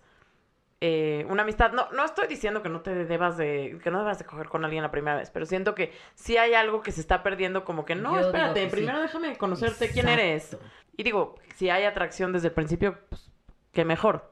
eh, 0.81 1.27
una 1.29 1.43
amistad. 1.43 1.73
No, 1.73 1.89
no 1.93 2.05
estoy 2.05 2.29
diciendo 2.29 2.63
que 2.63 2.69
no 2.69 2.81
te 2.81 3.05
debas 3.05 3.37
de, 3.37 3.79
que 3.83 3.91
no 3.91 3.99
debas 3.99 4.19
de 4.19 4.25
coger 4.25 4.49
con 4.49 4.65
alguien 4.65 4.83
la 4.83 4.91
primera 4.91 5.17
vez, 5.17 5.31
pero 5.31 5.47
siento 5.47 5.75
que 5.75 5.93
si 6.15 6.37
hay 6.37 6.55
algo 6.55 6.83
que 6.83 6.93
se 6.93 7.01
está 7.01 7.23
perdiendo, 7.23 7.65
como 7.65 7.85
que 7.85 7.95
no, 7.95 8.15
Yo 8.15 8.27
espérate, 8.27 8.65
que 8.65 8.71
sí. 8.71 8.77
primero 8.77 9.01
déjame 9.01 9.37
conocerte 9.37 9.91
quién 9.91 10.09
eres. 10.09 10.57
Y 10.97 11.03
digo, 11.03 11.37
si 11.57 11.71
hay 11.71 11.85
atracción 11.85 12.33
desde 12.33 12.49
el 12.49 12.55
principio, 12.55 12.99
pues 13.09 13.31
que 13.77 13.85
mejor. 13.85 14.31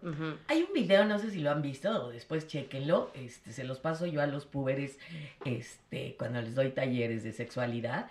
Hay 0.49 0.63
un 0.63 0.73
video, 0.73 1.05
no 1.05 1.19
sé 1.19 1.31
si 1.31 1.41
lo 1.41 1.51
han 1.51 1.61
visto, 1.61 2.07
o 2.07 2.11
después 2.11 2.47
chequenlo, 2.47 3.11
este, 3.13 3.53
se 3.53 3.65
los 3.65 3.79
paso 3.79 4.07
yo 4.07 4.23
a 4.23 4.27
los 4.27 4.47
púberes, 4.47 4.99
este, 5.45 6.17
cuando 6.19 6.41
les 6.41 6.55
doy 6.55 6.71
talleres 6.71 7.23
de 7.25 7.33
sexualidad. 7.33 8.09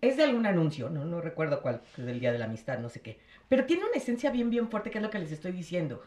Es 0.00 0.16
de 0.16 0.22
algún 0.22 0.46
anuncio, 0.46 0.88
no, 0.88 1.04
no 1.04 1.20
recuerdo 1.20 1.62
cuál, 1.62 1.82
es 1.98 2.06
del 2.06 2.20
Día 2.20 2.30
de 2.30 2.38
la 2.38 2.44
Amistad, 2.44 2.78
no 2.78 2.88
sé 2.88 3.00
qué. 3.00 3.18
Pero 3.48 3.64
tiene 3.64 3.86
una 3.86 3.96
esencia 3.96 4.30
bien, 4.30 4.50
bien 4.50 4.68
fuerte, 4.68 4.92
que 4.92 4.98
es 4.98 5.02
lo 5.02 5.10
que 5.10 5.18
les 5.18 5.32
estoy 5.32 5.50
diciendo. 5.50 6.00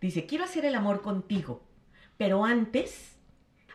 Dice, 0.00 0.26
quiero 0.26 0.44
hacer 0.44 0.64
el 0.64 0.74
amor 0.74 1.02
contigo, 1.02 1.62
pero 2.16 2.44
antes, 2.44 3.16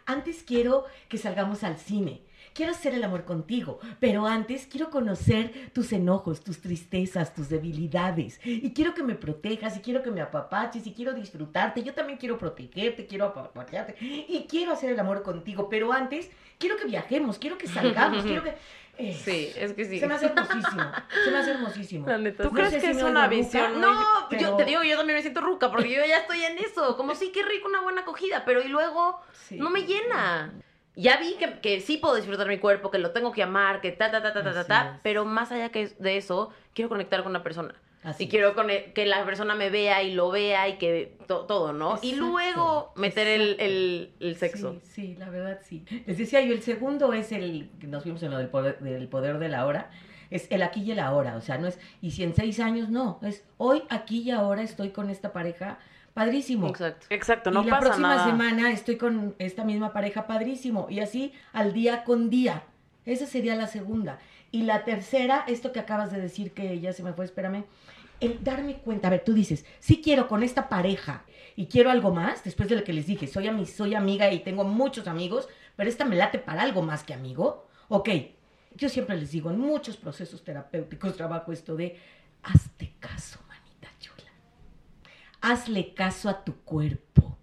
antes 0.06 0.44
quiero 0.44 0.86
que 1.10 1.18
salgamos 1.18 1.64
al 1.64 1.78
cine. 1.78 2.22
Quiero 2.54 2.72
hacer 2.72 2.94
el 2.94 3.04
amor 3.04 3.26
contigo, 3.26 3.80
pero 4.00 4.28
antes 4.28 4.68
quiero 4.68 4.92
conocer 4.92 5.72
tus 5.74 5.92
enojos, 5.92 6.44
tus 6.44 6.62
tristezas, 6.62 7.34
tus 7.34 7.50
debilidades. 7.50 8.40
Y 8.44 8.74
quiero 8.74 8.94
que 8.94 9.02
me 9.02 9.16
protejas, 9.16 9.76
y 9.78 9.80
quiero 9.80 10.04
que 10.04 10.12
me 10.12 10.22
apapaches, 10.22 10.86
y 10.86 10.94
quiero 10.94 11.14
disfrutarte. 11.14 11.82
Yo 11.82 11.96
también 11.96 12.20
quiero 12.20 12.38
protegerte, 12.38 13.08
quiero 13.08 13.26
apapacharte. 13.26 13.96
Y 14.00 14.46
quiero 14.48 14.74
hacer 14.74 14.92
el 14.92 15.00
amor 15.00 15.24
contigo, 15.24 15.68
pero 15.68 15.92
antes 15.92 16.30
quiero 16.60 16.78
que 16.78 16.86
viajemos, 16.86 17.40
quiero 17.40 17.58
que 17.58 17.68
salgamos, 17.68 18.24
quiero 18.24 18.44
que... 18.44 18.54
Sí, 18.98 19.52
es 19.58 19.74
que 19.74 19.86
sí. 19.86 20.00
Se 20.00 20.08
me 20.08 20.14
hace 20.14 20.28
hermosísimo, 20.28 20.84
se 21.24 21.32
me 21.32 21.38
hace 21.38 21.52
hermosísimo. 21.52 22.06
¿Tú 22.42 22.52
crees 22.52 22.74
que 22.74 22.80
si 22.80 22.88
es 22.88 22.98
una 23.04 23.26
ruca. 23.26 23.28
visión 23.28 23.82
No, 23.82 24.28
pero- 24.30 24.42
yo 24.42 24.56
te 24.56 24.66
digo, 24.66 24.84
yo 24.84 24.98
también 24.98 25.18
me 25.18 25.22
siento 25.22 25.42
ruca 25.42 25.72
porque 25.72 25.90
yo 25.90 26.06
ya 26.06 26.18
estoy 26.18 26.44
en 26.44 26.58
eso. 26.60 26.96
Como 26.96 27.16
sí, 27.16 27.32
qué 27.34 27.44
rico 27.44 27.68
una 27.68 27.82
buena 27.82 28.02
acogida, 28.02 28.44
pero 28.46 28.62
y 28.62 28.68
luego 28.68 29.20
Sí. 29.34 29.58
no 29.58 29.70
me 29.70 29.82
llena. 29.86 30.54
Ya 30.96 31.18
vi 31.18 31.34
que, 31.40 31.60
que 31.60 31.82
sí 31.82 31.98
puedo 31.98 32.14
disfrutar 32.14 32.48
mi 32.48 32.60
cuerpo, 32.60 32.92
que 32.92 33.00
lo 33.00 33.10
tengo 33.12 33.32
que 33.32 33.42
amar, 33.42 33.82
que 33.82 33.92
ta, 33.92 34.12
ta, 34.12 34.22
ta, 34.22 34.32
ta, 34.32 34.44
ta, 34.44 34.54
ta, 34.54 34.64
ta, 34.66 35.00
pero 35.02 35.26
más 35.26 35.52
allá 35.52 35.70
que 35.70 35.88
de 35.98 36.18
eso, 36.18 36.54
quiero 36.76 36.88
conectar 36.88 37.24
con 37.24 37.32
una 37.32 37.42
persona. 37.42 37.74
Así 38.04 38.26
y 38.26 38.28
quiero 38.28 38.54
cone- 38.54 38.92
que 38.94 39.06
la 39.06 39.24
persona 39.26 39.56
me 39.56 39.70
vea 39.70 40.04
y 40.04 40.14
lo 40.14 40.30
vea 40.30 40.68
y 40.68 40.78
que 40.78 41.18
to- 41.28 41.46
todo, 41.46 41.72
¿no? 41.72 41.98
Y 42.02 42.16
luego 42.16 42.92
meter 42.96 43.28
el, 43.28 43.56
el, 43.60 44.14
el 44.20 44.36
sexo. 44.36 44.74
Sí, 44.84 44.92
sí, 44.92 45.16
la 45.18 45.30
verdad 45.30 45.60
sí. 45.64 45.86
Les 46.06 46.18
decía 46.18 46.42
yo, 46.42 46.54
el 46.54 46.62
segundo 46.62 47.14
es 47.14 47.32
el, 47.32 47.70
que 47.80 47.88
nos 47.88 48.04
vimos 48.04 48.22
en 48.24 48.32
lo 48.32 48.38
del 48.38 48.50
poder, 48.50 48.80
del 48.80 49.08
poder 49.08 49.40
de 49.40 49.48
la 49.50 49.66
hora, 49.66 49.90
es 50.30 50.48
el 50.52 50.64
aquí 50.64 50.82
y 50.82 50.92
el 50.92 51.00
ahora, 51.00 51.36
o 51.38 51.42
sea, 51.42 51.58
no 51.58 51.68
es, 51.68 51.80
y 52.02 52.12
si 52.12 52.24
en 52.24 52.36
seis 52.36 52.60
años, 52.60 52.90
no, 52.90 53.20
es 53.22 53.46
hoy, 53.58 53.84
aquí 53.90 54.22
y 54.24 54.32
ahora 54.32 54.64
estoy 54.64 54.90
con 54.90 55.10
esta 55.10 55.32
pareja, 55.32 55.78
padrísimo. 56.14 56.68
Exacto. 56.68 57.06
Exacto, 57.10 57.52
no 57.52 57.62
y 57.62 57.66
la 57.66 57.72
pasa 57.72 57.82
próxima 57.84 58.16
nada. 58.16 58.26
semana 58.26 58.72
estoy 58.72 58.98
con 58.98 59.36
esta 59.40 59.64
misma 59.64 59.94
pareja, 59.94 60.28
padrísimo, 60.28 60.88
y 60.90 61.00
así 61.00 61.34
al 61.54 61.72
día 61.72 62.04
con 62.04 62.30
día. 62.30 62.64
Esa 63.06 63.26
sería 63.28 63.56
la 63.56 63.68
segunda. 63.68 64.20
Y 64.52 64.64
la 64.64 64.84
tercera, 64.86 65.44
esto 65.48 65.72
que 65.72 65.80
acabas 65.80 66.12
de 66.12 66.22
decir 66.22 66.52
que 66.54 66.80
ya 66.80 66.94
se 66.94 67.02
me 67.04 67.14
fue, 67.14 67.26
espérame, 67.26 67.66
darme 68.42 68.78
cuenta, 68.78 69.08
a 69.08 69.12
ver, 69.12 69.24
tú 69.24 69.34
dices, 69.34 69.66
sí 69.80 70.02
quiero 70.02 70.28
con 70.28 70.44
esta 70.44 70.70
pareja 70.70 71.26
y 71.56 71.68
quiero 71.68 71.90
algo 71.92 72.14
más, 72.14 72.44
después 72.44 72.68
de 72.70 72.76
lo 72.76 72.84
que 72.84 72.94
les 72.94 73.06
dije, 73.08 73.28
soy, 73.28 73.46
ami- 73.48 73.66
soy 73.66 73.94
amiga 73.96 74.32
y 74.32 74.40
tengo 74.40 74.64
muchos 74.64 75.08
amigos, 75.08 75.48
pero 75.76 75.90
esta 75.90 76.06
me 76.06 76.16
late 76.16 76.40
para 76.40 76.62
algo 76.64 76.82
más 76.82 77.04
que 77.04 77.14
amigo. 77.14 77.68
Ok, 77.90 78.10
yo 78.76 78.90
siempre 78.90 79.18
les 79.18 79.32
digo, 79.32 79.50
en 79.52 79.60
muchos 79.60 79.98
procesos 79.98 80.44
terapéuticos 80.44 81.16
trabajo 81.16 81.52
esto 81.52 81.76
de, 81.76 82.00
hazte 82.44 82.94
caso, 83.00 83.40
manita 83.48 83.90
chula. 84.00 84.32
Hazle 85.42 85.94
caso 85.94 86.30
a 86.30 86.44
tu 86.44 86.56
cuerpo. 86.64 87.38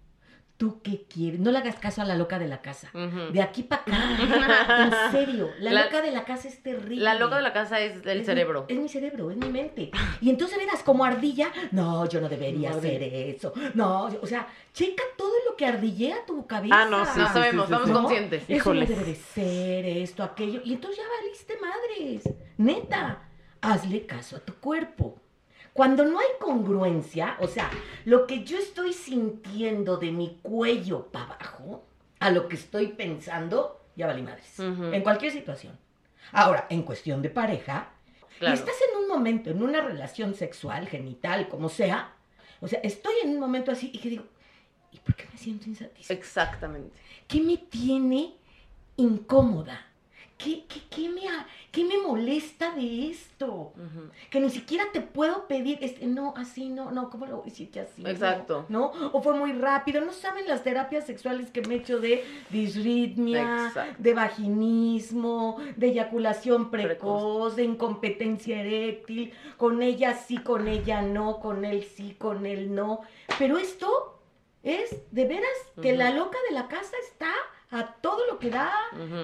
¿Tú 0.61 0.79
qué 0.83 1.05
quieres? 1.11 1.39
No 1.39 1.49
le 1.51 1.57
hagas 1.57 1.77
caso 1.79 2.03
a 2.03 2.05
la 2.05 2.13
loca 2.13 2.37
de 2.37 2.47
la 2.47 2.61
casa. 2.61 2.91
De 3.33 3.41
aquí 3.41 3.63
para 3.63 3.81
acá. 3.81 3.95
en 5.07 5.11
serio, 5.11 5.49
la, 5.57 5.71
La- 5.71 5.85
loca 5.85 6.03
de 6.03 6.11
la 6.11 6.23
casa 6.23 6.47
es 6.49 6.61
terrible. 6.61 7.03
La 7.03 7.15
loca 7.15 7.37
de 7.37 7.41
la 7.41 7.51
casa 7.51 7.79
es 7.79 8.05
Es 8.05 8.25
cerebro. 8.27 8.67
mi- 8.69 8.75
es 8.75 8.79
mi 8.79 8.87
cerebro, 8.87 9.31
es 9.31 9.37
mi 9.37 9.49
mente. 9.49 9.89
Y 10.21 10.29
entonces 10.29 10.59
verás 10.59 10.83
como 10.83 11.03
ardilla, 11.03 11.51
no, 11.71 12.07
yo 12.07 12.21
no 12.21 12.29
debería 12.29 12.69
No 12.69 12.77
hacer 12.77 13.01
eso. 13.01 13.53
No, 13.73 14.13
yo- 14.13 14.19
o 14.21 14.27
sea, 14.27 14.47
checa 14.71 15.01
todo 15.17 15.33
lo 15.49 15.55
que 15.55 15.65
ardillea 15.65 16.25
tu 16.27 16.45
cabeza. 16.45 16.75
Ah, 16.79 16.85
no, 16.85 17.05
sí, 17.07 17.19
No 17.19 17.27
sí, 17.27 17.33
sabemos, 17.33 17.65
sí, 17.67 17.73
sí, 17.73 17.79
estamos 17.81 17.99
conscientes. 17.99 18.43
Eso 18.47 18.73
no 18.75 18.79
debe 18.81 19.03
de 19.03 19.15
ser, 19.15 19.85
esto, 19.87 20.21
aquello. 20.21 20.61
Y 20.63 20.73
entonces 20.73 20.99
ya 21.03 21.09
valiste 21.23 21.57
madres. 21.59 22.35
Neta, 22.57 23.23
hazle 23.61 24.05
caso 24.05 24.35
a 24.35 24.39
tu 24.41 24.53
cuerpo. 24.57 25.19
Cuando 25.73 26.03
no 26.05 26.19
hay 26.19 26.27
congruencia, 26.39 27.37
o 27.39 27.47
sea, 27.47 27.69
lo 28.05 28.27
que 28.27 28.43
yo 28.43 28.57
estoy 28.57 28.93
sintiendo 28.93 29.97
de 29.97 30.11
mi 30.11 30.39
cuello 30.41 31.07
para 31.07 31.25
abajo, 31.35 31.85
a 32.19 32.29
lo 32.29 32.47
que 32.47 32.55
estoy 32.55 32.87
pensando, 32.87 33.81
ya 33.95 34.07
valí 34.07 34.21
madres. 34.21 34.59
En 34.59 35.01
cualquier 35.01 35.31
situación. 35.31 35.77
Ahora, 36.33 36.67
en 36.69 36.83
cuestión 36.83 37.21
de 37.21 37.29
pareja, 37.29 37.89
Claro. 38.39 38.55
y 38.55 38.59
estás 38.59 38.75
en 38.91 39.01
un 39.01 39.07
momento, 39.07 39.49
en 39.49 39.61
una 39.61 39.81
relación 39.81 40.33
sexual, 40.35 40.87
genital, 40.87 41.47
como 41.47 41.69
sea, 41.69 42.13
o 42.59 42.67
sea, 42.67 42.79
estoy 42.83 43.13
en 43.23 43.29
un 43.31 43.39
momento 43.39 43.71
así 43.71 43.91
y 43.93 43.99
que 43.99 44.09
digo, 44.09 44.23
¿y 44.91 44.97
por 44.99 45.15
qué 45.15 45.25
me 45.31 45.37
siento 45.37 45.69
insatisfecha? 45.69 46.13
Exactamente. 46.19 46.97
¿Qué 47.27 47.39
me 47.41 47.57
tiene 47.57 48.35
incómoda? 48.97 49.85
¿Qué, 50.43 50.65
qué, 50.67 50.81
qué 50.89 51.09
me, 51.09 51.21
qué 51.71 51.83
me 51.83 51.97
molesta 51.99 52.71
de 52.71 53.09
esto? 53.09 53.73
Que 54.29 54.39
ni 54.39 54.49
siquiera 54.49 54.85
te 54.91 55.01
puedo 55.01 55.47
pedir, 55.47 55.77
este, 55.81 56.07
no, 56.07 56.33
así, 56.35 56.69
no, 56.69 56.89
no, 56.91 57.09
¿cómo 57.09 57.25
lo 57.25 57.37
voy 57.37 57.47
a 57.47 57.49
decir 57.49 57.69
que 57.69 57.81
así? 57.81 58.03
Exacto. 58.05 58.65
¿No? 58.69 58.91
O 59.13 59.21
fue 59.21 59.33
muy 59.35 59.53
rápido. 59.53 60.01
No 60.03 60.11
saben 60.13 60.47
las 60.47 60.63
terapias 60.63 61.05
sexuales 61.05 61.51
que 61.51 61.61
me 61.61 61.75
he 61.75 61.77
hecho 61.77 61.99
de 61.99 62.23
disritmia, 62.49 63.67
Exacto. 63.67 63.95
de 64.01 64.13
vaginismo, 64.13 65.57
de 65.75 65.87
eyaculación 65.87 66.71
precoz, 66.71 66.87
Precoz. 66.89 67.55
de 67.55 67.63
incompetencia 67.63 68.61
eréctil. 68.61 69.33
Con 69.57 69.81
ella 69.81 70.15
sí, 70.15 70.37
con 70.37 70.67
ella 70.67 71.01
no, 71.01 71.39
con 71.39 71.65
él 71.65 71.83
sí, 71.83 72.15
con 72.17 72.45
él 72.45 72.73
no. 72.73 73.01
Pero 73.37 73.57
esto 73.57 74.19
es, 74.63 75.03
de 75.11 75.25
veras, 75.25 75.49
que 75.81 75.95
la 75.95 76.11
loca 76.11 76.37
de 76.49 76.55
la 76.55 76.67
casa 76.67 76.95
está 77.11 77.31
a 77.71 77.93
todo 78.01 78.19
lo 78.29 78.37
que 78.39 78.49
da. 78.49 78.71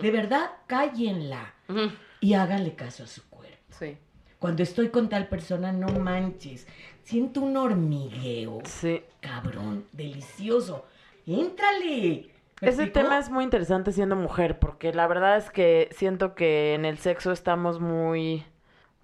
De 0.02 0.10
verdad, 0.12 0.52
cállenla 0.68 1.54
Ujú. 1.70 1.92
y 2.22 2.34
háganle 2.34 2.76
caso 2.76 3.04
a 3.04 3.08
su 3.08 3.28
cuerpo. 3.30 3.58
Sí. 3.70 3.98
Cuando 4.40 4.64
estoy 4.64 4.90
con 4.90 5.10
tal 5.10 5.28
persona, 5.28 5.72
no 5.72 5.88
manches. 6.00 6.68
Siento 7.04 7.42
un 7.42 7.58
hormigueo, 7.58 8.60
Sí. 8.66 9.04
cabrón, 9.20 9.86
delicioso. 9.92 10.86
¡Éntrale! 11.26 12.30
¿Me 12.62 12.70
Ese 12.70 12.84
explicó? 12.84 13.02
tema 13.06 13.20
es 13.20 13.30
muy 13.30 13.44
interesante 13.44 13.92
siendo 13.92 14.16
mujer, 14.16 14.58
porque 14.60 14.92
la 14.94 15.06
verdad 15.08 15.38
es 15.38 15.52
que 15.52 15.90
siento 15.92 16.34
que 16.36 16.74
en 16.74 16.86
el 16.86 16.98
sexo 16.98 17.32
estamos 17.32 17.80
muy... 17.80 18.44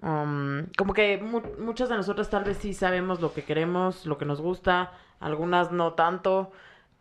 um, 0.01 0.65
como 0.77 0.93
que 0.93 1.17
mu- 1.19 1.41
muchas 1.59 1.89
de 1.89 1.95
nosotras 1.95 2.29
tal 2.29 2.43
vez 2.43 2.57
sí 2.57 2.73
sabemos 2.73 3.21
lo 3.21 3.33
que 3.33 3.43
queremos, 3.43 4.05
lo 4.05 4.17
que 4.17 4.25
nos 4.25 4.41
gusta, 4.41 4.91
algunas 5.19 5.71
no 5.71 5.93
tanto, 5.93 6.51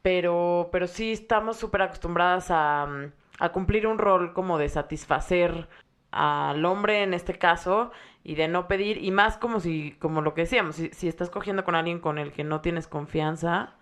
pero, 0.02 0.68
pero 0.72 0.86
sí 0.86 1.12
estamos 1.12 1.56
súper 1.56 1.82
acostumbradas 1.82 2.50
a, 2.50 2.86
um, 2.88 3.10
a 3.38 3.48
cumplir 3.50 3.86
un 3.86 3.98
rol 3.98 4.32
como 4.34 4.58
de 4.58 4.68
satisfacer 4.68 5.68
al 6.10 6.64
hombre 6.64 7.02
en 7.02 7.14
este 7.14 7.38
caso 7.38 7.90
y 8.24 8.34
de 8.34 8.46
no 8.48 8.68
pedir, 8.68 8.98
y 9.02 9.10
más 9.10 9.36
como 9.36 9.58
si, 9.60 9.92
como 9.98 10.20
lo 10.20 10.34
que 10.34 10.42
decíamos, 10.42 10.76
si, 10.76 10.90
si 10.90 11.08
estás 11.08 11.30
cogiendo 11.30 11.64
con 11.64 11.74
alguien 11.74 11.98
con 12.00 12.18
el 12.18 12.32
que 12.32 12.44
no 12.44 12.60
tienes 12.60 12.86
confianza. 12.86 13.74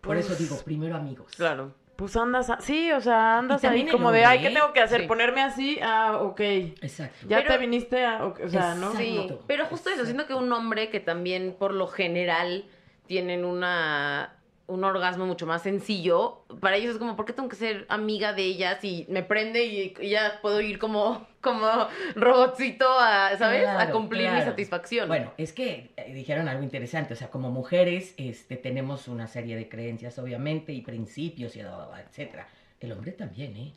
Por 0.00 0.16
eso 0.16 0.28
pues- 0.28 0.38
digo, 0.40 0.56
primero 0.64 0.96
amigos. 0.96 1.32
Claro. 1.36 1.72
pues 1.96 2.16
andas, 2.16 2.48
a- 2.50 2.60
sí, 2.60 2.90
o 2.92 3.00
sea, 3.02 3.38
andas 3.38 3.60
también 3.60 3.86
ahí 3.88 3.92
como 3.92 4.10
de, 4.10 4.24
ay, 4.24 4.40
¿qué 4.40 4.48
¿eh? 4.48 4.54
tengo 4.54 4.72
que 4.72 4.80
hacer? 4.80 5.02
Sí. 5.02 5.06
Ponerme 5.06 5.42
así, 5.42 5.78
ah, 5.82 6.18
ok. 6.22 6.40
Exacto. 6.40 7.26
Ya 7.28 7.38
Pero- 7.38 7.50
te 7.50 7.58
viniste 7.58 8.04
a, 8.06 8.24
o, 8.24 8.34
o 8.42 8.48
sea, 8.48 8.74
¿no? 8.74 8.86
Exacto. 8.92 8.98
Sí, 8.98 9.38
pero 9.46 9.66
justo 9.66 9.90
eso, 9.90 10.04
siento 10.06 10.26
que 10.26 10.32
un 10.34 10.50
hombre 10.52 10.88
que 10.88 11.00
también 11.00 11.54
por 11.58 11.72
lo 11.74 11.86
general 11.88 12.64
tienen 13.06 13.44
una 13.44 14.34
un 14.70 14.84
orgasmo 14.84 15.26
mucho 15.26 15.46
más 15.46 15.62
sencillo, 15.62 16.44
para 16.60 16.76
ellos 16.76 16.92
es 16.92 16.98
como, 16.98 17.16
¿por 17.16 17.26
qué 17.26 17.32
tengo 17.32 17.48
que 17.48 17.56
ser 17.56 17.86
amiga 17.88 18.32
de 18.32 18.44
ellas 18.44 18.82
y 18.84 19.04
me 19.08 19.22
prende 19.22 19.64
y, 19.64 19.94
y 20.00 20.10
ya 20.10 20.38
puedo 20.40 20.60
ir 20.60 20.78
como, 20.78 21.26
como 21.40 21.66
robotcito 22.14 22.86
a, 22.88 23.36
¿sabes? 23.36 23.66
a 23.66 23.74
Claro, 23.74 23.92
cumplir 23.92 24.30
mi 24.30 24.40
satisfacción. 24.40 25.08
Bueno, 25.08 25.32
es 25.36 25.52
que 25.52 25.90
eh, 25.96 26.14
dijeron 26.14 26.48
algo 26.48 26.62
interesante, 26.62 27.14
o 27.14 27.16
sea, 27.16 27.30
como 27.30 27.50
mujeres 27.50 28.14
este, 28.16 28.56
tenemos 28.56 29.08
una 29.08 29.26
serie 29.26 29.56
de 29.56 29.68
creencias, 29.68 30.18
obviamente, 30.18 30.72
y 30.72 30.82
principios, 30.82 31.56
y 31.56 31.60
etcétera. 31.60 32.46
El 32.78 32.92
hombre 32.92 33.12
también, 33.12 33.56
¿eh? 33.56 33.72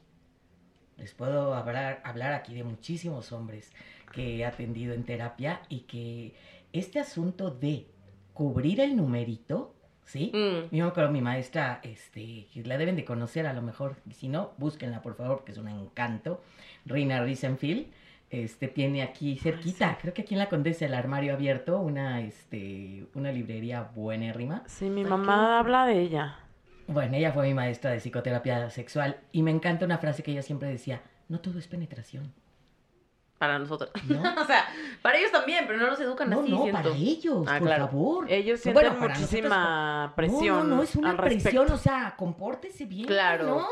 Les 0.97 1.13
puedo 1.13 1.55
hablar, 1.55 2.01
hablar 2.03 2.33
aquí 2.33 2.53
de 2.53 2.63
muchísimos 2.63 3.31
hombres 3.31 3.73
que 4.13 4.37
he 4.37 4.45
atendido 4.45 4.93
en 4.93 5.03
terapia 5.03 5.61
y 5.67 5.81
que 5.81 6.35
este 6.71 6.99
asunto 6.99 7.49
de 7.49 7.87
cubrir 8.33 8.79
el 8.79 8.95
numerito, 8.95 9.72
¿sí? 10.05 10.31
Mm. 10.33 10.75
Yo 10.75 10.85
me 10.85 10.89
acuerdo 10.89 11.11
mi 11.11 11.21
maestra, 11.21 11.79
este, 11.83 12.47
que 12.53 12.63
la 12.63 12.77
deben 12.77 12.95
de 12.95 13.05
conocer 13.05 13.47
a 13.47 13.53
lo 13.53 13.61
mejor, 13.61 13.95
si 14.11 14.27
no, 14.27 14.51
búsquenla 14.57 15.01
por 15.01 15.15
favor, 15.15 15.37
porque 15.37 15.51
es 15.51 15.57
un 15.57 15.67
encanto. 15.67 16.41
Reina 16.85 17.21
Risenfield, 17.23 17.87
este, 18.29 18.67
tiene 18.67 19.03
aquí 19.03 19.37
cerquita, 19.37 19.97
creo 20.01 20.13
que 20.13 20.23
aquí 20.23 20.33
en 20.33 20.39
la 20.39 20.49
Condesa, 20.49 20.85
el 20.85 20.93
armario 20.93 21.33
abierto, 21.33 21.79
una, 21.79 22.21
este, 22.21 23.05
una 23.13 23.31
librería 23.31 23.89
buenérrima. 23.95 24.63
Sí, 24.65 24.89
mi 24.89 25.03
mamá 25.03 25.59
habla 25.59 25.85
de 25.85 25.99
ella. 25.99 26.39
Bueno, 26.87 27.15
ella 27.15 27.31
fue 27.31 27.47
mi 27.47 27.53
maestra 27.53 27.91
de 27.91 27.99
psicoterapia 27.99 28.69
sexual 28.69 29.17
y 29.31 29.41
me 29.41 29.51
encanta 29.51 29.85
una 29.85 29.99
frase 29.99 30.23
que 30.23 30.31
ella 30.31 30.41
siempre 30.41 30.67
decía, 30.67 31.01
no 31.29 31.39
todo 31.39 31.59
es 31.59 31.67
penetración. 31.67 32.33
Para 33.43 33.59
nosotros. 33.59 33.91
¿No? 34.07 34.21
o 34.41 34.45
sea, 34.45 34.65
para 35.01 35.17
ellos 35.17 35.31
también, 35.33 35.65
pero 35.67 35.77
no 35.79 35.87
los 35.87 35.99
educan 35.99 36.29
No, 36.29 36.39
así, 36.39 36.49
no, 36.51 36.61
siento. 36.63 36.81
para 36.81 36.95
ellos, 36.95 37.45
Ah, 37.49 37.59
por 37.59 37.67
claro. 37.67 37.87
favor. 37.87 38.31
Ellos 38.31 38.61
sienten 38.61 38.89
bueno, 38.93 39.05
muchísima 39.05 40.13
presión. 40.15 40.57
No, 40.59 40.63
no, 40.63 40.75
no, 40.77 40.83
es 40.83 40.95
una 40.95 41.17
presión, 41.17 41.69
o 41.69 41.77
sea, 41.77 42.15
compórtese 42.17 42.85
bien, 42.85 43.07
Claro. 43.07 43.45
¿no? 43.45 43.67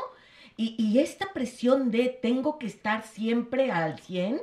Y, 0.57 0.75
y 0.77 0.99
esta 0.99 1.31
presión 1.33 1.89
de 1.89 2.09
tengo 2.21 2.59
que 2.59 2.67
estar 2.67 3.03
siempre 3.03 3.71
al 3.71 3.97
100 3.99 4.41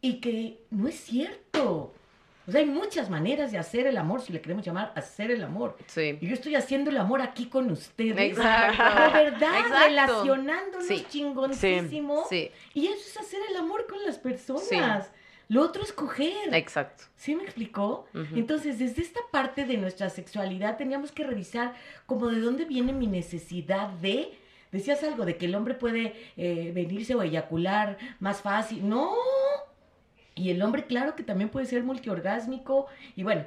y 0.00 0.20
que 0.20 0.60
no 0.70 0.86
es 0.86 1.00
cierto. 1.00 1.92
O 2.46 2.50
sea, 2.50 2.60
hay 2.60 2.66
muchas 2.66 3.08
maneras 3.08 3.52
de 3.52 3.58
hacer 3.58 3.86
el 3.86 3.96
amor, 3.96 4.20
si 4.20 4.32
le 4.32 4.40
queremos 4.40 4.64
llamar 4.64 4.92
hacer 4.96 5.30
el 5.30 5.42
amor. 5.42 5.76
Sí. 5.86 6.18
Y 6.20 6.26
yo 6.28 6.34
estoy 6.34 6.54
haciendo 6.56 6.90
el 6.90 6.98
amor 6.98 7.22
aquí 7.22 7.46
con 7.46 7.70
ustedes. 7.70 8.18
Exacto. 8.38 8.82
De 9.16 9.24
verdad, 9.30 9.58
Exacto. 9.60 9.84
relacionándonos 9.86 10.86
Sí. 10.86 11.06
chingoncísimo. 11.08 12.24
Sí, 12.28 12.50
Y 12.74 12.86
eso 12.88 12.96
es 13.08 13.16
hacer 13.18 13.40
el 13.50 13.56
amor 13.56 13.86
con 13.88 14.02
las 14.04 14.18
personas. 14.18 15.10
Lo 15.48 15.60
otro 15.62 15.82
es 15.82 15.92
coger. 15.92 16.54
exacto. 16.54 17.04
¿Sí 17.16 17.34
me 17.36 17.44
explicó? 17.44 18.06
Entonces, 18.34 18.78
desde 18.78 19.02
esta 19.02 19.20
parte 19.30 19.64
de 19.64 19.76
nuestra 19.76 20.08
sexualidad 20.10 20.76
teníamos 20.76 21.12
que 21.12 21.24
revisar 21.24 21.74
como 22.06 22.28
de 22.28 22.40
dónde 22.40 22.64
viene 22.64 22.92
mi 22.92 23.06
necesidad 23.06 23.88
de... 23.88 24.38
Decías 24.72 25.04
algo 25.04 25.24
de 25.24 25.36
que 25.36 25.44
el 25.46 25.54
hombre 25.54 25.74
puede 25.74 26.14
eh, 26.36 26.72
venirse 26.74 27.14
o 27.14 27.22
eyacular 27.22 27.96
más 28.18 28.40
fácil. 28.42 28.88
No. 28.88 29.12
Y 30.34 30.50
el 30.50 30.60
hombre, 30.62 30.84
claro 30.86 31.14
que 31.16 31.22
también 31.22 31.48
puede 31.50 31.66
ser 31.66 31.84
multiorgásmico. 31.84 32.86
Y 33.16 33.22
bueno, 33.22 33.44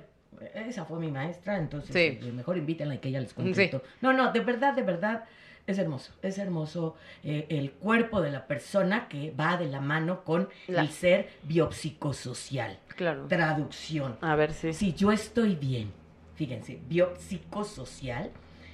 esa 0.54 0.86
fue 0.86 1.00
mi 1.00 1.12
maestra, 1.12 1.58
entonces 1.58 1.92
Sí. 1.94 2.26
eh, 2.28 2.32
mejor 2.32 2.58
invítenla 2.58 2.96
y 2.96 2.98
que 3.00 3.10
ella 3.10 3.20
les 3.22 3.34
Sí. 3.34 3.68
todo. 3.70 3.84
No, 4.02 4.14
no, 4.14 4.32
de 4.32 4.40
verdad, 4.40 4.74
de 4.74 4.84
verdad, 4.84 5.26
es 5.66 5.78
hermoso. 5.80 6.14
Es 6.22 6.38
hermoso 6.38 6.96
eh, 7.24 7.46
el 7.50 7.72
cuerpo 7.72 8.22
de 8.22 8.32
la 8.32 8.48
persona 8.48 9.08
que 9.10 9.32
va 9.32 9.58
de 9.58 9.68
la 9.68 9.82
mano 9.82 10.24
con 10.24 10.48
La- 10.68 10.82
el 10.82 10.90
ser 10.90 11.30
biopsicosocial. 11.44 12.80
Claro. 12.96 13.28
Traducción. 13.28 14.18
A 14.22 14.36
ver 14.36 14.54
si. 14.54 14.72
Si 14.74 14.94
yo 14.94 15.12
estoy 15.12 15.56
bien, 15.56 15.92
fíjense, 16.36 16.80
biopsicosocial 16.88 18.32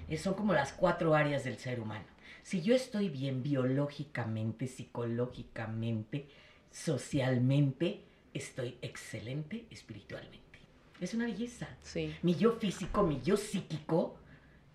eh, 0.10 0.18
son 0.18 0.34
como 0.36 0.54
las 0.54 0.74
cuatro 0.74 1.16
áreas 1.16 1.44
del 1.46 1.58
ser 1.58 1.80
humano. 1.80 2.06
Si 2.44 2.62
yo 2.62 2.76
estoy 2.76 3.08
bien 3.10 3.42
biológicamente, 3.42 4.68
psicológicamente, 4.68 6.28
socialmente, 6.74 8.02
estoy 8.34 8.78
excelente 8.82 9.66
espiritualmente. 9.72 10.60
Es 11.00 11.14
una 11.14 11.26
belleza. 11.26 11.70
Sí. 11.82 12.14
Mi 12.22 12.36
yo 12.36 12.54
físico, 12.54 13.04
mi 13.04 13.22
yo 13.22 13.38
psíquico, 13.38 14.18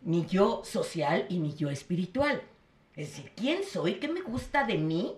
mi 0.00 0.24
yo 0.24 0.62
social 0.64 1.26
y 1.28 1.38
mi 1.38 1.54
yo 1.54 1.68
espiritual. 1.68 2.40
Es 2.96 3.10
decir, 3.10 3.32
¿quién 3.36 3.64
soy? 3.64 3.94
¿Qué 3.94 4.08
me 4.08 4.22
gusta 4.22 4.64
de 4.64 4.78
mí? 4.78 5.16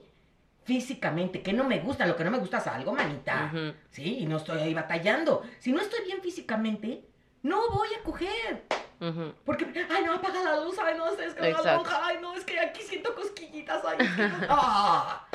físicamente, 0.70 1.42
que 1.42 1.52
no 1.52 1.64
me 1.64 1.80
gusta, 1.80 2.06
lo 2.06 2.14
que 2.14 2.22
no 2.22 2.30
me 2.30 2.38
gusta 2.38 2.58
es 2.58 2.66
algo, 2.68 2.92
manita. 2.92 3.52
Sí, 3.90 4.18
y 4.20 4.26
no 4.26 4.36
estoy 4.36 4.60
ahí 4.60 4.72
batallando. 4.72 5.42
Si 5.58 5.72
no 5.72 5.80
estoy 5.80 6.04
bien 6.04 6.20
físicamente, 6.22 7.04
no 7.42 7.70
voy 7.70 7.88
a 7.98 8.04
coger. 8.04 8.66
Ujú. 9.00 9.32
Porque, 9.44 9.64
ay, 9.88 10.04
no, 10.04 10.12
apaga 10.14 10.42
la 10.44 10.64
luz, 10.64 10.76
ay, 10.78 10.94
no, 10.98 11.08
es 11.08 11.34
que 11.34 11.50
la 11.52 11.74
lonja, 11.76 12.00
ay, 12.06 12.16
no, 12.20 12.34
es 12.34 12.44
que 12.44 12.58
aquí 12.60 12.82
siento 12.82 13.14
cosquillitas, 13.14 13.82
ay, 13.84 13.96
es 14.00 14.10
que 14.12 14.22
no. 14.28 14.36
¡Ah! 14.50 15.26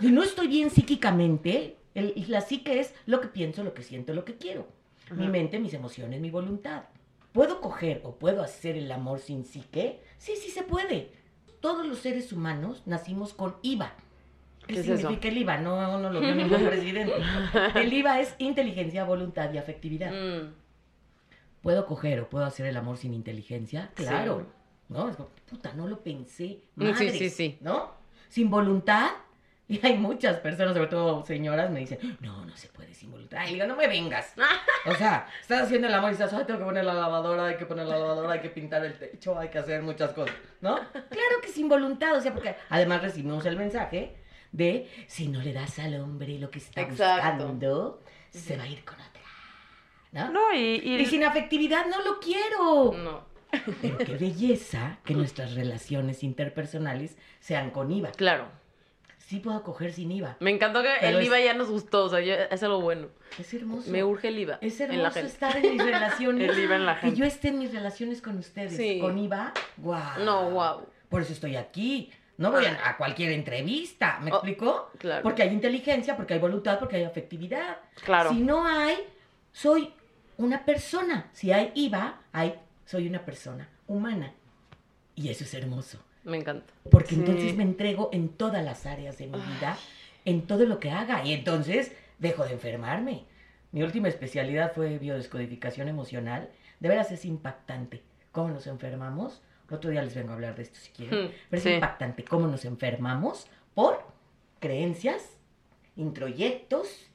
Si 0.00 0.10
no 0.10 0.22
estoy 0.22 0.46
bien 0.48 0.70
psíquicamente, 0.70 1.76
el- 1.94 2.12
la 2.28 2.40
psique 2.42 2.80
es 2.80 2.94
lo 3.06 3.20
que 3.20 3.28
pienso, 3.28 3.64
lo 3.64 3.72
que 3.74 3.82
siento, 3.82 4.12
lo 4.12 4.24
que 4.24 4.36
quiero. 4.36 4.66
Mi 5.10 5.22
Ajá. 5.22 5.30
mente, 5.32 5.58
mis 5.58 5.72
emociones, 5.72 6.20
mi 6.20 6.30
voluntad. 6.30 6.82
¿Puedo 7.32 7.60
coger 7.62 8.02
o 8.04 8.16
puedo 8.16 8.42
hacer 8.42 8.76
el 8.76 8.90
amor 8.92 9.20
sin 9.20 9.44
psique? 9.44 10.02
Sí, 10.18 10.34
sí 10.36 10.50
se 10.50 10.62
puede. 10.62 11.10
Todos 11.60 11.86
los 11.86 11.98
seres 12.00 12.32
humanos 12.32 12.82
nacimos 12.84 13.32
con 13.32 13.56
IVA. 13.62 13.92
¿Qué, 14.66 14.74
¿Qué 14.74 14.80
es 14.80 14.86
significa 14.86 15.28
el 15.28 15.38
IVA? 15.38 15.58
No, 15.58 15.98
no 15.98 16.10
lo 16.10 16.20
vio 16.20 16.34
ningún 16.34 16.62
presidente. 16.66 17.14
El 17.74 17.90
IVA 17.92 18.20
es 18.20 18.34
inteligencia, 18.38 19.04
voluntad 19.04 19.50
y 19.52 19.58
afectividad. 19.58 20.12
Mm. 20.12 20.52
¿Puedo 21.62 21.86
coger 21.86 22.20
o 22.20 22.28
puedo 22.28 22.44
hacer 22.44 22.66
el 22.66 22.76
amor 22.76 22.96
sin 22.96 23.14
inteligencia? 23.14 23.90
Sí. 23.96 24.04
Claro. 24.04 24.46
¿No? 24.88 25.08
Es 25.08 25.16
como, 25.16 25.28
puta, 25.48 25.72
no 25.74 25.86
lo 25.86 26.00
pensé. 26.00 26.62
Mm, 26.76 26.82
sí, 26.82 26.92
Madres, 26.92 27.18
sí, 27.18 27.30
sí. 27.30 27.58
¿No? 27.60 27.92
Sin 28.28 28.50
voluntad. 28.50 29.10
Y 29.70 29.84
hay 29.84 29.98
muchas 29.98 30.38
personas, 30.40 30.72
sobre 30.72 30.88
todo 30.88 31.26
señoras, 31.26 31.70
me 31.70 31.80
dicen, 31.80 31.98
no, 32.20 32.46
no 32.46 32.56
se 32.56 32.68
puede 32.68 32.94
sin 32.94 33.10
voluntad. 33.10 33.46
Y 33.46 33.54
digo, 33.54 33.66
no 33.66 33.76
me 33.76 33.86
vengas. 33.86 34.32
O 34.86 34.94
sea, 34.94 35.26
estás 35.42 35.64
haciendo 35.64 35.88
el 35.88 35.92
amor 35.92 36.10
y 36.10 36.12
estás, 36.12 36.32
ay, 36.32 36.44
tengo 36.46 36.60
que 36.60 36.64
poner 36.64 36.84
la 36.84 36.94
lavadora, 36.94 37.46
hay 37.46 37.56
que 37.56 37.66
poner 37.66 37.86
la 37.86 37.98
lavadora, 37.98 38.34
hay 38.34 38.40
que 38.40 38.48
pintar 38.48 38.82
el 38.84 38.96
techo, 38.96 39.38
hay 39.38 39.48
que 39.48 39.58
hacer 39.58 39.82
muchas 39.82 40.12
cosas, 40.12 40.34
¿no? 40.62 40.76
Claro 40.92 41.40
que 41.42 41.48
sin 41.48 41.68
voluntad, 41.68 42.16
o 42.16 42.20
sea, 42.22 42.32
porque 42.32 42.54
además 42.70 43.02
recibimos 43.02 43.44
el 43.44 43.56
mensaje 43.56 44.16
de, 44.52 44.88
si 45.08 45.28
no 45.28 45.42
le 45.42 45.52
das 45.52 45.78
al 45.80 46.00
hombre 46.00 46.38
lo 46.38 46.50
que 46.50 46.60
está 46.60 46.80
Exacto. 46.80 47.44
buscando, 47.44 48.02
se 48.30 48.56
va 48.56 48.62
a 48.62 48.68
ir 48.68 48.82
con 48.84 48.94
otra. 48.94 49.17
¿No? 50.12 50.30
No, 50.30 50.52
y, 50.54 50.58
y- 50.82 50.96
Y 51.00 51.06
sin 51.06 51.24
afectividad 51.24 51.86
no 51.86 52.02
lo 52.02 52.18
quiero. 52.20 52.92
No. 52.96 53.26
Pero 53.80 53.98
qué 53.98 54.16
belleza 54.16 54.98
que 55.04 55.14
nuestras 55.14 55.54
relaciones 55.54 56.22
interpersonales 56.22 57.16
sean 57.40 57.70
con 57.70 57.90
IVA. 57.90 58.12
Claro. 58.12 58.46
Sí 59.18 59.40
puedo 59.40 59.62
coger 59.62 59.92
sin 59.92 60.10
IVA. 60.10 60.36
Me 60.40 60.50
encantó 60.50 60.82
que 60.82 60.94
el 61.06 61.16
es- 61.20 61.26
IVA 61.26 61.40
ya 61.40 61.54
nos 61.54 61.68
gustó, 61.68 62.04
o 62.04 62.08
sea, 62.08 62.20
ya- 62.20 62.44
es 62.44 62.62
algo 62.62 62.80
bueno. 62.80 63.08
Es 63.38 63.52
hermoso. 63.52 63.90
Me 63.90 64.02
urge 64.04 64.28
el 64.28 64.38
IVA. 64.38 64.58
Es 64.62 64.80
en 64.80 64.88
la 64.88 64.94
hermoso 65.08 65.14
gente. 65.14 65.28
estar 65.32 65.56
en 65.56 65.72
mis 65.72 65.84
relaciones. 65.84 66.50
El 66.56 66.64
IVA 66.64 66.76
en 66.76 66.86
la 66.86 66.94
Que 66.94 67.00
gente. 67.02 67.16
yo 67.16 67.24
esté 67.26 67.48
en 67.48 67.58
mis 67.58 67.72
relaciones 67.72 68.22
con 68.22 68.38
ustedes. 68.38 68.76
Sí. 68.76 68.98
Con 69.00 69.18
IVA, 69.18 69.52
guau. 69.76 70.20
No, 70.24 70.50
wow. 70.50 70.86
Por 71.10 71.20
eso 71.22 71.32
estoy 71.34 71.56
aquí. 71.56 72.10
No 72.38 72.52
voy 72.52 72.64
a, 72.66 72.88
a 72.88 72.96
cualquier 72.96 73.32
entrevista. 73.32 74.18
¿Me 74.22 74.30
Oh, 74.30 74.36
explico? 74.36 74.90
claro. 74.98 75.22
Porque 75.22 75.42
hay 75.42 75.48
inteligencia, 75.50 76.16
porque 76.16 76.34
hay 76.34 76.40
voluntad, 76.40 76.78
porque 76.78 76.96
hay 76.96 77.04
afectividad. 77.04 77.78
Claro. 78.04 78.30
Si 78.30 78.40
no 78.40 78.64
hay, 78.66 78.96
soy 79.52 79.92
una 80.38 80.64
persona. 80.64 81.28
Si 81.32 81.52
hay 81.52 81.70
IVA, 81.74 82.20
hay, 82.32 82.54
soy 82.86 83.06
una 83.06 83.24
persona 83.24 83.68
humana. 83.86 84.32
Y 85.14 85.28
eso 85.28 85.44
es 85.44 85.52
hermoso. 85.54 85.98
Me 86.24 86.38
encanta. 86.38 86.72
Porque 86.90 87.10
Sí. 87.10 87.16
entonces 87.20 87.54
me 87.56 87.62
entrego 87.64 88.08
en 88.12 88.30
todas 88.30 88.64
las 88.64 88.86
áreas 88.86 89.18
de 89.18 89.26
mi 89.26 89.38
vida, 89.38 89.76
en 90.24 90.46
todo 90.46 90.64
lo 90.64 90.78
que 90.80 90.90
haga. 90.90 91.24
Y 91.24 91.32
entonces 91.32 91.92
dejo 92.18 92.44
de 92.44 92.52
enfermarme. 92.54 93.24
Mi 93.72 93.82
última 93.82 94.08
especialidad 94.08 94.72
fue 94.74 94.98
biodescodificación 94.98 95.88
emocional. 95.88 96.48
De 96.80 96.88
veras 96.88 97.10
es 97.12 97.24
impactante 97.24 98.02
cómo 98.32 98.48
nos 98.50 98.66
enfermamos. 98.66 99.42
Otro 99.70 99.90
día 99.90 100.02
les 100.02 100.14
vengo 100.14 100.30
a 100.30 100.34
hablar 100.34 100.54
de 100.56 100.62
esto 100.62 100.78
si 100.80 100.90
quieren. 100.92 101.26
Hmm, 101.26 101.30
Pero 101.50 101.60
es 101.60 101.66
impactante 101.66 102.24
cómo 102.24 102.46
nos 102.46 102.64
enfermamos 102.64 103.46
por 103.74 104.02
creencias, 104.60 105.36
introyectos. 105.96 107.06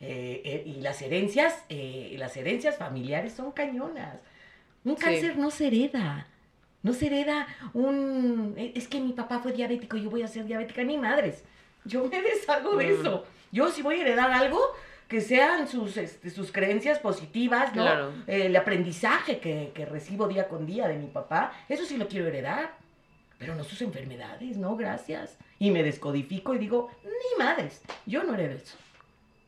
Eh, 0.00 0.42
eh, 0.44 0.62
y 0.66 0.80
las 0.80 1.02
herencias, 1.02 1.64
eh, 1.68 2.14
las 2.18 2.36
herencias 2.36 2.76
familiares 2.76 3.32
son 3.32 3.52
cañonas. 3.52 4.20
Un 4.84 4.96
Sí. 4.96 5.02
cáncer 5.04 5.36
no 5.38 5.50
se 5.50 5.66
hereda. 5.68 6.26
No 6.82 6.92
se 6.92 7.06
hereda 7.08 7.46
un... 7.74 8.54
"Eh, 8.56 8.72
Es 8.76 8.86
que 8.88 9.00
mi 9.00 9.12
papá 9.12 9.40
fue 9.40 9.52
diabético 9.52 9.96
y 9.96 10.02
yo 10.04 10.10
voy 10.10 10.22
a 10.22 10.28
ser 10.28 10.44
diabética. 10.46 10.82
Ni 10.84 10.96
madres. 10.96 11.42
Yo 11.84 12.04
me 12.04 12.22
deshago 12.22 12.76
de 12.76 12.86
Mm. 12.86 13.00
eso. 13.00 13.24
Yo 13.50 13.70
si 13.70 13.82
voy 13.82 13.96
a 13.96 14.02
heredar 14.02 14.30
algo, 14.30 14.60
que 15.08 15.20
sean 15.22 15.66
sus, 15.66 15.96
este, 15.96 16.28
sus 16.30 16.52
creencias 16.52 16.98
positivas, 16.98 17.74
¿no? 17.74 17.82
Claro. 17.82 18.12
El 18.26 18.54
aprendizaje 18.54 19.38
que, 19.38 19.72
que 19.74 19.86
recibo 19.86 20.28
día 20.28 20.48
con 20.48 20.66
día 20.66 20.86
de 20.86 20.96
mi 20.98 21.06
papá, 21.06 21.52
eso 21.68 21.84
sí 21.86 21.96
lo 21.96 22.06
quiero 22.08 22.26
heredar. 22.28 22.76
Pero 23.38 23.54
no 23.54 23.64
sus 23.64 23.80
enfermedades, 23.82 24.56
no, 24.58 24.76
gracias. 24.76 25.38
Y 25.58 25.70
me 25.70 25.82
descodifico 25.82 26.54
y 26.54 26.58
digo, 26.58 26.90
ni 27.04 27.42
madres, 27.44 27.80
yo 28.04 28.22
no 28.24 28.34
heredo 28.34 28.56
eso. 28.56 28.76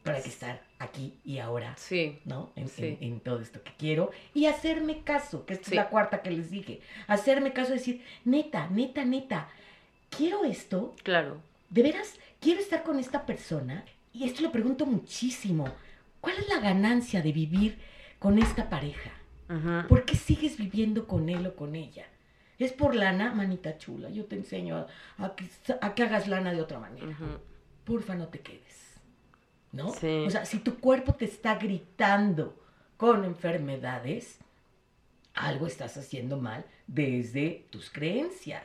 Hay 0.04 0.22
que 0.22 0.28
estar 0.30 0.62
aquí 0.78 1.14
y 1.24 1.38
ahora. 1.38 1.74
Sí. 1.76 2.18
¿no? 2.24 2.52
En, 2.56 2.68
Sí. 2.68 2.84
en- 2.84 2.98
en 3.12 3.20
todo 3.20 3.40
esto 3.40 3.62
que 3.62 3.72
quiero. 3.78 4.10
Y 4.34 4.46
hacerme 4.46 5.02
caso, 5.02 5.44
que 5.44 5.54
esta 5.54 5.66
Sí. 5.66 5.70
es 5.72 5.76
la 5.76 5.88
cuarta 5.90 6.22
que 6.22 6.30
les 6.30 6.50
dije. 6.50 6.80
Hacerme 7.06 7.52
caso, 7.52 7.72
decir, 7.72 8.02
neta, 8.24 8.68
neta, 8.68 9.04
neta, 9.04 9.48
quiero 10.08 10.44
esto, 10.44 10.94
Claro. 11.02 11.40
de 11.68 11.82
veras, 11.82 12.14
quiero 12.40 12.60
estar 12.60 12.82
con 12.82 12.98
esta 12.98 13.26
persona. 13.26 13.84
Y 14.12 14.24
esto 14.24 14.42
lo 14.42 14.50
pregunto 14.52 14.86
muchísimo. 14.86 15.68
¿Cuál 16.20 16.36
es 16.38 16.48
la 16.48 16.60
ganancia 16.60 17.22
de 17.22 17.32
vivir 17.32 17.78
con 18.18 18.38
esta 18.38 18.68
pareja? 18.70 19.10
Ujú. 19.48 19.88
¿Por 19.88 20.04
qué 20.04 20.14
sigues 20.16 20.56
viviendo 20.56 21.06
con 21.06 21.28
él 21.28 21.46
o 21.46 21.54
con 21.56 21.74
ella? 21.76 22.06
¿Es 22.58 22.72
por 22.72 22.94
lana, 22.94 23.32
manita 23.32 23.78
chula? 23.78 24.10
Yo 24.10 24.24
te 24.26 24.36
enseño 24.36 24.76
a, 24.76 24.86
a 25.24 25.34
que, 25.34 25.44
a 25.80 25.94
que 25.94 26.02
hagas 26.02 26.28
lana 26.28 26.52
de 26.52 26.60
otra 26.60 26.78
manera 26.78 27.16
porfa 27.84 28.14
no 28.14 28.28
te 28.28 28.38
quedes. 28.40 28.69
¿No? 29.72 29.90
Sí. 29.92 30.24
O 30.26 30.30
sea, 30.30 30.44
si 30.44 30.58
tu 30.58 30.80
cuerpo 30.80 31.14
te 31.14 31.24
está 31.24 31.54
gritando 31.54 32.56
con 32.96 33.24
enfermedades, 33.24 34.38
algo 35.34 35.66
estás 35.66 35.96
haciendo 35.96 36.38
mal 36.38 36.64
desde 36.86 37.66
tus 37.70 37.90
creencias. 37.90 38.64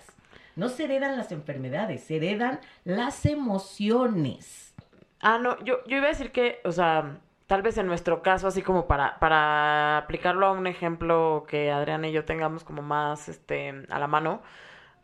No 0.55 0.69
se 0.69 0.85
heredan 0.85 1.17
las 1.17 1.31
enfermedades, 1.31 2.03
se 2.03 2.17
heredan 2.17 2.59
las 2.83 3.25
emociones. 3.25 4.73
Ah, 5.21 5.37
no, 5.37 5.63
yo, 5.63 5.83
yo 5.85 5.97
iba 5.97 6.05
a 6.05 6.09
decir 6.09 6.31
que, 6.31 6.59
o 6.63 6.71
sea, 6.71 7.19
tal 7.47 7.61
vez 7.61 7.77
en 7.77 7.87
nuestro 7.87 8.21
caso, 8.21 8.47
así 8.47 8.61
como 8.61 8.87
para, 8.87 9.19
para 9.19 9.97
aplicarlo 9.97 10.47
a 10.47 10.51
un 10.51 10.67
ejemplo 10.67 11.45
que 11.47 11.71
Adriana 11.71 12.07
y 12.07 12.11
yo 12.11 12.25
tengamos 12.25 12.63
como 12.63 12.81
más 12.81 13.29
este, 13.29 13.85
a 13.89 13.99
la 13.99 14.07
mano, 14.07 14.41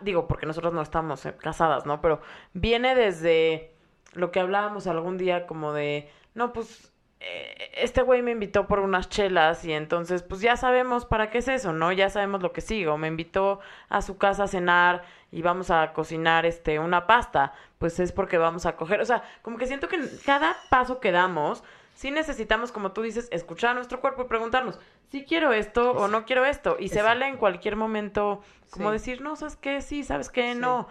digo, 0.01 0.27
porque 0.27 0.45
nosotros 0.45 0.73
no 0.73 0.81
estamos 0.81 1.25
eh, 1.25 1.35
casadas, 1.37 1.85
¿no? 1.85 2.01
Pero 2.01 2.21
viene 2.53 2.95
desde 2.95 3.70
lo 4.13 4.31
que 4.31 4.39
hablábamos 4.39 4.87
algún 4.87 5.17
día 5.17 5.47
como 5.47 5.73
de, 5.73 6.09
no, 6.33 6.53
pues 6.53 6.91
eh, 7.19 7.69
este 7.75 8.01
güey 8.01 8.21
me 8.23 8.31
invitó 8.31 8.67
por 8.67 8.79
unas 8.79 9.07
chelas 9.09 9.63
y 9.63 9.73
entonces 9.73 10.23
pues 10.23 10.41
ya 10.41 10.57
sabemos 10.57 11.05
para 11.05 11.29
qué 11.29 11.37
es 11.37 11.47
eso, 11.47 11.71
¿no? 11.71 11.91
Ya 11.91 12.09
sabemos 12.09 12.41
lo 12.41 12.51
que 12.51 12.61
sigo. 12.61 12.97
Me 12.97 13.07
invitó 13.07 13.59
a 13.89 14.01
su 14.01 14.17
casa 14.17 14.45
a 14.45 14.47
cenar 14.47 15.03
y 15.31 15.41
vamos 15.43 15.69
a 15.69 15.93
cocinar 15.93 16.45
este 16.45 16.79
una 16.79 17.05
pasta, 17.07 17.53
pues 17.77 17.99
es 17.99 18.11
porque 18.11 18.37
vamos 18.37 18.65
a 18.65 18.75
coger, 18.75 19.01
o 19.01 19.05
sea, 19.05 19.23
como 19.43 19.57
que 19.57 19.67
siento 19.67 19.87
que 19.87 19.99
cada 20.25 20.55
paso 20.69 20.99
que 20.99 21.11
damos 21.11 21.63
sí 21.93 22.09
necesitamos, 22.09 22.71
como 22.71 22.91
tú 22.93 23.03
dices, 23.03 23.27
escuchar 23.31 23.71
a 23.71 23.73
nuestro 23.75 24.01
cuerpo 24.01 24.23
y 24.23 24.25
preguntarnos 24.25 24.79
si 25.11 25.23
quiero 25.25 25.53
esto 25.53 25.91
o 25.91 26.07
no 26.07 26.25
quiero 26.25 26.45
esto. 26.45 26.77
Y 26.79 26.87
se 26.89 27.01
vale 27.03 27.27
en 27.27 27.37
cualquier 27.37 27.75
momento 27.75 28.41
como 28.71 28.89
Sí. 28.89 28.93
decir, 28.93 29.21
no, 29.21 29.35
¿sabes 29.35 29.57
qué? 29.57 29.81
Sí, 29.81 30.03
¿sabes 30.03 30.29
qué? 30.29 30.53
Sí. 30.53 30.59
No. 30.59 30.87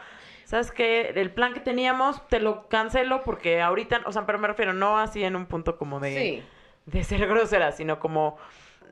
¿Sabes 0.50 0.72
qué? 0.72 1.10
El 1.14 1.30
plan 1.30 1.54
que 1.54 1.60
teníamos 1.60 2.26
te 2.26 2.40
lo 2.40 2.66
cancelo 2.68 3.22
porque 3.22 3.62
ahorita, 3.62 4.00
o 4.04 4.10
sea, 4.10 4.26
pero 4.26 4.36
me 4.40 4.48
refiero 4.48 4.72
no 4.72 4.98
así 4.98 5.22
en 5.22 5.36
un 5.36 5.46
punto 5.46 5.78
como 5.78 6.00
de, 6.00 6.10
Sí. 6.18 6.42
de 6.86 7.04
ser 7.04 7.20
grosera, 7.28 7.70
sino 7.70 8.00
como 8.00 8.36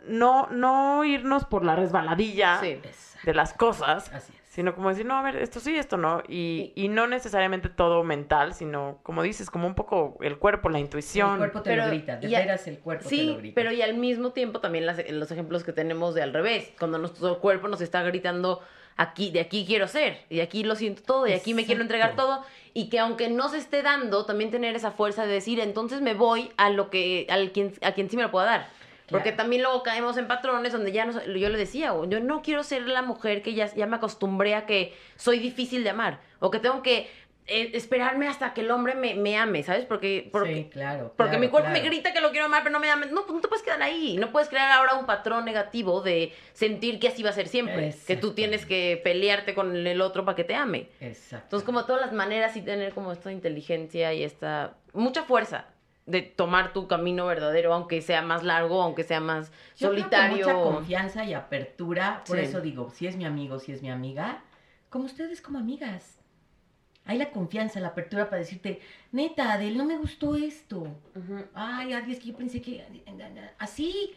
no, 0.06 0.46
no 0.52 1.02
irnos 1.04 1.44
por 1.44 1.64
la 1.64 1.74
resbaladilla 1.74 2.60
Sí. 2.60 2.80
De 3.24 3.34
las 3.34 3.52
cosas, 3.54 4.08
Así 4.14 4.32
es. 4.32 4.40
sino 4.48 4.76
como 4.76 4.90
decir, 4.90 5.04
no, 5.04 5.16
a 5.16 5.22
ver, 5.22 5.34
esto 5.34 5.58
sí, 5.58 5.76
esto 5.76 5.96
no. 5.96 6.22
Y, 6.28 6.72
y 6.76 6.86
no 6.86 7.08
necesariamente 7.08 7.68
todo 7.68 8.04
mental, 8.04 8.54
sino, 8.54 9.00
como 9.02 9.24
dices, 9.24 9.50
como 9.50 9.66
un 9.66 9.74
poco 9.74 10.16
el 10.20 10.38
cuerpo, 10.38 10.68
la 10.68 10.78
intuición. 10.78 11.32
El 11.32 11.38
cuerpo 11.38 11.62
te 11.62 11.70
Pero- 11.70 11.82
lo 11.86 11.88
grita, 11.90 12.16
de 12.18 12.28
veras 12.28 12.68
el 12.68 12.78
cuerpo 12.78 13.08
te 13.08 13.16
lo 13.16 13.22
Sí, 13.22 13.36
grita. 13.40 13.54
pero 13.56 13.72
y 13.72 13.82
al 13.82 13.94
mismo 13.94 14.30
tiempo 14.30 14.60
también 14.60 14.86
las- 14.86 15.10
los 15.10 15.32
ejemplos 15.32 15.64
que 15.64 15.72
tenemos 15.72 16.14
de 16.14 16.22
al 16.22 16.32
revés, 16.32 16.72
cuando 16.78 16.98
nuestro 16.98 17.40
cuerpo 17.40 17.66
nos 17.66 17.80
está 17.80 18.04
gritando 18.04 18.62
aquí, 18.98 19.30
de 19.30 19.40
aquí 19.40 19.64
quiero 19.66 19.88
ser, 19.88 20.24
y 20.28 20.36
de 20.36 20.42
aquí 20.42 20.64
lo 20.64 20.74
siento 20.74 21.02
todo, 21.02 21.26
y 21.26 21.32
aquí 21.32 21.54
me 21.54 21.64
quiero 21.64 21.80
entregar 21.80 22.16
todo, 22.16 22.44
y 22.74 22.90
que 22.90 22.98
aunque 22.98 23.30
no 23.30 23.48
se 23.48 23.56
esté 23.56 23.82
dando, 23.82 24.26
también 24.26 24.50
tener 24.50 24.76
esa 24.76 24.90
fuerza 24.90 25.24
de 25.24 25.32
decir, 25.32 25.60
entonces 25.60 26.02
me 26.02 26.14
voy 26.14 26.50
a 26.58 26.68
lo 26.68 26.90
que, 26.90 27.26
al 27.30 27.52
quien, 27.52 27.72
a 27.80 27.92
quien 27.92 28.10
sí 28.10 28.16
me 28.16 28.24
lo 28.24 28.30
pueda 28.30 28.46
dar. 28.46 28.78
Porque 29.10 29.32
también 29.32 29.62
luego 29.62 29.82
caemos 29.82 30.18
en 30.18 30.28
patrones 30.28 30.72
donde 30.72 30.92
ya 30.92 31.06
no, 31.06 31.12
yo 31.24 31.48
le 31.48 31.56
decía, 31.56 31.94
o 31.94 32.04
yo 32.04 32.20
no 32.20 32.42
quiero 32.42 32.62
ser 32.62 32.82
la 32.82 33.00
mujer 33.00 33.40
que 33.40 33.54
ya, 33.54 33.74
ya 33.74 33.86
me 33.86 33.96
acostumbré 33.96 34.54
a 34.54 34.66
que 34.66 34.94
soy 35.16 35.38
difícil 35.38 35.82
de 35.82 35.90
amar, 35.90 36.20
o 36.40 36.50
que 36.50 36.58
tengo 36.58 36.82
que 36.82 37.10
eh, 37.48 37.70
esperarme 37.74 38.28
hasta 38.28 38.52
que 38.54 38.60
el 38.60 38.70
hombre 38.70 38.94
me, 38.94 39.14
me 39.14 39.36
ame, 39.36 39.62
¿sabes? 39.62 39.86
Porque, 39.86 40.28
porque, 40.30 40.54
sí, 40.54 40.64
claro. 40.70 41.12
porque 41.16 41.30
claro, 41.30 41.38
mi 41.40 41.48
cuerpo 41.48 41.70
me 41.70 41.80
grita 41.80 42.12
que 42.12 42.20
lo 42.20 42.30
quiero 42.30 42.46
amar, 42.46 42.62
pero 42.62 42.72
no 42.74 42.78
me 42.80 42.90
ama. 42.90 43.06
No, 43.06 43.22
pues 43.22 43.32
no 43.34 43.40
te 43.40 43.48
puedes 43.48 43.64
quedar 43.64 43.80
ahí. 43.82 44.16
No 44.18 44.30
puedes 44.30 44.48
crear 44.48 44.70
ahora 44.70 44.94
un 44.94 45.06
patrón 45.06 45.44
negativo 45.44 46.00
de 46.02 46.32
sentir 46.52 47.00
que 47.00 47.08
así 47.08 47.22
va 47.22 47.30
a 47.30 47.32
ser 47.32 47.48
siempre. 47.48 47.94
Que 48.06 48.16
tú 48.16 48.34
tienes 48.34 48.66
que 48.66 49.00
pelearte 49.02 49.54
con 49.54 49.74
el 49.86 50.00
otro 50.00 50.24
para 50.24 50.36
que 50.36 50.44
te 50.44 50.54
ame. 50.54 50.88
Exacto. 51.00 51.44
Entonces, 51.46 51.66
como 51.66 51.84
todas 51.86 52.02
las 52.02 52.12
maneras 52.12 52.56
y 52.56 52.62
tener 52.62 52.92
como 52.92 53.12
esta 53.12 53.32
inteligencia 53.32 54.12
y 54.12 54.22
esta 54.22 54.74
mucha 54.92 55.22
fuerza 55.24 55.66
de 56.06 56.22
tomar 56.22 56.72
tu 56.72 56.88
camino 56.88 57.26
verdadero, 57.26 57.72
aunque 57.74 58.00
sea 58.02 58.22
más 58.22 58.42
largo, 58.42 58.82
aunque 58.82 59.04
sea 59.04 59.20
más 59.20 59.50
Yo 59.76 59.88
creo 59.90 59.92
que 59.94 59.98
solitario. 60.00 60.36
mucha 60.48 60.54
confianza 60.54 61.24
y 61.24 61.34
apertura. 61.34 62.22
Por 62.26 62.38
Sí. 62.38 62.44
eso 62.44 62.60
digo, 62.60 62.90
si 62.90 63.06
es 63.06 63.16
mi 63.16 63.24
amigo, 63.26 63.58
si 63.58 63.72
es 63.72 63.82
mi 63.82 63.90
amiga, 63.90 64.42
como 64.88 65.04
ustedes 65.04 65.40
como 65.42 65.58
amigas. 65.58 66.17
Hay 67.08 67.18
la 67.18 67.30
confianza, 67.30 67.80
la 67.80 67.88
apertura 67.88 68.28
para 68.28 68.38
decirte, 68.40 68.80
neta, 69.10 69.52
Adel, 69.54 69.76
no 69.76 69.84
me 69.84 69.96
gustó 69.96 70.36
esto. 70.36 70.82
Ujú. 71.16 71.44
Ay, 71.54 71.92
Adel, 71.94 72.12
es 72.12 72.20
que 72.20 72.26
yo 72.28 72.36
pensé 72.36 72.60
que... 72.62 72.84
Así, 73.58 74.12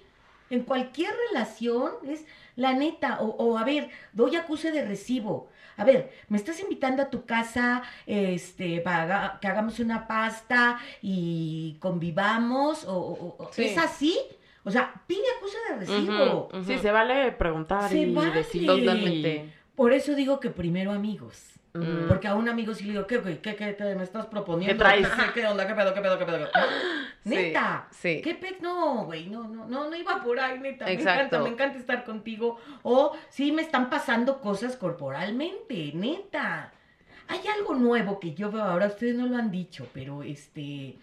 en 0.49 0.63
cualquier 0.63 1.11
relación, 1.29 1.93
es 2.05 2.25
la 2.57 2.73
neta. 2.73 3.19
O, 3.21 3.27
o, 3.29 3.57
a 3.57 3.63
ver, 3.63 3.89
doy 4.11 4.35
acuse 4.35 4.71
de 4.71 4.85
recibo. 4.85 5.47
A 5.77 5.85
ver, 5.85 6.11
me 6.27 6.37
estás 6.37 6.59
invitando 6.59 7.01
a 7.01 7.09
tu 7.09 7.25
casa, 7.25 7.81
este, 8.05 8.81
para 8.81 9.39
que 9.41 9.47
hagamos 9.47 9.79
una 9.79 10.05
pasta 10.05 10.77
y 11.01 11.77
convivamos, 11.79 12.83
o, 12.85 13.35
o- 13.39 13.49
Sí. 13.53 13.63
¿es 13.63 13.77
así? 13.77 14.19
O 14.65 14.69
sea, 14.69 14.93
pide 15.07 15.23
acuse 15.37 15.57
de 15.69 15.79
recibo. 15.79 16.49
Sí, 16.67 16.77
se 16.77 16.91
vale 16.91 17.31
preguntar 17.31 17.89
Se 17.89 17.97
y 17.99 18.13
vale. 18.13 18.31
decir. 18.31 18.67
Totalmente. 18.67 19.53
Por 19.75 19.93
eso 19.93 20.13
digo 20.13 20.39
que 20.41 20.49
primero 20.49 20.91
amigos. 20.91 21.50
Porque 22.07 22.27
a 22.27 22.35
un 22.35 22.49
amigo 22.49 22.73
sí 22.73 22.83
le 22.83 22.91
digo, 22.91 23.07
¿qué, 23.07 23.21
qué, 23.21 23.39
qué, 23.39 23.55
qué 23.55 23.73
te 23.73 23.95
me 23.95 24.03
estás 24.03 24.25
proponiendo? 24.25 24.73
¿Qué 24.73 24.77
traes? 24.77 25.07
¿Qué, 25.07 25.41
qué 25.41 25.47
onda? 25.47 25.65
¿Qué 25.65 25.73
pedo? 25.73 25.93
¿Qué 25.93 26.01
pedo? 26.01 26.19
¿Qué 26.19 26.25
pedo? 26.25 26.47
Sí, 27.23 27.29
Neta. 27.29 27.87
sí. 27.91 28.19
¿Qué 28.23 28.33
pe... 28.33 28.57
No, 28.61 29.05
güey, 29.05 29.27
no, 29.27 29.47
no, 29.47 29.67
no, 29.67 29.87
no 29.91 29.95
iba 29.95 30.23
por 30.23 30.39
ahí, 30.39 30.57
neta. 30.57 30.85
Me 30.85 30.93
Exacto. 30.93 31.19
encanta, 31.21 31.39
me 31.43 31.49
encanta 31.49 31.77
estar 31.77 32.03
contigo. 32.03 32.57
O 32.81 33.15
sí 33.29 33.51
me 33.51 33.61
están 33.61 33.91
pasando 33.91 34.41
cosas 34.41 34.75
corporalmente, 34.75 35.91
neta. 35.93 36.73
Hay 37.27 37.41
algo 37.55 37.75
nuevo 37.75 38.19
que 38.19 38.33
yo 38.33 38.51
veo 38.51 38.63
ahora, 38.63 38.87
ustedes 38.87 39.15
no 39.15 39.27
lo 39.27 39.37
han 39.37 39.51
dicho, 39.51 39.87
pero 39.93 40.23
este 40.23 40.97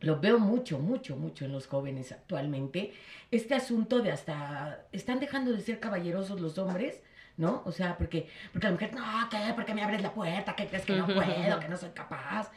lo 0.00 0.18
veo 0.20 0.38
mucho, 0.38 0.78
mucho, 0.78 1.16
mucho 1.16 1.44
en 1.44 1.52
los 1.52 1.66
jóvenes 1.66 2.12
actualmente. 2.12 2.94
Este 3.30 3.54
asunto 3.54 4.00
de 4.00 4.10
hasta 4.10 4.86
están 4.90 5.20
dejando 5.20 5.52
de 5.52 5.60
ser 5.60 5.80
caballerosos 5.80 6.40
los 6.40 6.56
hombres, 6.58 7.02
¿no? 7.36 7.62
O 7.64 7.72
sea, 7.72 7.96
porque 7.96 8.28
porque 8.52 8.66
la 8.66 8.72
mujer, 8.72 8.94
no, 8.94 9.02
¿qué? 9.30 9.52
¿Por 9.54 9.64
qué 9.64 9.74
me 9.74 9.82
abres 9.82 10.02
la 10.02 10.12
puerta? 10.12 10.54
¿Qué 10.54 10.66
crees 10.66 10.84
que 10.84 10.94
no 10.96 11.06
puedo? 11.06 11.60
¿Que 11.60 11.68
no 11.68 11.76
soy 11.76 11.90
capaz? 11.90 12.50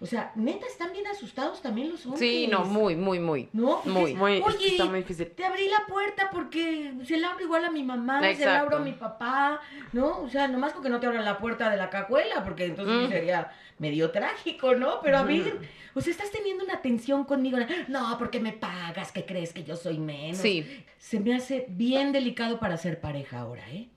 O 0.00 0.06
sea, 0.06 0.32
neta, 0.34 0.66
están 0.66 0.90
bien 0.92 1.06
asustados 1.06 1.62
también 1.62 1.90
los 1.90 2.04
hombres. 2.06 2.18
Sí, 2.18 2.48
no, 2.50 2.64
muy, 2.64 2.96
muy, 2.96 3.20
muy. 3.20 3.48
¿No? 3.52 3.82
Muy. 3.84 4.14
Muy, 4.14 4.40
Oye, 4.44 4.72
está 4.72 4.86
muy 4.86 4.98
difícil. 4.98 5.28
te 5.30 5.44
abrí 5.44 5.68
la 5.68 5.86
puerta 5.86 6.28
porque 6.32 6.92
se 7.06 7.18
la 7.18 7.30
abro 7.30 7.44
igual 7.44 7.64
a 7.66 7.70
mi 7.70 7.84
mamá, 7.84 8.20
se 8.34 8.44
la 8.44 8.60
abro 8.60 8.78
a 8.78 8.80
mi 8.80 8.92
papá, 8.94 9.60
¿no? 9.92 10.18
O 10.22 10.28
sea, 10.28 10.48
nomás 10.48 10.72
con 10.72 10.82
que 10.82 10.88
no 10.88 10.98
te 10.98 11.06
abran 11.06 11.24
la 11.24 11.38
puerta 11.38 11.70
de 11.70 11.76
la 11.76 11.88
cajuela, 11.88 12.42
porque 12.42 12.64
entonces 12.64 13.08
Mm. 13.08 13.12
sería 13.12 13.52
medio 13.78 14.10
trágico, 14.10 14.74
¿no? 14.74 15.00
Pero 15.02 15.18
a 15.18 15.22
ver, 15.22 15.60
o 15.94 16.00
sea, 16.00 16.10
estás 16.10 16.32
teniendo 16.32 16.64
una 16.64 16.82
tensión 16.82 17.22
conmigo. 17.22 17.58
No, 17.86 18.16
porque 18.18 18.40
me 18.40 18.52
pagas, 18.52 19.12
que 19.12 19.24
crees 19.24 19.52
que 19.52 19.62
yo 19.62 19.76
soy 19.76 19.98
menos. 19.98 20.38
Sí. 20.38 20.84
Se 20.98 21.20
me 21.20 21.32
hace 21.36 21.66
bien 21.68 22.10
delicado 22.10 22.58
para 22.58 22.76
ser 22.76 23.00
pareja 23.00 23.38
ahora, 23.38 23.62
¿eh? 23.70 23.88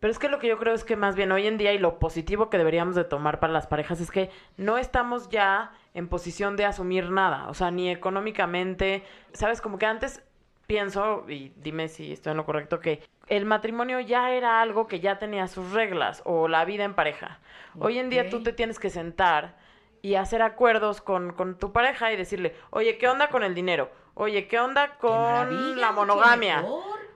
Pero 0.00 0.10
es 0.10 0.18
que 0.18 0.28
lo 0.28 0.38
que 0.38 0.48
yo 0.48 0.58
creo 0.58 0.74
es 0.74 0.82
que 0.82 0.96
más 0.96 1.14
bien 1.14 1.30
hoy 1.30 1.46
en 1.46 1.58
día 1.58 1.72
y 1.72 1.78
lo 1.78 1.98
positivo 1.98 2.48
que 2.48 2.58
deberíamos 2.58 2.94
de 2.94 3.04
tomar 3.04 3.38
para 3.38 3.52
las 3.52 3.66
parejas 3.66 4.00
es 4.00 4.10
que 4.10 4.30
no 4.56 4.78
estamos 4.78 5.28
ya 5.28 5.72
en 5.92 6.08
posición 6.08 6.56
de 6.56 6.64
asumir 6.64 7.10
nada, 7.10 7.48
o 7.48 7.54
sea, 7.54 7.70
ni 7.70 7.90
económicamente, 7.90 9.04
sabes, 9.32 9.60
como 9.60 9.78
que 9.78 9.86
antes 9.86 10.22
pienso, 10.66 11.26
y 11.28 11.52
dime 11.56 11.88
si 11.88 12.12
estoy 12.12 12.30
en 12.30 12.36
lo 12.38 12.46
correcto, 12.46 12.80
que 12.80 13.02
el 13.26 13.44
matrimonio 13.44 14.00
ya 14.00 14.30
era 14.30 14.60
algo 14.62 14.86
que 14.86 15.00
ya 15.00 15.18
tenía 15.18 15.48
sus 15.48 15.72
reglas 15.72 16.22
o 16.24 16.48
la 16.48 16.64
vida 16.64 16.84
en 16.84 16.94
pareja. 16.94 17.40
Hoy 17.78 17.98
en 17.98 18.08
día 18.08 18.30
tú 18.30 18.42
te 18.42 18.52
tienes 18.52 18.78
que 18.78 18.88
sentar 18.88 19.56
y 20.00 20.14
hacer 20.14 20.42
acuerdos 20.42 21.02
con, 21.02 21.32
con 21.32 21.58
tu 21.58 21.72
pareja 21.72 22.12
y 22.12 22.16
decirle, 22.16 22.54
oye, 22.70 22.98
¿qué 22.98 23.08
onda 23.08 23.28
con 23.28 23.42
el 23.42 23.54
dinero? 23.54 23.90
Oye, 24.14 24.46
¿qué 24.48 24.58
onda 24.58 24.96
con 24.96 25.80
la 25.80 25.92
monogamia? 25.92 26.64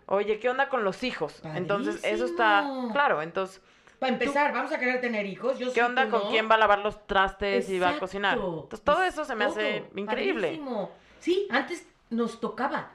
Oye, 0.06 0.38
¿qué 0.38 0.50
onda 0.50 0.68
con 0.68 0.84
los 0.84 1.02
hijos? 1.02 1.40
Entonces, 1.54 2.02
eso 2.04 2.24
está 2.26 2.68
claro. 2.92 3.22
Entonces, 3.22 3.60
Para 3.98 4.12
empezar, 4.12 4.52
vamos 4.52 4.72
a 4.72 4.78
querer 4.78 5.00
tener 5.00 5.24
hijos. 5.26 5.58
Yo 5.58 5.72
¿qué 5.72 5.82
onda 5.82 6.08
con 6.10 6.24
no. 6.24 6.28
quién 6.30 6.48
va 6.50 6.56
a 6.56 6.58
lavar 6.58 6.80
los 6.80 7.06
trastes 7.06 7.68
y 7.70 7.78
va 7.78 7.90
a 7.90 7.98
cocinar? 7.98 8.36
Entonces, 8.38 8.82
todo 8.82 9.02
eso 9.04 9.24
se 9.24 9.34
me 9.34 9.44
hace 9.44 9.84
increíble. 9.94 10.48
padrísimo. 10.48 10.90
Sí, 11.20 11.46
antes 11.50 11.86
nos 12.10 12.40
tocaba. 12.40 12.90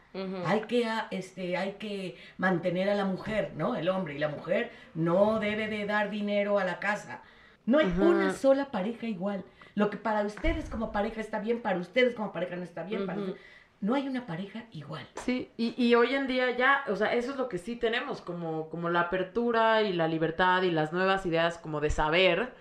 Hay 0.46 0.62
que, 0.62 0.86
ah, 0.86 1.08
este, 1.12 1.58
hay 1.58 1.74
que 1.74 2.18
mantener 2.38 2.90
a 2.90 2.96
la 2.96 3.06
mujer, 3.06 3.52
¿no? 3.56 3.76
El 3.76 3.90
hombre 3.90 4.16
y 4.16 4.20
la 4.20 4.28
mujer 4.30 4.72
no 4.94 5.40
debe 5.40 5.68
de 5.68 5.86
dar 5.86 6.10
dinero 6.10 6.60
a 6.60 6.64
la 6.66 6.80
casa. 6.80 7.22
No 7.66 7.80
hay 7.80 7.88
una 8.00 8.34
sola 8.34 8.72
pareja 8.72 9.06
igual. 9.08 9.44
Lo 9.76 9.90
que 9.90 9.98
para 9.98 10.24
ustedes 10.24 10.70
como 10.70 10.92
pareja 10.92 11.22
está 11.22 11.40
bien, 11.40 11.62
para 11.62 11.78
ustedes 11.80 12.16
como 12.16 12.32
pareja 12.32 12.56
no 12.56 12.64
está 12.64 12.84
bien. 12.84 13.04
Ujú. 13.04 13.12
ustedes- 13.22 13.40
No 13.82 13.96
hay 13.96 14.08
una 14.08 14.26
pareja 14.26 14.66
igual. 14.74 15.08
Sí, 15.16 15.52
y, 15.56 15.74
y 15.82 15.96
hoy 15.96 16.14
en 16.14 16.28
día 16.28 16.52
ya, 16.52 16.84
o 16.88 16.96
sea, 16.96 17.14
eso 17.14 17.32
es 17.32 17.38
lo 17.38 17.48
que 17.48 17.58
sí 17.58 17.78
tenemos, 17.78 18.22
como, 18.22 18.70
como 18.70 18.90
la 18.90 19.02
apertura 19.02 19.84
y 19.84 19.94
la 19.94 20.08
libertad 20.08 20.64
y 20.64 20.72
las 20.72 20.92
nuevas 20.92 21.26
ideas 21.26 21.58
como 21.58 21.80
de 21.80 21.90
saber. 21.90 22.54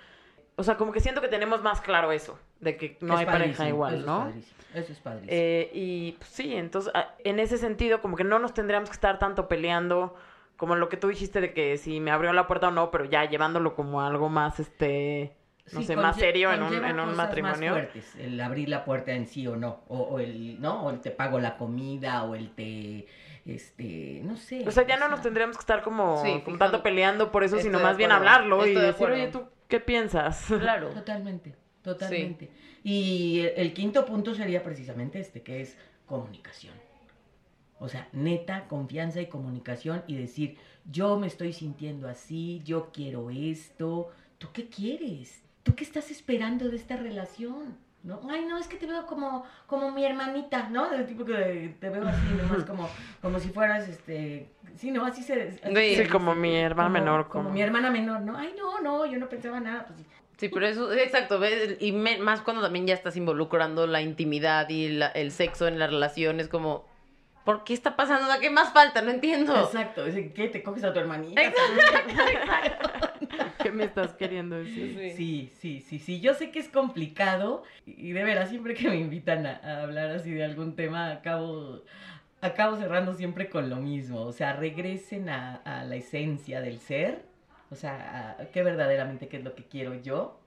O 0.54 0.62
sea, 0.62 0.76
como 0.76 0.92
que 0.92 1.00
siento 1.00 1.20
que 1.20 1.28
tenemos 1.28 1.62
más 1.62 1.80
claro 1.80 2.12
eso, 2.12 2.38
de 2.60 2.76
que 2.76 2.98
no 3.00 3.14
Es 3.14 3.20
hay 3.20 3.26
pareja 3.26 3.68
igual, 3.68 3.96
eso 3.96 4.06
¿no? 4.06 4.18
Es 4.18 4.26
padrísimo, 4.26 4.58
eso 4.74 4.92
es 4.92 4.98
padrísimo. 4.98 5.32
Eh, 5.32 5.70
y 5.72 6.12
pues, 6.18 6.30
sí, 6.30 6.54
entonces, 6.54 6.92
ah, 6.94 7.14
en 7.24 7.38
ese 7.40 7.58
sentido, 7.58 8.00
como 8.00 8.16
que 8.16 8.24
no 8.24 8.38
nos 8.38 8.54
tendríamos 8.54 8.88
que 8.88 8.94
estar 8.94 9.18
tanto 9.18 9.48
peleando 9.48 10.14
como 10.56 10.74
lo 10.74 10.88
que 10.88 10.96
tú 10.96 11.08
dijiste 11.08 11.40
de 11.40 11.52
que 11.52 11.78
si 11.78 12.00
me 12.00 12.10
abrió 12.10 12.32
la 12.32 12.48
puerta 12.48 12.68
o 12.68 12.70
no, 12.72 12.90
pero 12.90 13.04
ya 13.04 13.24
llevándolo 13.24 13.74
como 13.74 14.02
algo 14.02 14.28
más, 14.28 14.58
este, 14.58 15.36
no 15.72 15.80
Sí, 15.80 15.86
sé, 15.86 15.96
más 15.96 16.16
serio 16.16 16.52
en 16.52 16.62
un, 16.62 16.74
en 16.84 16.98
un 17.00 17.14
matrimonio. 17.16 17.72
Más 17.72 17.80
fuertes, 17.80 18.14
el 18.16 18.40
abrir 18.40 18.68
la 18.68 18.84
puerta 18.84 19.12
en 19.12 19.26
sí 19.26 19.46
o 19.46 19.56
no, 19.56 19.82
o, 19.88 19.98
o 19.98 20.18
el, 20.20 20.60
¿no? 20.60 20.84
O 20.84 20.90
el 20.90 21.00
te 21.00 21.10
pago 21.10 21.38
la 21.40 21.56
comida, 21.56 22.24
o 22.24 22.34
el 22.34 22.50
te, 22.54 23.06
este, 23.44 24.20
no 24.24 24.36
sé. 24.36 24.66
O 24.66 24.70
sea, 24.70 24.86
ya 24.86 24.96
no 24.96 25.08
nos 25.08 25.22
tendríamos 25.22 25.56
que 25.56 25.60
estar 25.62 25.82
como, 25.82 26.16
Sí, 26.22 26.28
como 26.30 26.40
fijando. 26.40 26.58
tanto 26.58 26.82
peleando 26.82 27.30
por 27.32 27.44
eso, 27.44 27.56
Estoy 27.56 27.70
sino 27.70 27.82
más 27.82 27.96
bien 27.96 28.12
hablarlo 28.12 28.66
y 28.66 28.74
de 28.74 28.80
decir, 28.80 28.94
acuerdo. 28.94 29.14
oye, 29.14 29.28
¿tú 29.28 29.44
qué 29.68 29.80
piensas? 29.80 30.46
Claro. 30.60 30.88
Totalmente, 30.90 31.54
totalmente. 31.82 32.50
Y 32.84 33.40
el, 33.40 33.52
el 33.56 33.74
quinto 33.74 34.04
punto 34.04 34.34
sería 34.34 34.62
precisamente 34.62 35.18
este, 35.20 35.42
que 35.42 35.60
es 35.60 35.76
comunicación. 36.06 36.74
O 37.80 37.88
sea, 37.88 38.08
neta, 38.12 38.66
confianza 38.66 39.20
y 39.20 39.26
comunicación 39.26 40.02
y 40.08 40.16
decir, 40.16 40.56
yo 40.90 41.16
me 41.18 41.26
estoy 41.28 41.52
sintiendo 41.52 42.08
así, 42.08 42.60
yo 42.64 42.90
quiero 42.92 43.30
esto. 43.30 44.10
¿Tú 44.38 44.48
qué 44.52 44.68
quieres? 44.68 45.42
¿Tú 45.68 45.74
qué 45.74 45.84
estás 45.84 46.10
esperando 46.10 46.70
de 46.70 46.76
esta 46.76 46.96
relación? 46.96 47.76
¿No? 48.02 48.22
Ay, 48.30 48.46
no, 48.46 48.56
es 48.56 48.66
que 48.68 48.76
te 48.78 48.86
veo 48.86 49.04
como, 49.06 49.44
como 49.66 49.90
mi 49.92 50.02
hermanita, 50.02 50.70
¿no? 50.70 50.88
Del 50.88 51.04
tipo 51.04 51.26
que 51.26 51.74
te 51.78 51.90
veo 51.90 52.08
así, 52.08 52.22
nomás 52.40 52.64
como, 52.64 52.88
como 53.20 53.38
si 53.38 53.50
fueras, 53.50 53.86
este... 53.86 54.48
Sí, 54.76 54.90
no, 54.90 55.04
así 55.04 55.22
se... 55.22 55.60
así 55.62 55.74
Sí, 55.76 55.96
se 55.96 56.08
como 56.08 56.34
mi 56.34 56.56
hermana 56.56 56.88
Como- 56.88 56.98
menor. 57.04 57.28
Como 57.28 57.44
Como, 57.44 57.54
mi 57.54 57.60
hermana 57.60 57.90
menor, 57.90 58.22
¿no? 58.22 58.38
Ay, 58.38 58.54
no, 58.56 58.80
no, 58.80 59.04
yo 59.04 59.18
no 59.18 59.28
pensaba 59.28 59.60
nada. 59.60 59.84
Pues, 59.86 59.98
sí. 59.98 60.06
Sí, 60.38 60.48
pero 60.48 60.66
eso, 60.68 60.90
exacto, 60.90 61.38
¿ves? 61.38 61.76
y 61.80 61.92
me- 61.92 62.16
más 62.16 62.40
cuando 62.40 62.62
también 62.62 62.86
ya 62.86 62.94
estás 62.94 63.14
involucrando 63.18 63.86
la 63.86 64.00
intimidad 64.00 64.70
y 64.70 64.88
la- 64.88 65.08
el 65.08 65.30
sexo 65.30 65.68
en 65.68 65.78
la 65.78 65.86
relación, 65.88 66.40
es 66.40 66.48
como, 66.48 66.86
¿por 67.44 67.62
qué 67.64 67.74
está 67.74 67.94
pasando? 67.94 68.32
¿A 68.32 68.38
qué 68.38 68.48
más 68.48 68.72
falta? 68.72 69.02
No 69.02 69.10
entiendo. 69.10 69.54
Exacto, 69.64 70.06
es 70.06 70.14
que 70.32 70.48
te 70.48 70.62
coges 70.62 70.84
a 70.84 70.94
tu 70.94 70.98
hermanita. 71.00 71.42
¿Qué 73.70 73.76
me 73.76 73.84
estás 73.84 74.14
queriendo 74.14 74.56
decir? 74.56 75.12
Sí, 75.14 75.52
sí, 75.60 75.80
sí, 75.80 75.98
sí. 75.98 76.20
Yo 76.20 76.32
sé 76.34 76.50
que 76.50 76.58
es 76.58 76.68
complicado 76.68 77.64
y 77.86 78.12
de 78.12 78.24
veras, 78.24 78.48
siempre 78.48 78.74
que 78.74 78.88
me 78.88 78.96
invitan 78.96 79.46
a, 79.46 79.56
a 79.56 79.82
hablar 79.82 80.10
así 80.10 80.30
de 80.30 80.42
algún 80.44 80.74
tema, 80.74 81.10
acabo, 81.10 81.82
acabo 82.40 82.76
cerrando 82.76 83.14
siempre 83.14 83.50
con 83.50 83.68
lo 83.68 83.76
mismo. 83.76 84.22
O 84.22 84.32
sea, 84.32 84.54
regresen 84.54 85.28
a, 85.28 85.56
a 85.56 85.84
la 85.84 85.96
esencia 85.96 86.60
del 86.62 86.80
ser. 86.80 87.26
O 87.70 87.74
sea, 87.74 88.36
a 88.40 88.46
qué 88.46 88.62
verdaderamente 88.62 89.28
qué 89.28 89.36
es 89.36 89.44
lo 89.44 89.54
que 89.54 89.64
quiero 89.64 89.94
yo. 89.94 90.40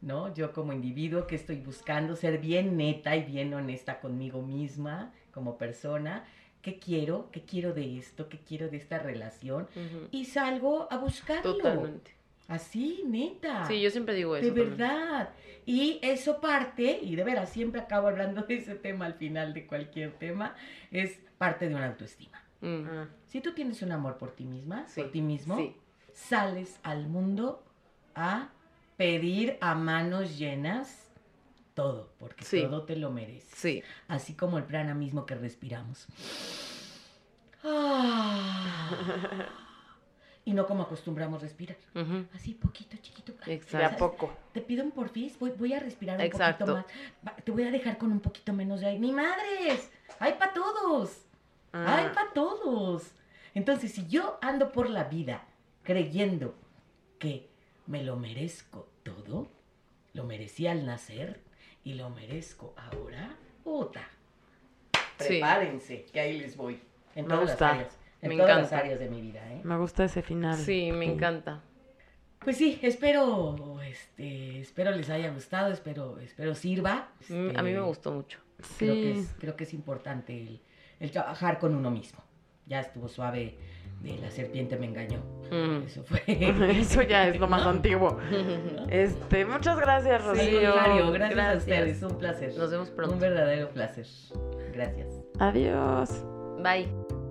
¿No? 0.00 0.34
Yo 0.34 0.52
como 0.52 0.72
individuo 0.72 1.26
que 1.26 1.36
estoy 1.36 1.60
buscando 1.60 2.14
ser 2.14 2.38
bien 2.38 2.76
neta 2.76 3.16
y 3.16 3.22
bien 3.22 3.54
honesta 3.54 4.00
conmigo 4.00 4.42
misma 4.42 5.12
como 5.30 5.56
persona. 5.56 6.24
¿Qué 6.60 6.78
quiero? 6.78 7.30
¿Qué 7.30 7.42
quiero 7.42 7.72
de 7.72 7.98
esto? 7.98 8.28
¿Qué 8.28 8.38
quiero 8.38 8.68
de 8.68 8.78
esta 8.78 8.98
relación? 8.98 9.66
Y 10.10 10.24
salgo 10.24 10.88
a 10.90 10.98
buscarlo. 10.98 11.56
Totalmente. 11.56 12.12
Así, 12.48 13.02
neta. 13.06 13.64
Sí, 13.66 13.80
yo 13.80 13.90
siempre 13.90 14.14
digo 14.14 14.36
eso. 14.36 14.44
De 14.44 14.50
también. 14.50 14.76
verdad. 14.78 15.30
Y 15.66 15.98
eso 16.02 16.40
parte, 16.40 16.98
y 17.02 17.16
de 17.16 17.24
veras, 17.24 17.48
siempre 17.50 17.80
acabo 17.80 18.08
hablando 18.08 18.42
de 18.42 18.56
ese 18.56 18.74
tema 18.74 19.06
al 19.06 19.14
final 19.14 19.54
de 19.54 19.66
cualquier 19.66 20.12
tema, 20.18 20.54
es 20.90 21.18
parte 21.38 21.68
de 21.68 21.74
una 21.74 21.86
autoestima. 21.86 22.42
Mm. 22.60 22.66
Mm. 22.82 23.08
Si 23.28 23.40
tú 23.40 23.52
tienes 23.54 23.80
un 23.82 23.92
amor 23.92 24.18
por 24.18 24.32
ti 24.32 24.44
misma, 24.44 24.86
Sí, 24.88 25.00
por 25.00 25.10
ti 25.10 25.22
mismo, 25.22 25.56
sí. 25.56 25.74
sales 26.12 26.78
al 26.82 27.06
mundo 27.08 27.64
a 28.14 28.50
pedir 28.98 29.56
a 29.62 29.74
manos 29.74 30.38
llenas 30.38 31.08
todo, 31.72 32.12
porque 32.18 32.44
Sí. 32.44 32.60
todo 32.62 32.82
te 32.84 32.94
lo 32.96 33.10
mereces. 33.10 33.50
Sí. 33.58 33.82
Así 34.06 34.34
como 34.34 34.58
el 34.58 34.64
prana 34.64 34.94
mismo 34.94 35.24
que 35.26 35.34
respiramos. 35.34 36.06
Ah. 37.66 38.90
Y 40.46 40.52
no 40.52 40.66
como 40.66 40.82
acostumbramos 40.82 41.40
respirar. 41.40 41.76
Ujú. 41.94 42.26
Así, 42.34 42.52
poquito, 42.54 42.96
chiquito. 43.00 43.32
Exacto. 43.46 43.78
De 43.78 43.84
a 43.84 43.96
poco. 43.96 44.30
Te 44.52 44.60
pido 44.60 44.84
un 44.84 44.90
porfis, 44.90 45.38
voy, 45.38 45.52
voy 45.52 45.72
a 45.72 45.80
respirar 45.80 46.16
un 46.18 46.22
Exacto. 46.24 46.66
poquito 46.66 46.84
más. 47.24 47.36
Te 47.44 47.50
voy 47.50 47.62
a 47.64 47.70
dejar 47.70 47.96
con 47.96 48.12
un 48.12 48.20
poquito 48.20 48.52
menos 48.52 48.80
de 48.80 48.86
aire. 48.88 49.00
¡Ni 49.00 49.12
madres! 49.12 49.90
¡Hay 50.18 50.34
para 50.34 50.52
todos! 50.52 51.22
¡Hay 51.72 52.06
Mm. 52.08 52.12
para 52.14 52.32
todos! 52.34 53.12
Entonces, 53.54 53.92
si 53.92 54.06
yo 54.06 54.38
ando 54.42 54.70
por 54.72 54.90
la 54.90 55.04
vida 55.04 55.44
creyendo 55.82 56.54
que 57.18 57.48
me 57.86 58.02
lo 58.02 58.16
merezco 58.16 58.88
todo, 59.02 59.48
lo 60.12 60.24
merecí 60.24 60.66
al 60.66 60.84
nacer 60.84 61.40
y 61.84 61.94
lo 61.94 62.10
merezco 62.10 62.74
ahora, 62.76 63.34
puta. 63.62 64.02
Sí. 65.18 65.28
Prepárense, 65.28 66.04
que 66.12 66.20
ahí 66.20 66.38
les 66.38 66.56
voy. 66.56 66.80
En 67.14 67.26
todas 67.28 67.50
las 67.50 67.62
áreas. 67.62 67.98
En 68.24 68.30
Me 68.30 68.36
todas 68.36 68.50
encanta. 68.50 68.74
las 68.76 68.84
áreas 68.84 68.98
de 69.00 69.08
mi 69.08 69.20
vida, 69.20 69.40
¿eh? 69.52 69.60
Me 69.62 69.76
gusta 69.76 70.04
ese 70.04 70.22
final. 70.22 70.56
Sí, 70.56 70.90
me 70.92 71.04
encanta. 71.04 71.60
Pues 72.40 72.56
sí, 72.58 72.78
espero, 72.82 73.80
este, 73.82 74.60
espero 74.60 74.90
les 74.90 75.08
haya 75.08 75.30
gustado, 75.30 75.72
espero, 75.72 76.18
espero 76.18 76.54
sirva. 76.54 77.08
Mm, 77.28 77.50
A 77.56 77.62
mí 77.62 77.70
me 77.70 77.76
Este, 77.76 77.80
gustó 77.80 78.12
mucho. 78.12 78.38
Creo 78.78 78.94
que 78.94 79.14
Sí. 79.14 79.20
es, 79.20 79.34
creo 79.38 79.56
que 79.56 79.64
es 79.64 79.72
importante 79.74 80.38
el, 80.42 80.60
el 81.00 81.10
trabajar 81.10 81.58
con 81.58 81.74
uno 81.74 81.90
mismo. 81.90 82.22
Ya 82.66 82.80
estuvo 82.80 83.08
suave 83.08 83.56
de 84.02 84.18
la 84.18 84.30
serpiente 84.30 84.76
me 84.76 84.86
engañó. 84.86 85.20
Mm. 85.50 85.84
Eso 85.86 86.02
fue. 86.04 86.22
Eso 86.78 87.02
ya 87.02 87.28
es 87.28 87.38
lo 87.40 87.46
más 87.48 87.64
antiguo. 87.66 88.18
Este, 88.90 89.44
muchas 89.46 89.78
gracias, 89.78 90.22
Rocío. 90.24 90.72
contrario, 90.72 91.12
gracias, 91.12 91.30
a 91.30 91.34
gracias. 91.34 91.58
ustedes, 91.62 92.02
un 92.02 92.18
placer. 92.18 92.54
Nos 92.56 92.70
vemos 92.70 92.90
pronto. 92.90 93.14
Un 93.14 93.20
verdadero 93.20 93.70
placer. 93.70 94.06
Gracias. 94.72 95.08
Adiós. 95.38 96.10
Bye. 96.62 97.23